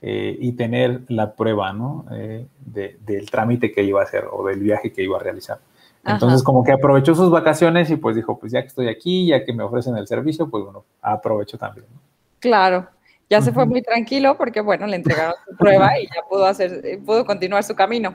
eh, 0.07 0.37
y 0.39 0.53
tener 0.53 1.01
la 1.09 1.35
prueba, 1.35 1.73
¿no? 1.73 2.05
del 2.11 3.31
trámite 3.31 3.73
que 3.73 3.83
iba 3.83 4.03
a 4.03 4.05
hacer 4.05 4.27
o 4.31 4.45
del 4.45 4.61
viaje 4.61 4.93
que 4.93 5.03
iba 5.03 5.17
a 5.17 5.21
realizar. 5.21 5.61
Entonces, 6.05 6.43
como 6.43 6.63
que 6.63 6.73
aprovechó 6.73 7.15
sus 7.15 7.31
vacaciones 7.31 7.89
y 7.89 7.97
pues 7.97 8.15
dijo, 8.15 8.39
pues 8.39 8.53
ya 8.53 8.61
que 8.61 8.69
estoy 8.69 8.89
aquí, 8.89 9.29
ya 9.29 9.43
que 9.47 9.55
me 9.55 9.63
ofrecen 9.63 9.97
el 9.97 10.07
servicio, 10.07 10.51
pues 10.51 10.63
bueno, 10.63 10.85
aprovecho 11.01 11.57
también. 11.57 11.87
Claro, 12.39 12.87
ya 13.31 13.41
se 13.41 13.51
fue 13.51 13.65
muy 13.65 13.81
tranquilo 13.81 14.37
porque, 14.37 14.61
bueno, 14.61 14.87
le 14.87 14.97
entregaron 14.97 15.37
su 15.49 15.57
prueba 15.57 15.99
y 15.99 16.05
ya 16.05 16.21
pudo, 16.29 16.45
hacer, 16.45 17.01
pudo 17.07 17.25
continuar 17.25 17.65
su 17.65 17.75
camino. 17.75 18.15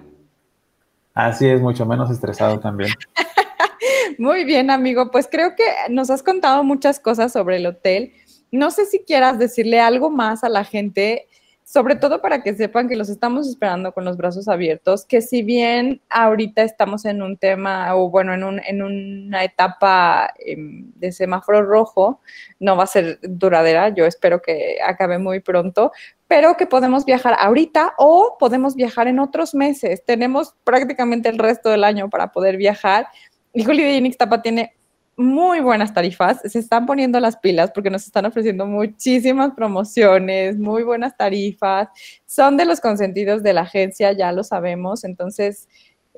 Así 1.15 1.47
es, 1.47 1.59
mucho 1.59 1.87
menos 1.87 2.11
estresado 2.11 2.59
también. 2.59 2.91
muy 4.19 4.45
bien, 4.45 4.69
amigo. 4.69 5.09
Pues 5.09 5.27
creo 5.27 5.55
que 5.55 5.63
nos 5.89 6.11
has 6.11 6.21
contado 6.21 6.63
muchas 6.63 6.99
cosas 6.99 7.33
sobre 7.33 7.57
el 7.57 7.65
hotel. 7.65 8.13
No 8.51 8.69
sé 8.69 8.85
si 8.85 8.99
quieras 8.99 9.39
decirle 9.39 9.79
algo 9.79 10.11
más 10.11 10.43
a 10.43 10.49
la 10.49 10.63
gente 10.63 11.27
sobre 11.69 11.95
todo 11.95 12.19
para 12.19 12.41
que 12.41 12.55
sepan 12.55 12.89
que 12.89 12.95
los 12.95 13.09
estamos 13.09 13.47
esperando 13.47 13.91
con 13.91 14.03
los 14.03 14.17
brazos 14.17 14.47
abiertos, 14.47 15.05
que 15.05 15.21
si 15.21 15.43
bien 15.43 16.01
ahorita 16.09 16.63
estamos 16.63 17.05
en 17.05 17.21
un 17.21 17.37
tema, 17.37 17.95
o 17.95 18.09
bueno, 18.09 18.33
en, 18.33 18.43
un, 18.43 18.59
en 18.67 18.81
una 18.81 19.43
etapa 19.43 20.33
em, 20.39 20.91
de 20.95 21.11
semáforo 21.11 21.61
rojo, 21.63 22.21
no 22.59 22.75
va 22.75 22.85
a 22.85 22.87
ser 22.87 23.19
duradera, 23.21 23.89
yo 23.89 24.07
espero 24.07 24.41
que 24.41 24.77
acabe 24.83 25.19
muy 25.19 25.41
pronto, 25.41 25.91
pero 26.27 26.57
que 26.57 26.65
podemos 26.65 27.05
viajar 27.05 27.35
ahorita 27.39 27.93
o 27.99 28.37
podemos 28.39 28.73
viajar 28.75 29.07
en 29.07 29.19
otros 29.19 29.53
meses. 29.53 30.03
Tenemos 30.03 30.55
prácticamente 30.63 31.29
el 31.29 31.37
resto 31.37 31.69
del 31.69 31.83
año 31.83 32.09
para 32.09 32.31
poder 32.31 32.57
viajar. 32.57 33.05
Y 33.53 33.63
Holiday 33.63 33.97
Inn 33.97 34.07
Ixtapa 34.07 34.41
tiene 34.41 34.73
muy 35.19 35.59
buenas 35.59 35.93
tarifas, 35.93 36.39
se 36.45 36.59
están 36.59 36.85
poniendo 36.85 37.19
las 37.19 37.35
pilas 37.35 37.71
porque 37.71 37.89
nos 37.89 38.05
están 38.05 38.25
ofreciendo 38.25 38.65
muchísimas 38.65 39.51
promociones, 39.53 40.57
muy 40.57 40.83
buenas 40.83 41.17
tarifas, 41.17 41.89
son 42.25 42.55
de 42.55 42.63
los 42.63 42.79
consentidos 42.79 43.43
de 43.43 43.51
la 43.51 43.61
agencia, 43.61 44.13
ya 44.13 44.31
lo 44.31 44.45
sabemos, 44.45 45.03
entonces, 45.03 45.67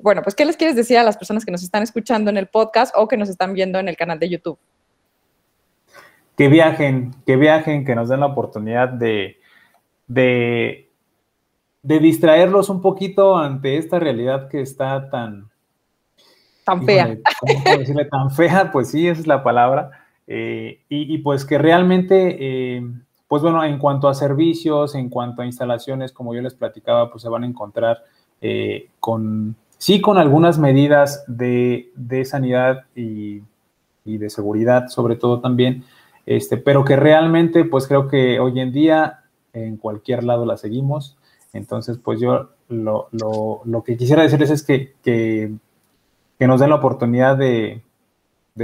bueno, 0.00 0.22
pues, 0.22 0.36
¿qué 0.36 0.44
les 0.44 0.56
quieres 0.56 0.76
decir 0.76 0.98
a 0.98 1.02
las 1.02 1.16
personas 1.16 1.44
que 1.44 1.50
nos 1.50 1.64
están 1.64 1.82
escuchando 1.82 2.30
en 2.30 2.36
el 2.36 2.46
podcast 2.46 2.94
o 2.96 3.08
que 3.08 3.16
nos 3.16 3.28
están 3.28 3.54
viendo 3.54 3.80
en 3.80 3.88
el 3.88 3.96
canal 3.96 4.20
de 4.20 4.28
YouTube? 4.28 4.58
Que 6.36 6.46
viajen, 6.46 7.12
que 7.26 7.36
viajen, 7.36 7.84
que 7.84 7.96
nos 7.96 8.08
den 8.08 8.20
la 8.20 8.26
oportunidad 8.26 8.88
de, 8.88 9.36
de, 10.06 10.90
de 11.82 11.98
distraerlos 11.98 12.68
un 12.68 12.80
poquito 12.80 13.36
ante 13.36 13.78
esta 13.78 13.98
realidad 13.98 14.48
que 14.48 14.60
está 14.60 15.10
tan, 15.10 15.51
Tan 16.64 16.84
fea. 16.84 17.16
¿Cómo 17.40 17.78
decirle 17.78 18.04
tan 18.06 18.30
fea? 18.30 18.70
Pues 18.72 18.90
sí, 18.90 19.08
esa 19.08 19.20
es 19.20 19.26
la 19.26 19.42
palabra. 19.42 19.90
Eh, 20.26 20.80
y, 20.88 21.18
pues 21.18 21.44
que 21.44 21.58
realmente, 21.58 22.36
eh, 22.38 22.82
pues 23.28 23.42
bueno, 23.42 23.64
en 23.64 23.78
cuanto 23.78 24.08
a 24.08 24.14
servicios, 24.14 24.94
en 24.94 25.08
cuanto 25.08 25.42
a 25.42 25.46
instalaciones, 25.46 26.12
como 26.12 26.34
yo 26.34 26.42
les 26.42 26.54
platicaba, 26.54 27.10
pues 27.10 27.22
se 27.22 27.28
van 27.28 27.42
a 27.42 27.46
encontrar 27.46 28.04
eh, 28.40 28.88
con, 29.00 29.56
sí, 29.78 30.00
con 30.00 30.18
algunas 30.18 30.58
medidas 30.58 31.24
de, 31.26 31.90
sanidad 32.24 32.84
y, 32.94 33.42
de 34.04 34.30
seguridad, 34.30 34.88
sobre 34.88 35.16
todo 35.16 35.40
también, 35.40 35.84
este, 36.26 36.56
pero 36.56 36.84
que 36.84 36.96
realmente, 36.96 37.64
pues 37.64 37.86
creo 37.86 38.08
que 38.08 38.38
hoy 38.38 38.60
en 38.60 38.72
día 38.72 39.24
en 39.52 39.76
cualquier 39.76 40.24
lado 40.24 40.46
la 40.46 40.56
seguimos. 40.56 41.16
Entonces, 41.52 41.98
pues 41.98 42.20
yo 42.20 42.50
lo, 42.68 43.10
que 43.84 43.96
quisiera 43.96 44.22
decirles 44.22 44.50
es 44.50 44.62
que, 44.62 44.94
que 45.04 45.52
que 46.42 46.48
nos 46.48 46.58
den 46.58 46.70
la 46.70 46.74
oportunidad 46.74 47.36
de, 47.36 47.82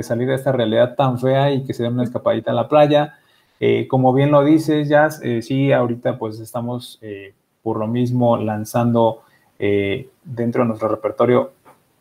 salir 0.02 0.26
de 0.26 0.34
esta 0.34 0.50
realidad 0.50 0.96
tan 0.96 1.16
fea 1.16 1.52
y 1.52 1.62
que 1.62 1.72
se 1.72 1.84
den 1.84 1.92
una 1.92 2.02
escapadita 2.02 2.50
a 2.50 2.54
la 2.54 2.68
playa. 2.68 3.14
Eh, 3.60 3.86
como 3.86 4.12
bien 4.12 4.32
lo 4.32 4.44
dices, 4.44 4.88
Jazz, 4.88 5.20
eh, 5.22 5.42
sí, 5.42 5.70
ahorita 5.70 6.18
pues 6.18 6.40
estamos 6.40 6.98
eh, 7.02 7.34
por 7.62 7.78
lo 7.78 7.86
mismo 7.86 8.36
lanzando 8.36 9.22
dentro 10.24 10.62
de 10.62 10.68
nuestro 10.68 10.88
repertorio 10.88 11.52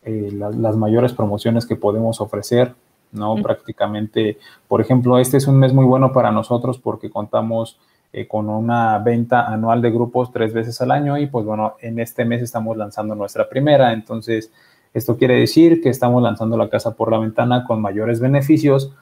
las 0.03 0.75
mayores 0.77 1.13
promociones 1.13 1.67
que 1.67 1.75
podemos 1.75 2.21
ofrecer, 2.21 2.73
¿no? 3.11 3.35
Prácticamente, 3.35 4.39
por 4.67 4.81
ejemplo, 4.81 5.19
este 5.19 5.37
es 5.37 5.47
un 5.47 5.59
mes 5.59 5.73
muy 5.73 5.85
bueno 5.85 6.11
para 6.11 6.31
nosotros 6.31 6.79
porque 6.79 7.11
contamos 7.11 7.79
con 8.27 8.49
una 8.49 8.97
venta 8.97 9.45
anual 9.45 9.83
de 9.83 9.91
grupos 9.91 10.31
tres 10.31 10.53
veces 10.53 10.81
al 10.81 10.89
año 10.89 11.19
y 11.19 11.27
pues 11.27 11.45
bueno, 11.45 11.75
en 11.81 11.99
este 11.99 12.25
mes 12.25 12.41
estamos 12.41 12.75
lanzando 12.77 13.13
nuestra 13.13 13.47
primera, 13.47 13.93
entonces 13.93 14.51
esto 14.93 15.17
quiere 15.17 15.39
decir 15.39 15.81
que 15.81 15.89
estamos 15.89 16.21
lanzando 16.21 16.57
la 16.57 16.69
casa 16.69 16.95
por 16.95 17.11
la 17.11 17.19
ventana 17.19 17.65
con 17.65 17.81
mayores 17.81 18.19
beneficios 18.19 18.93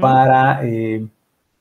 para 0.00 0.64
eh, 0.64 1.06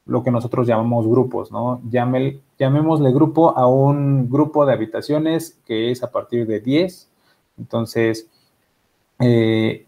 lo 0.05 0.23
que 0.23 0.31
nosotros 0.31 0.67
llamamos 0.67 1.07
grupos, 1.07 1.51
¿no? 1.51 1.81
llamémosle 1.89 3.11
grupo 3.11 3.57
a 3.57 3.67
un 3.67 4.29
grupo 4.29 4.65
de 4.65 4.73
habitaciones 4.73 5.59
que 5.65 5.91
es 5.91 6.03
a 6.03 6.11
partir 6.11 6.45
de 6.45 6.59
10. 6.59 7.09
Entonces, 7.57 8.27
eh, 9.19 9.85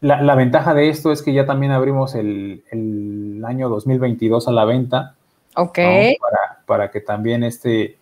la, 0.00 0.34
ventaja 0.34 0.74
de 0.74 0.88
esto 0.88 1.12
es 1.12 1.22
que 1.22 1.32
ya 1.32 1.46
también 1.46 1.72
abrimos 1.72 2.14
el, 2.14 2.62
año 3.44 3.68
2022 3.68 4.48
a 4.48 4.52
la 4.52 4.64
venta. 4.64 5.14
Ok. 5.54 5.78
Para, 5.78 6.64
para, 6.66 6.90
que 6.90 7.00
también 7.00 7.44
este, 7.44 7.96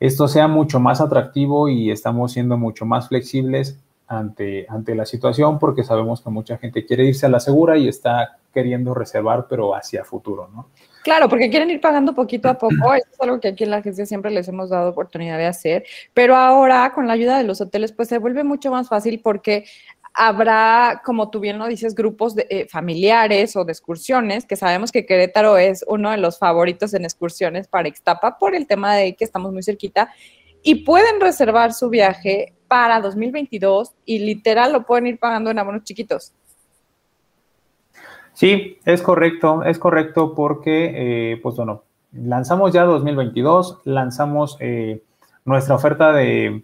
esto 0.00 0.28
sea 0.28 0.48
mucho 0.48 0.80
más 0.80 1.00
atractivo 1.00 1.68
y 1.68 1.90
estamos 1.90 2.32
siendo 2.32 2.56
mucho 2.56 2.84
más 2.86 3.08
flexibles 3.08 3.78
ante, 4.10 4.66
ante 4.68 4.96
la 4.96 5.06
situación 5.06 5.60
porque 5.60 5.84
sabemos 5.84 6.20
que 6.20 6.30
mucha 6.30 6.58
gente 6.58 6.84
quiere 6.84 7.04
irse 7.04 7.26
a 7.26 7.28
la 7.28 7.38
segura 7.38 7.78
y 7.78 7.86
está 7.86 8.38
queriendo 8.52 8.92
reservar, 8.92 9.46
pero 9.48 9.72
hacia 9.72 10.04
futuro, 10.04 10.48
¿no? 10.52 10.68
Claro, 11.04 11.28
porque 11.28 11.48
quieren 11.48 11.70
ir 11.70 11.80
pagando 11.80 12.12
poquito 12.12 12.48
a 12.48 12.58
poco. 12.58 12.92
Eso 12.92 13.06
es 13.12 13.20
algo 13.20 13.38
que 13.38 13.48
aquí 13.48 13.62
en 13.62 13.70
la 13.70 13.76
agencia 13.76 14.04
siempre 14.04 14.32
les 14.32 14.48
hemos 14.48 14.68
dado 14.68 14.90
oportunidad 14.90 15.38
de 15.38 15.46
hacer. 15.46 15.84
Pero 16.12 16.34
ahora, 16.34 16.90
con 16.92 17.06
la 17.06 17.12
ayuda 17.12 17.38
de 17.38 17.44
los 17.44 17.60
hoteles, 17.60 17.92
pues 17.92 18.08
se 18.08 18.18
vuelve 18.18 18.42
mucho 18.42 18.72
más 18.72 18.88
fácil 18.88 19.20
porque 19.22 19.64
habrá, 20.12 21.02
como 21.04 21.30
tú 21.30 21.38
bien 21.38 21.60
lo 21.60 21.68
dices, 21.68 21.94
grupos 21.94 22.34
de, 22.34 22.48
eh, 22.50 22.66
familiares 22.68 23.54
o 23.54 23.64
de 23.64 23.70
excursiones, 23.70 24.44
que 24.44 24.56
sabemos 24.56 24.90
que 24.90 25.06
Querétaro 25.06 25.56
es 25.56 25.84
uno 25.86 26.10
de 26.10 26.16
los 26.16 26.36
favoritos 26.36 26.94
en 26.94 27.04
excursiones 27.04 27.68
para 27.68 27.86
Ixtapa 27.86 28.38
por 28.38 28.56
el 28.56 28.66
tema 28.66 28.96
de 28.96 29.14
que 29.14 29.24
estamos 29.24 29.52
muy 29.52 29.62
cerquita 29.62 30.12
y 30.62 30.84
pueden 30.84 31.20
reservar 31.20 31.72
su 31.72 31.88
viaje 31.88 32.54
para 32.70 33.00
2022 33.00 33.90
y 34.06 34.20
literal 34.20 34.72
lo 34.72 34.86
pueden 34.86 35.08
ir 35.08 35.18
pagando 35.18 35.50
en 35.50 35.58
abonos 35.58 35.82
chiquitos. 35.82 36.32
Sí, 38.32 38.78
es 38.84 39.02
correcto, 39.02 39.64
es 39.64 39.80
correcto 39.80 40.36
porque, 40.36 40.92
eh, 41.32 41.40
pues 41.42 41.56
bueno, 41.56 41.82
lanzamos 42.12 42.72
ya 42.72 42.84
2022, 42.84 43.80
lanzamos 43.86 44.56
eh, 44.60 45.02
nuestra 45.44 45.74
oferta 45.74 46.12
de, 46.12 46.62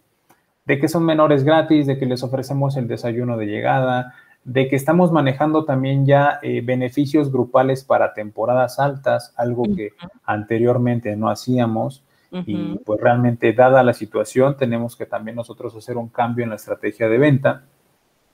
que 0.65 0.87
son 0.87 1.05
menores 1.05 1.43
gratis, 1.43 1.89
de 1.89 1.99
que 1.99 2.07
les 2.07 2.23
ofrecemos 2.23 2.77
el 2.77 2.87
desayuno 2.87 3.37
de 3.37 3.47
llegada, 3.47 4.15
de 4.45 4.69
que 4.69 4.77
estamos 4.77 5.11
manejando 5.11 5.65
también 5.65 6.07
ya 6.07 6.39
eh, 6.41 6.61
beneficios 6.61 7.33
grupales 7.33 7.83
para 7.83 8.15
temporadas 8.15 8.79
altas, 8.79 9.35
algo 9.37 9.65
que 9.75 9.91
anteriormente 10.25 11.17
no 11.17 11.29
hacíamos. 11.29 12.05
Y 12.45 12.79
pues 12.85 13.01
realmente, 13.01 13.53
dada 13.53 13.83
la 13.83 13.93
situación, 13.93 14.57
tenemos 14.57 14.97
que 14.97 15.07
también 15.07 15.37
nosotros 15.37 15.75
hacer 15.75 15.97
un 15.97 16.09
cambio 16.09 16.45
en 16.45 16.51
la 16.51 16.57
estrategia 16.57 17.09
de 17.09 17.19
venta, 17.19 17.63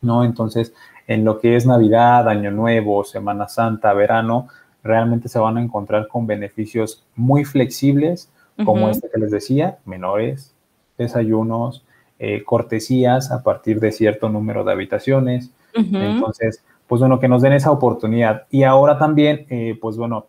¿no? 0.00 0.24
Entonces, 0.24 0.74
en 1.06 1.24
lo 1.24 1.38
que 1.38 1.56
es 1.56 1.66
Navidad, 1.66 2.28
Año 2.28 2.50
Nuevo, 2.50 3.04
Semana 3.04 3.48
Santa, 3.48 3.92
verano, 3.92 4.48
realmente 4.82 5.28
se 5.28 5.38
van 5.38 5.58
a 5.58 5.62
encontrar 5.62 6.08
con 6.08 6.26
beneficios 6.26 7.04
muy 7.14 7.44
flexibles, 7.44 8.30
como 8.64 8.88
este 8.88 9.08
que 9.10 9.18
les 9.18 9.30
decía, 9.30 9.78
menores, 9.84 10.54
desayunos, 10.98 11.84
eh, 12.18 12.44
cortesías 12.44 13.32
a 13.32 13.42
partir 13.42 13.80
de 13.80 13.90
cierto 13.90 14.28
número 14.28 14.62
de 14.62 14.72
habitaciones. 14.72 15.50
Entonces, 15.74 16.62
pues 16.86 17.00
bueno, 17.00 17.18
que 17.18 17.28
nos 17.28 17.42
den 17.42 17.54
esa 17.54 17.70
oportunidad. 17.70 18.46
Y 18.50 18.62
ahora 18.62 18.98
también, 18.98 19.46
eh, 19.48 19.76
pues 19.80 19.96
bueno, 19.96 20.26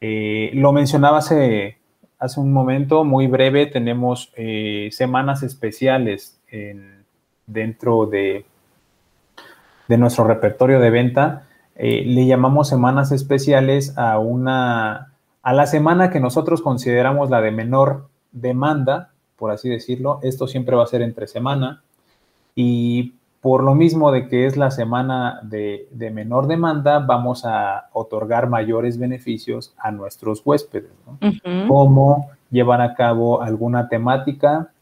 eh, 0.00 0.50
lo 0.54 0.72
mencionaba 0.72 1.18
hace, 1.18 1.77
hace 2.18 2.40
un 2.40 2.52
momento, 2.52 3.04
muy 3.04 3.26
breve, 3.26 3.66
tenemos 3.66 4.32
semanas 4.90 5.42
especiales 5.42 6.38
dentro 7.46 8.06
de, 8.06 8.44
de 9.88 9.98
nuestro 9.98 10.24
repertorio 10.24 10.80
de 10.80 10.90
venta 10.90 11.48
eh, 11.80 12.04
le 12.04 12.26
llamamos 12.26 12.68
semanas 12.68 13.12
especiales 13.12 13.96
a 13.96 14.18
una, 14.18 15.12
a 15.42 15.52
la 15.52 15.66
semana 15.68 16.10
que 16.10 16.18
nosotros 16.18 16.60
consideramos 16.60 17.30
la 17.30 17.40
de 17.40 17.52
menor 17.52 18.08
demanda, 18.32 19.12
por 19.36 19.52
así 19.52 19.68
decirlo. 19.68 20.18
Esto 20.24 20.48
siempre 20.48 20.74
va 20.74 20.82
a 20.82 20.88
ser 20.88 21.02
entre 21.02 21.28
semana. 21.28 21.84
Y 22.56 23.14
por 23.40 23.62
lo 23.62 23.74
mismo 23.74 24.10
de 24.10 24.28
que 24.28 24.46
es 24.46 24.56
la 24.56 24.70
semana 24.70 25.40
de, 25.42 25.88
menor 26.12 26.48
demanda, 26.48 26.98
vamos 26.98 27.44
a 27.44 27.88
otorgar 27.92 28.48
mayores 28.48 28.98
beneficios 28.98 29.74
a 29.78 29.92
nuestros 29.92 30.42
huéspedes, 30.44 30.90
Como 31.68 32.30
llevar 32.50 32.80
a 32.80 32.94
cabo 32.94 33.40
alguna 33.40 33.88
temática 33.88 34.72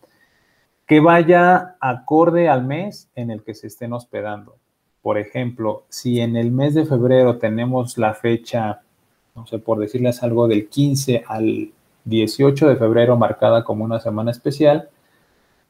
que 0.86 1.00
vaya 1.00 1.76
acorde 1.80 2.48
al 2.48 2.64
mes 2.64 3.10
en 3.14 3.30
el 3.30 3.42
que 3.42 3.54
se 3.54 3.66
estén 3.66 3.92
hospedando. 3.92 4.56
Por 5.02 5.18
ejemplo, 5.18 5.84
si 5.88 6.20
en 6.20 6.36
el 6.36 6.50
mes 6.50 6.74
de 6.74 6.86
febrero 6.86 7.38
tenemos 7.38 7.98
la 7.98 8.14
fecha, 8.14 8.80
no 9.34 9.46
sé, 9.46 9.58
por 9.58 9.78
decirles 9.78 10.22
algo, 10.22 10.48
del 10.48 10.68
15 10.68 11.24
al 11.26 11.70
18 12.04 12.68
de 12.68 12.76
febrero 12.76 13.16
marcada 13.16 13.64
como 13.64 13.84
una 13.84 14.00
semana 14.00 14.30
especial, 14.30 14.88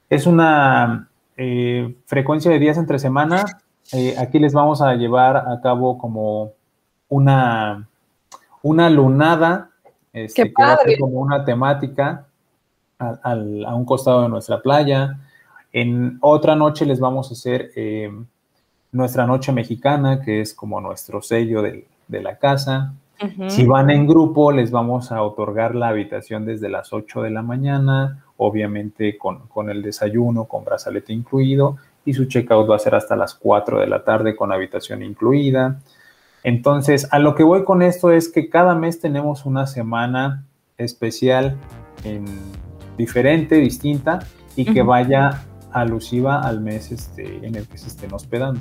es 0.09 0.27
una 0.27 1.09
eh, 1.37 1.95
frecuencia 2.07 2.51
de 2.51 2.59
días 2.59 2.79
entre 2.79 2.99
semana. 2.99 3.45
Eh, 3.93 4.15
aquí 4.19 4.39
les 4.39 4.53
vamos 4.53 4.83
a 4.83 4.95
llevar 4.95 5.37
a 5.37 5.61
cabo 5.63 5.99
como 5.99 6.53
una, 7.09 7.89
una 8.63 8.91
lunada, 8.91 9.71
este, 10.13 10.53
que 10.53 10.63
va 10.63 10.73
a 10.73 10.79
ser 10.79 10.99
como 10.99 11.21
una 11.21 11.45
temática 11.45 12.27
a, 12.99 13.35
un 13.35 13.85
costado 13.85 14.23
de 14.23 14.29
nuestra 14.29 14.61
playa. 14.61 15.19
En 15.73 16.19
otra 16.21 16.57
noche 16.57 16.87
les 16.87 16.99
vamos 16.99 17.31
a 17.31 17.35
hacer 17.35 17.71
eh, 17.77 18.11
nuestra 18.93 19.27
noche 19.27 19.53
mexicana, 19.53 20.23
que 20.23 20.41
es 20.41 20.55
como 20.55 20.81
nuestro 20.81 21.21
sello 21.21 21.63
de, 21.63 21.87
la 22.09 22.39
casa. 22.39 22.95
Si 23.49 23.65
van 23.65 23.91
en 23.91 24.07
grupo, 24.07 24.53
les 24.53 24.71
vamos 24.71 25.11
a 25.11 25.23
otorgar 25.23 25.75
la 25.75 25.89
habitación 25.89 26.47
desde 26.47 26.69
las 26.69 26.93
8 26.93 27.23
de 27.23 27.31
la 27.31 27.43
mañana, 27.43 28.26
obviamente 28.37 29.17
con, 29.19 29.71
el 29.71 29.83
desayuno, 29.83 30.45
con 30.45 30.65
brazalete 30.65 31.13
incluido, 31.13 31.77
y 32.05 32.15
su 32.15 32.27
checkout 32.27 32.71
va 32.71 32.77
a 32.77 32.79
ser 32.79 32.95
hasta 32.95 33.17
las 33.17 33.35
4 33.35 33.81
de 33.81 33.87
la 33.87 34.05
tarde 34.05 34.37
con 34.37 34.53
habitación 34.53 35.03
incluida. 35.03 35.81
Entonces, 36.45 37.09
a 37.11 37.19
lo 37.19 37.35
que 37.35 37.43
voy 37.43 37.65
con 37.65 37.83
esto 37.83 38.13
es 38.13 38.29
que 38.29 38.49
cada 38.49 38.75
mes 38.75 39.01
tenemos 39.01 39.45
una 39.45 39.67
semana 39.67 40.45
especial 40.79 41.57
en, 42.05 42.25
diferente, 42.97 43.57
distinta, 43.57 44.21
y 44.55 44.65
que 44.65 44.83
vaya 44.83 45.43
alusiva 45.73 46.41
al 46.41 46.61
mes 46.61 46.91
este, 46.91 47.47
en 47.47 47.55
el 47.55 47.67
que 47.67 47.77
se 47.77 47.89
estén 47.89 48.13
hospedando. 48.15 48.61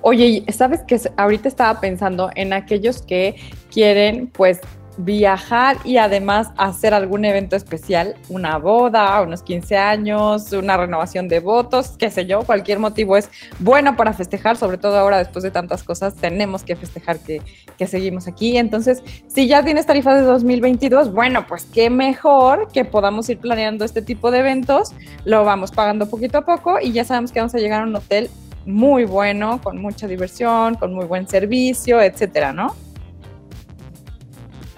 Oye, 0.00 0.44
¿sabes 0.52 0.82
qué? 0.86 1.00
Ahorita 1.16 1.48
estaba 1.48 1.80
pensando 1.80 2.30
en 2.34 2.52
aquellos 2.52 3.02
que 3.02 3.36
quieren, 3.70 4.28
pues, 4.28 4.60
viajar 4.98 5.76
y 5.84 5.96
además 5.96 6.48
hacer 6.56 6.92
algún 6.92 7.24
evento 7.24 7.54
especial, 7.54 8.16
una 8.28 8.58
boda, 8.58 9.20
unos 9.22 9.42
15 9.42 9.76
años, 9.76 10.52
una 10.52 10.76
renovación 10.76 11.28
de 11.28 11.38
votos, 11.38 11.94
qué 11.96 12.10
sé 12.10 12.26
yo, 12.26 12.42
cualquier 12.42 12.80
motivo 12.80 13.16
es 13.16 13.30
bueno 13.60 13.96
para 13.96 14.12
festejar, 14.12 14.56
sobre 14.56 14.76
todo 14.76 14.98
ahora 14.98 15.18
después 15.18 15.44
de 15.44 15.52
tantas 15.52 15.84
cosas, 15.84 16.14
tenemos 16.14 16.64
que 16.64 16.74
festejar 16.74 17.20
que, 17.20 17.40
que 17.78 17.86
seguimos 17.86 18.26
aquí. 18.26 18.56
Entonces, 18.56 19.02
si 19.28 19.46
ya 19.46 19.64
tienes 19.64 19.86
tarifas 19.86 20.20
de 20.20 20.26
2022, 20.26 21.12
bueno, 21.12 21.46
pues 21.46 21.64
qué 21.72 21.90
mejor 21.90 22.68
que 22.72 22.84
podamos 22.84 23.28
ir 23.30 23.38
planeando 23.38 23.84
este 23.84 24.02
tipo 24.02 24.32
de 24.32 24.40
eventos, 24.40 24.92
lo 25.24 25.44
vamos 25.44 25.70
pagando 25.70 26.10
poquito 26.10 26.38
a 26.38 26.44
poco 26.44 26.80
y 26.80 26.90
ya 26.90 27.04
sabemos 27.04 27.30
que 27.30 27.38
vamos 27.38 27.54
a 27.54 27.58
llegar 27.58 27.82
a 27.82 27.84
un 27.84 27.94
hotel 27.94 28.28
muy 28.66 29.04
bueno, 29.04 29.60
con 29.62 29.80
mucha 29.80 30.08
diversión, 30.08 30.74
con 30.74 30.92
muy 30.92 31.06
buen 31.06 31.28
servicio, 31.28 32.02
etcétera, 32.02 32.52
¿no? 32.52 32.74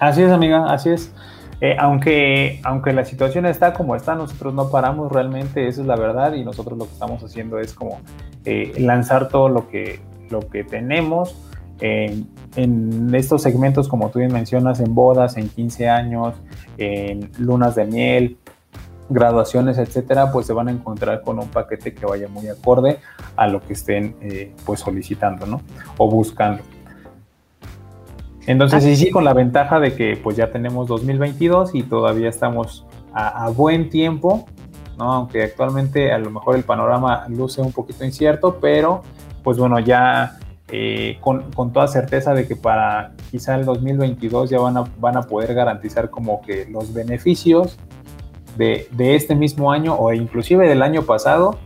Así 0.01 0.23
es, 0.23 0.31
amiga, 0.31 0.65
así 0.73 0.89
es. 0.89 1.13
Eh, 1.61 1.75
aunque, 1.77 2.59
aunque 2.63 2.91
la 2.91 3.05
situación 3.05 3.45
está 3.45 3.71
como 3.71 3.95
está, 3.95 4.15
nosotros 4.15 4.51
no 4.51 4.71
paramos 4.71 5.11
realmente, 5.11 5.67
esa 5.67 5.81
es 5.81 5.87
la 5.87 5.95
verdad, 5.95 6.33
y 6.33 6.43
nosotros 6.43 6.75
lo 6.75 6.85
que 6.85 6.93
estamos 6.93 7.23
haciendo 7.23 7.59
es 7.59 7.75
como 7.75 8.01
eh, 8.43 8.73
lanzar 8.79 9.29
todo 9.29 9.47
lo 9.47 9.69
que, 9.69 9.99
lo 10.31 10.39
que 10.39 10.63
tenemos 10.63 11.35
en 11.81 13.09
estos 13.13 13.43
segmentos, 13.43 13.87
como 13.87 14.09
tú 14.09 14.19
bien 14.19 14.33
mencionas, 14.33 14.79
en 14.79 14.93
bodas, 14.93 15.37
en 15.37 15.49
15 15.49 15.89
años, 15.89 16.35
en 16.77 17.31
lunas 17.37 17.75
de 17.75 17.85
miel, 17.85 18.37
graduaciones, 19.09 19.77
etcétera, 19.77 20.31
pues 20.31 20.47
se 20.47 20.53
van 20.53 20.67
a 20.67 20.71
encontrar 20.71 21.21
con 21.21 21.37
un 21.37 21.47
paquete 21.47 21.93
que 21.93 22.05
vaya 22.07 22.27
muy 22.27 22.47
acorde 22.47 22.97
a 23.35 23.47
lo 23.47 23.61
que 23.61 23.73
estén 23.73 24.15
eh, 24.21 24.53
pues 24.65 24.79
solicitando, 24.79 25.45
¿no? 25.45 25.61
O 25.97 26.09
buscando. 26.09 26.63
Entonces, 28.47 28.83
sí, 28.83 28.95
sí, 28.95 29.11
con 29.11 29.23
la 29.23 29.33
ventaja 29.33 29.79
de 29.79 29.93
que 29.93 30.17
pues 30.17 30.35
ya 30.35 30.51
tenemos 30.51 30.87
2022 30.87 31.75
y 31.75 31.83
todavía 31.83 32.29
estamos 32.29 32.85
a, 33.13 33.49
buen 33.49 33.89
tiempo, 33.89 34.45
¿no? 34.97 35.11
Aunque 35.13 35.43
actualmente 35.43 36.11
a 36.11 36.17
lo 36.17 36.31
mejor 36.31 36.55
el 36.55 36.63
panorama 36.63 37.25
luce 37.29 37.61
un 37.61 37.71
poquito 37.71 38.03
incierto, 38.03 38.57
pero 38.59 39.03
pues 39.43 39.57
bueno, 39.57 39.79
ya 39.79 40.39
eh, 40.69 41.17
con, 41.21 41.51
con, 41.51 41.73
toda 41.73 41.87
certeza 41.87 42.33
de 42.33 42.47
que 42.47 42.55
para 42.55 43.11
quizá 43.29 43.55
el 43.55 43.65
2022 43.65 44.49
ya 44.49 44.59
van 44.59 44.77
a, 44.77 44.83
van 44.99 45.17
a 45.17 45.23
poder 45.23 45.53
garantizar 45.53 46.09
como 46.09 46.41
que 46.41 46.65
los 46.65 46.93
beneficios 46.93 47.77
de, 48.57 49.15
este 49.15 49.35
mismo 49.35 49.71
año 49.71 49.95
o 49.95 50.13
inclusive 50.13 50.67
del 50.67 50.81
año 50.81 51.03
pasado 51.03 51.57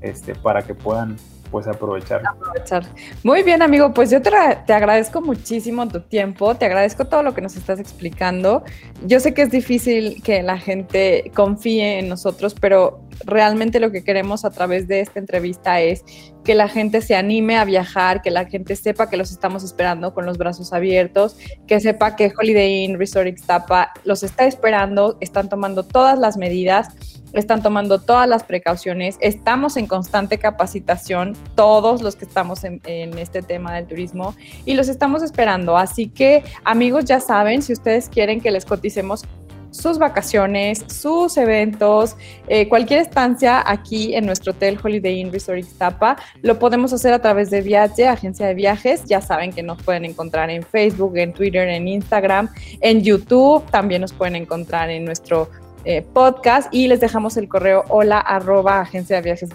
este, 0.00 0.34
para 0.34 0.62
que 0.62 0.74
puedan 0.74 1.16
pues 1.52 1.68
aprovechar. 1.68 2.22
aprovechar. 2.26 2.84
Muy 3.22 3.42
bien, 3.42 3.62
amigo, 3.62 3.92
pues 3.92 4.10
yo 4.10 4.22
te, 4.22 4.30
te, 4.66 4.72
agradezco 4.72 5.20
muchísimo 5.20 5.86
tu 5.86 6.00
tiempo, 6.00 6.56
te 6.56 6.64
agradezco 6.64 7.04
todo 7.04 7.22
lo 7.22 7.34
que 7.34 7.42
nos 7.42 7.54
estás 7.56 7.78
explicando. 7.78 8.64
Yo 9.06 9.20
sé 9.20 9.34
que 9.34 9.42
es 9.42 9.50
difícil 9.50 10.22
que 10.22 10.42
la 10.42 10.58
gente 10.58 11.30
confíe 11.34 11.98
en 11.98 12.08
nosotros, 12.08 12.56
pero 12.58 13.02
realmente 13.24 13.80
lo 13.80 13.92
que 13.92 14.02
queremos 14.02 14.44
a 14.44 14.50
través 14.50 14.88
de 14.88 15.00
esta 15.00 15.20
entrevista 15.20 15.80
es 15.80 16.04
que 16.42 16.54
la 16.54 16.68
gente 16.68 17.02
se 17.02 17.14
anime 17.14 17.58
a 17.58 17.64
viajar, 17.64 18.22
que 18.22 18.30
la 18.30 18.46
gente 18.46 18.74
sepa 18.74 19.08
que 19.08 19.16
los 19.16 19.30
estamos 19.30 19.62
esperando 19.62 20.12
con 20.12 20.26
los 20.26 20.38
brazos 20.38 20.72
abiertos, 20.72 21.36
que 21.66 21.78
sepa 21.80 22.16
que 22.16 22.32
Holiday 22.36 22.84
Inn 22.84 22.98
Resort 22.98 23.28
Ixtapa 23.28 23.92
los 24.04 24.22
está 24.22 24.46
esperando, 24.46 25.18
están 25.20 25.48
tomando 25.48 25.84
todas 25.84 26.18
las 26.18 26.36
medidas, 26.36 26.88
están 27.32 27.62
tomando 27.62 28.00
todas 28.00 28.28
las 28.28 28.44
precauciones, 28.44 29.16
estamos 29.20 29.76
en 29.76 29.86
constante 29.86 30.38
capacitación, 30.38 31.36
todos 31.54 32.02
los 32.02 32.16
que 32.16 32.24
estamos 32.24 32.64
en, 32.64 32.80
este 33.18 33.42
tema 33.42 33.74
del 33.74 33.86
turismo, 33.86 34.34
y 34.64 34.74
los 34.74 34.88
estamos 34.88 35.22
esperando. 35.22 35.76
Así 35.76 36.08
que 36.08 36.44
amigos, 36.64 37.04
ya 37.04 37.20
saben, 37.20 37.62
si 37.62 37.72
ustedes 37.72 38.08
quieren 38.08 38.40
que 38.40 38.50
les 38.50 38.64
coticemos 38.64 39.24
sus 39.72 39.98
vacaciones, 39.98 40.84
sus 40.86 41.36
eventos, 41.38 42.16
eh, 42.46 42.68
cualquier 42.68 43.00
estancia 43.00 43.62
aquí 43.66 44.14
en 44.14 44.26
nuestro 44.26 44.52
hotel 44.52 44.78
Holiday 44.82 45.18
Inn 45.20 45.32
Resort 45.32 45.58
Ixtapa, 45.58 46.16
lo 46.42 46.58
podemos 46.58 46.92
hacer 46.92 47.12
a 47.14 47.20
través 47.20 47.50
de 47.50 47.62
Viaje, 47.62 48.06
agencia 48.06 48.46
de 48.46 48.54
viajes. 48.54 49.04
Ya 49.06 49.22
saben 49.22 49.50
que 49.50 49.62
nos 49.62 49.82
pueden 49.82 50.04
encontrar 50.04 50.50
en 50.50 50.62
Facebook, 50.62 51.16
en 51.16 51.32
Twitter, 51.32 51.68
en 51.68 51.88
Instagram, 51.88 52.50
en 52.80 53.02
YouTube. 53.02 53.64
También 53.70 54.02
nos 54.02 54.12
pueden 54.12 54.36
encontrar 54.36 54.90
en 54.90 55.06
nuestro 55.06 55.48
eh, 55.84 56.02
podcast 56.02 56.72
y 56.72 56.88
les 56.88 57.00
dejamos 57.00 57.36
el 57.36 57.48
correo 57.48 57.84
hola 57.88 58.18
arroba 58.18 58.80
agencia 58.80 59.16
de 59.16 59.22
viajes 59.22 59.50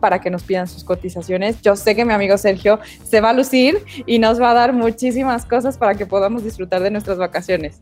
para 0.00 0.20
que 0.20 0.30
nos 0.30 0.42
pidan 0.42 0.66
sus 0.66 0.84
cotizaciones. 0.84 1.60
Yo 1.62 1.76
sé 1.76 1.94
que 1.94 2.04
mi 2.04 2.12
amigo 2.12 2.36
Sergio 2.38 2.80
se 3.04 3.20
va 3.20 3.30
a 3.30 3.32
lucir 3.32 3.78
y 4.06 4.18
nos 4.18 4.40
va 4.40 4.50
a 4.50 4.54
dar 4.54 4.72
muchísimas 4.72 5.44
cosas 5.44 5.78
para 5.78 5.94
que 5.94 6.06
podamos 6.06 6.44
disfrutar 6.44 6.82
de 6.82 6.90
nuestras 6.90 7.18
vacaciones. 7.18 7.80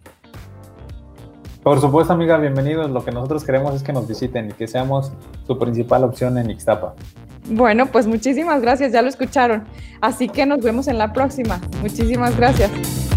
Por 1.62 1.80
supuesto, 1.80 2.12
amiga, 2.12 2.38
bienvenidos. 2.38 2.90
Lo 2.90 3.04
que 3.04 3.10
nosotros 3.10 3.44
queremos 3.44 3.74
es 3.74 3.82
que 3.82 3.92
nos 3.92 4.06
visiten 4.06 4.50
y 4.50 4.52
que 4.52 4.66
seamos 4.66 5.12
su 5.46 5.58
principal 5.58 6.04
opción 6.04 6.38
en 6.38 6.50
Ixtapa. 6.50 6.94
Bueno, 7.50 7.86
pues 7.86 8.06
muchísimas 8.06 8.60
gracias, 8.60 8.92
ya 8.92 9.02
lo 9.02 9.08
escucharon. 9.08 9.64
Así 10.00 10.28
que 10.28 10.46
nos 10.46 10.60
vemos 10.60 10.86
en 10.88 10.98
la 10.98 11.12
próxima. 11.12 11.60
Muchísimas 11.82 12.36
gracias. 12.36 13.07